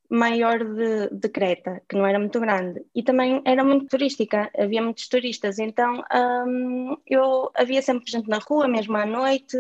maior 0.08 0.58
de, 0.62 1.08
de, 1.10 1.28
Creta, 1.28 1.82
que 1.88 1.96
não 1.96 2.06
era 2.06 2.18
muito 2.18 2.38
grande, 2.38 2.84
e 2.94 3.02
também 3.02 3.42
era 3.44 3.64
muito 3.64 3.86
turística, 3.86 4.50
havia 4.56 4.82
muitos 4.82 5.08
turistas, 5.08 5.58
então 5.58 6.04
um, 6.46 6.96
eu 7.06 7.50
havia 7.54 7.82
sempre 7.82 8.10
gente 8.10 8.28
na 8.28 8.38
rua, 8.38 8.68
mesmo 8.68 8.96
à 8.96 9.06
noite, 9.06 9.56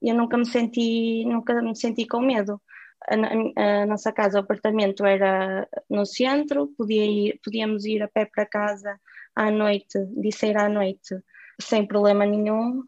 e 0.00 0.08
eu 0.08 0.14
nunca 0.14 0.38
me 0.38 0.46
senti, 0.46 1.24
nunca 1.26 1.60
me 1.60 1.76
senti 1.76 2.06
com 2.06 2.20
medo. 2.20 2.60
A, 3.08 3.82
a, 3.82 3.86
nossa 3.86 4.12
casa, 4.12 4.38
o 4.38 4.42
apartamento 4.42 5.04
era 5.04 5.66
no 5.88 6.04
centro, 6.04 6.68
podia 6.76 7.04
ir, 7.04 7.40
podíamos 7.42 7.84
ir 7.84 8.02
a 8.02 8.08
pé 8.08 8.26
para 8.26 8.46
casa 8.46 9.00
à 9.34 9.50
noite, 9.50 9.98
de 10.16 10.32
sair 10.32 10.56
à 10.56 10.68
noite, 10.68 11.16
sem 11.60 11.86
problema 11.86 12.26
nenhum. 12.26 12.82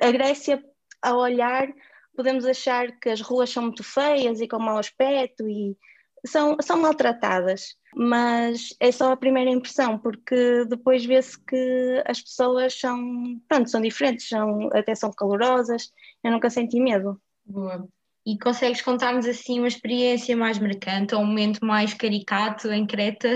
A 0.00 0.10
Grécia, 0.10 0.62
a 1.02 1.14
olhar, 1.14 1.68
podemos 2.16 2.44
achar 2.44 2.98
que 2.98 3.10
as 3.10 3.20
ruas 3.20 3.50
são 3.50 3.64
muito 3.64 3.84
feias 3.84 4.40
e 4.40 4.48
com 4.48 4.58
mau 4.58 4.78
aspecto 4.78 5.48
e 5.48 5.76
são, 6.26 6.56
são 6.60 6.78
maltratadas, 6.78 7.76
mas 7.94 8.74
é 8.78 8.92
só 8.92 9.12
a 9.12 9.16
primeira 9.16 9.50
impressão, 9.50 9.98
porque 9.98 10.64
depois 10.66 11.04
vê-se 11.04 11.38
que 11.44 12.02
as 12.06 12.20
pessoas 12.20 12.78
são, 12.78 13.40
pronto, 13.48 13.70
são 13.70 13.80
diferentes, 13.80 14.28
são, 14.28 14.68
até 14.72 14.94
são 14.94 15.10
calorosas, 15.12 15.90
eu 16.22 16.30
nunca 16.30 16.50
senti 16.50 16.78
medo. 16.80 17.20
Boa. 17.44 17.88
E 18.30 18.38
consegues 18.38 18.80
contar-nos 18.80 19.26
assim 19.26 19.58
uma 19.58 19.66
experiência 19.66 20.36
mais 20.36 20.56
marcante 20.56 21.16
ou 21.16 21.20
um 21.20 21.26
momento 21.26 21.66
mais 21.66 21.92
caricato 21.92 22.70
em 22.70 22.86
Creta? 22.86 23.28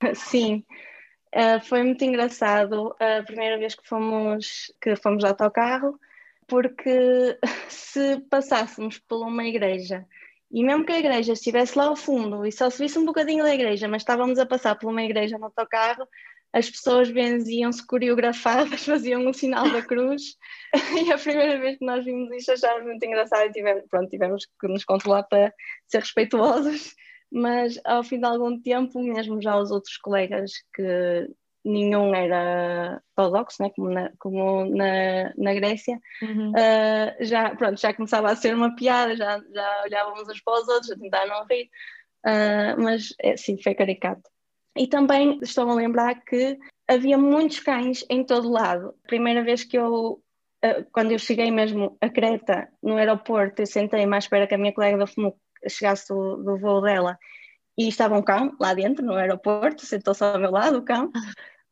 Sim, 0.12 0.64
uh, 1.32 1.64
foi 1.64 1.84
muito 1.84 2.02
engraçado 2.02 2.96
a 2.98 3.22
primeira 3.22 3.56
vez 3.58 3.76
que 3.76 3.88
fomos, 3.88 4.72
que 4.82 4.96
fomos 4.96 5.20
de 5.20 5.26
autocarro, 5.26 6.00
porque 6.48 7.38
se 7.68 8.20
passássemos 8.28 8.98
por 8.98 9.24
uma 9.24 9.44
igreja 9.44 10.04
e 10.50 10.64
mesmo 10.64 10.84
que 10.84 10.92
a 10.92 10.98
igreja 10.98 11.32
estivesse 11.32 11.78
lá 11.78 11.84
ao 11.84 11.94
fundo 11.94 12.44
e 12.44 12.50
só 12.50 12.68
se 12.70 12.82
visse 12.82 12.98
um 12.98 13.04
bocadinho 13.04 13.44
da 13.44 13.54
igreja, 13.54 13.86
mas 13.86 14.02
estávamos 14.02 14.40
a 14.40 14.46
passar 14.46 14.76
por 14.76 14.90
uma 14.90 15.02
igreja 15.04 15.38
no 15.38 15.44
autocarro, 15.44 16.08
as 16.54 16.70
pessoas 16.70 17.10
benziam-se 17.10 17.84
coreografadas, 17.84 18.84
faziam 18.86 19.26
o 19.26 19.30
um 19.30 19.32
sinal 19.32 19.70
da 19.70 19.82
cruz. 19.82 20.36
e 21.04 21.12
a 21.12 21.18
primeira 21.18 21.58
vez 21.58 21.78
que 21.78 21.84
nós 21.84 22.04
vimos 22.04 22.30
isto 22.32 22.52
achámos 22.52 22.84
muito 22.84 23.04
engraçado 23.04 23.48
e 23.48 23.52
tivemos, 23.52 23.84
pronto, 23.90 24.08
tivemos 24.08 24.46
que 24.60 24.68
nos 24.68 24.84
controlar 24.84 25.24
para 25.24 25.52
ser 25.88 25.98
respeituosos. 25.98 26.94
Mas 27.30 27.80
ao 27.84 28.04
fim 28.04 28.20
de 28.20 28.26
algum 28.26 28.60
tempo, 28.62 29.02
mesmo 29.02 29.42
já 29.42 29.58
os 29.58 29.72
outros 29.72 29.96
colegas 29.96 30.52
que 30.72 31.28
nenhum 31.64 32.14
era 32.14 33.02
ortodoxo, 33.16 33.60
né, 33.60 33.70
como, 33.74 33.90
na, 33.90 34.12
como 34.18 34.64
na, 34.66 35.32
na 35.36 35.54
Grécia, 35.54 35.98
uhum. 36.22 36.50
uh, 36.50 37.24
já, 37.24 37.56
pronto, 37.56 37.80
já 37.80 37.92
começava 37.92 38.30
a 38.30 38.36
ser 38.36 38.54
uma 38.54 38.76
piada, 38.76 39.16
já, 39.16 39.42
já 39.52 39.82
olhávamos 39.84 40.28
uns 40.28 40.40
para 40.42 40.60
os 40.60 40.68
outros, 40.68 40.92
a 40.92 40.96
tentar 40.96 41.26
não 41.26 41.44
rir, 41.46 41.68
uh, 42.26 42.80
mas 42.80 43.14
é, 43.18 43.36
sim, 43.36 43.60
foi 43.60 43.74
caricato. 43.74 44.33
E 44.76 44.86
também 44.86 45.38
estou 45.42 45.68
a 45.70 45.74
lembrar 45.74 46.14
que 46.24 46.58
havia 46.88 47.16
muitos 47.16 47.60
cães 47.60 48.04
em 48.10 48.24
todo 48.24 48.50
lado. 48.50 48.94
Primeira 49.06 49.42
vez 49.42 49.64
que 49.64 49.78
eu, 49.78 50.22
uh, 50.64 50.84
quando 50.92 51.12
eu 51.12 51.18
cheguei 51.18 51.50
mesmo 51.50 51.96
a 52.00 52.08
Creta, 52.08 52.68
no 52.82 52.96
aeroporto, 52.96 53.62
eu 53.62 53.66
sentei 53.66 54.04
mais 54.06 54.24
espera 54.24 54.46
que 54.46 54.54
a 54.54 54.58
minha 54.58 54.72
colega 54.72 54.98
da 54.98 55.06
FMUC 55.06 55.36
chegasse 55.68 56.08
do, 56.08 56.36
do 56.36 56.58
voo 56.58 56.82
dela 56.82 57.18
e 57.76 57.88
estava 57.88 58.16
um 58.16 58.22
cão 58.22 58.54
lá 58.60 58.74
dentro 58.74 59.04
no 59.04 59.14
aeroporto, 59.14 59.84
sentou-se 59.84 60.22
ao 60.22 60.38
meu 60.38 60.50
lado, 60.50 60.78
o 60.78 60.84
cão, 60.84 61.10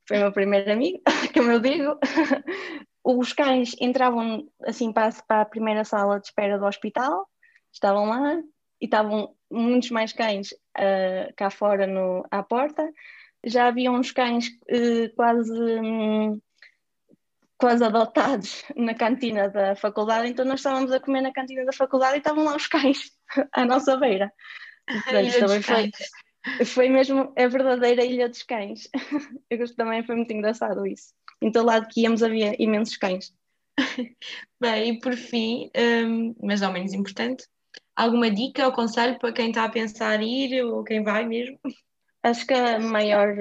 foi 0.07 0.19
o 0.19 0.21
meu 0.21 0.33
primeiro 0.33 0.73
amigo, 0.73 1.01
como 1.35 1.51
eu 1.51 1.61
digo. 1.61 1.99
Os 3.05 3.33
cães 3.33 3.75
entravam 3.81 4.47
assim 4.63 4.93
para, 4.93 5.13
a 5.29 5.45
primeira 5.45 5.85
sala 5.85 6.21
de 6.21 6.27
espera 6.27 6.59
do 6.59 6.67
hospital, 6.67 7.27
estavam 7.73 8.07
lá 8.07 8.37
e 8.81 8.85
estavam 8.85 9.35
muitos 9.53 9.91
mais 9.91 10.13
cães 10.13 10.53
uh, 10.53 11.33
cá 11.37 11.51
fora 11.51 11.87
no, 11.87 12.27
à 12.31 12.43
porta. 12.43 12.91
Já 13.45 13.67
havia 13.67 13.91
uns 13.91 14.13
cães 14.13 14.49
uh, 14.49 15.15
quase, 15.15 15.53
um, 15.53 16.41
quase 17.59 17.85
adotados 17.85 18.65
na 18.77 18.95
cantina 18.95 19.49
da 19.49 19.77
faculdade, 19.77 20.29
então 20.29 20.45
nós 20.45 20.61
estávamos 20.61 20.91
a 20.93 21.01
comer 21.01 21.21
na 21.21 21.33
cantina 21.33 21.65
da 21.65 21.73
faculdade 21.73 22.17
e 22.17 22.19
estavam 22.19 22.45
lá 22.45 22.57
os 22.57 22.67
cães 22.67 23.13
à 23.53 23.65
nossa 23.65 23.97
beira. 23.97 24.33
Portanto, 24.87 25.39
também 25.39 25.63
foi, 25.63 26.65
foi 26.65 26.89
mesmo 26.89 27.33
a 27.37 27.47
verdadeira 27.47 28.05
Ilha 28.05 28.29
dos 28.29 28.43
Cães. 28.43 28.89
Eu 29.49 29.59
gosto 29.59 29.77
também, 29.77 30.03
foi 30.03 30.17
muito 30.17 30.33
engraçado 30.33 30.85
isso. 30.85 31.15
Em 31.41 31.53
todo 31.53 31.67
lado 31.67 31.87
que 31.89 32.01
íamos 32.01 32.23
havia 32.23 32.61
imensos 32.61 32.97
cães. 32.97 33.33
Bem, 34.61 34.91
e 34.91 35.01
por 35.01 35.15
fim, 35.15 35.71
um, 35.77 36.35
mas 36.43 36.61
não 36.61 36.73
menos 36.73 36.93
importante, 36.93 37.47
alguma 37.97 38.31
dica 38.31 38.67
ou 38.67 38.73
conselho 38.73 39.19
para 39.19 39.33
quem 39.33 39.49
está 39.49 39.65
a 39.65 39.69
pensar 39.71 40.23
ir 40.23 40.63
ou 40.65 40.85
quem 40.85 41.03
vai 41.03 41.27
mesmo? 41.27 41.59
Acho 42.23 42.47
que 42.47 42.55
o 42.55 42.81
maior, 42.83 43.35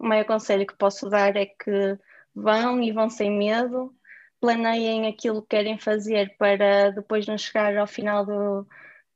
maior 0.00 0.24
conselho 0.24 0.66
que 0.66 0.76
posso 0.76 1.08
dar 1.08 1.34
é 1.36 1.46
que 1.46 1.98
vão 2.34 2.82
e 2.82 2.92
vão 2.92 3.08
sem 3.08 3.30
medo, 3.30 3.94
planeiem 4.40 5.06
aquilo 5.08 5.42
que 5.42 5.48
querem 5.56 5.78
fazer 5.78 6.36
para 6.38 6.90
depois 6.90 7.26
não 7.26 7.38
chegar 7.38 7.76
ao 7.76 7.86
final 7.86 8.24
do, 8.26 8.66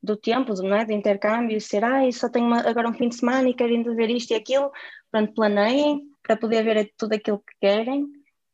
do 0.02 0.16
tempo, 0.16 0.54
não 0.62 0.76
é? 0.76 0.84
de 0.84 0.94
intercâmbio, 0.94 1.60
ser, 1.60 1.84
ah, 1.84 2.10
só 2.12 2.28
tenho 2.28 2.46
uma, 2.46 2.60
agora 2.68 2.88
um 2.88 2.94
fim 2.94 3.08
de 3.08 3.16
semana 3.16 3.48
e 3.48 3.54
querem 3.54 3.82
ver 3.82 4.10
isto 4.10 4.32
e 4.32 4.34
aquilo, 4.34 4.72
pronto, 5.10 5.34
planeiem 5.34 6.10
para 6.22 6.36
poder 6.36 6.62
ver 6.64 6.92
tudo 6.96 7.14
aquilo 7.14 7.38
que 7.40 7.54
querem, 7.60 8.06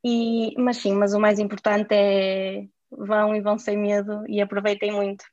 e, 0.04 0.54
mas 0.58 0.78
sim, 0.78 0.92
mas 0.94 1.14
o 1.14 1.20
mais 1.20 1.38
importante 1.38 1.94
é 1.94 2.66
vão 2.90 3.34
e 3.34 3.40
vão 3.40 3.58
sem 3.58 3.76
medo 3.76 4.24
e 4.28 4.40
aproveitem 4.40 4.92
muito. 4.92 5.24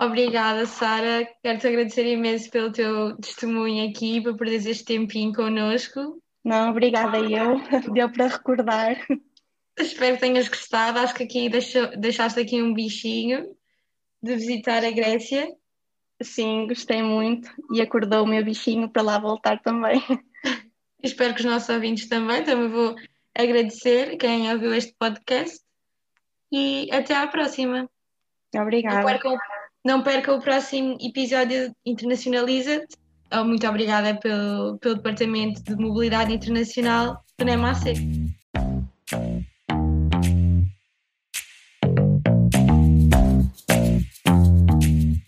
Obrigada, 0.00 0.64
Sara. 0.64 1.28
Quero-te 1.42 1.66
agradecer 1.66 2.06
imenso 2.06 2.48
pelo 2.50 2.70
teu 2.70 3.16
testemunho 3.16 3.90
aqui, 3.90 4.20
por 4.20 4.36
perderes 4.36 4.66
este 4.66 4.84
tempinho 4.84 5.32
connosco. 5.32 6.22
Não, 6.44 6.70
obrigada 6.70 7.18
eu. 7.18 7.56
Deu 7.92 8.10
para 8.12 8.28
recordar. 8.28 8.96
Espero 9.76 10.14
que 10.14 10.20
tenhas 10.20 10.48
gostado. 10.48 11.00
Acho 11.00 11.14
que 11.14 11.24
aqui 11.24 11.48
deixou, 11.48 11.88
deixaste 11.96 12.38
aqui 12.38 12.62
um 12.62 12.72
bichinho 12.72 13.56
de 14.22 14.34
visitar 14.36 14.84
a 14.84 14.90
Grécia. 14.90 15.48
Sim, 16.22 16.68
gostei 16.68 17.02
muito 17.02 17.50
e 17.72 17.80
acordou 17.80 18.22
o 18.22 18.26
meu 18.26 18.44
bichinho 18.44 18.88
para 18.88 19.02
lá 19.02 19.18
voltar 19.18 19.60
também. 19.62 20.00
Espero 21.02 21.34
que 21.34 21.40
os 21.40 21.46
nossos 21.46 21.68
ouvintes 21.68 22.08
também. 22.08 22.44
Também 22.44 22.68
vou 22.68 22.94
agradecer 23.36 24.16
quem 24.16 24.52
ouviu 24.52 24.72
este 24.74 24.94
podcast 24.96 25.60
e 26.52 26.88
até 26.92 27.16
à 27.16 27.26
próxima. 27.26 27.90
Obrigada. 28.54 29.57
Não 29.88 30.02
percam 30.02 30.36
o 30.36 30.42
próximo 30.42 30.98
episódio 31.00 31.74
Internacionaliza-te 31.86 32.94
Oh, 33.30 33.44
muito 33.44 33.66
obrigada 33.66 34.14
pelo, 34.20 34.78
pelo 34.78 34.94
Departamento 34.96 35.62
de 35.62 35.76
Mobilidade 35.76 36.32
Internacional 36.32 37.22
do 37.38 37.44
NEMAC. 37.44 37.92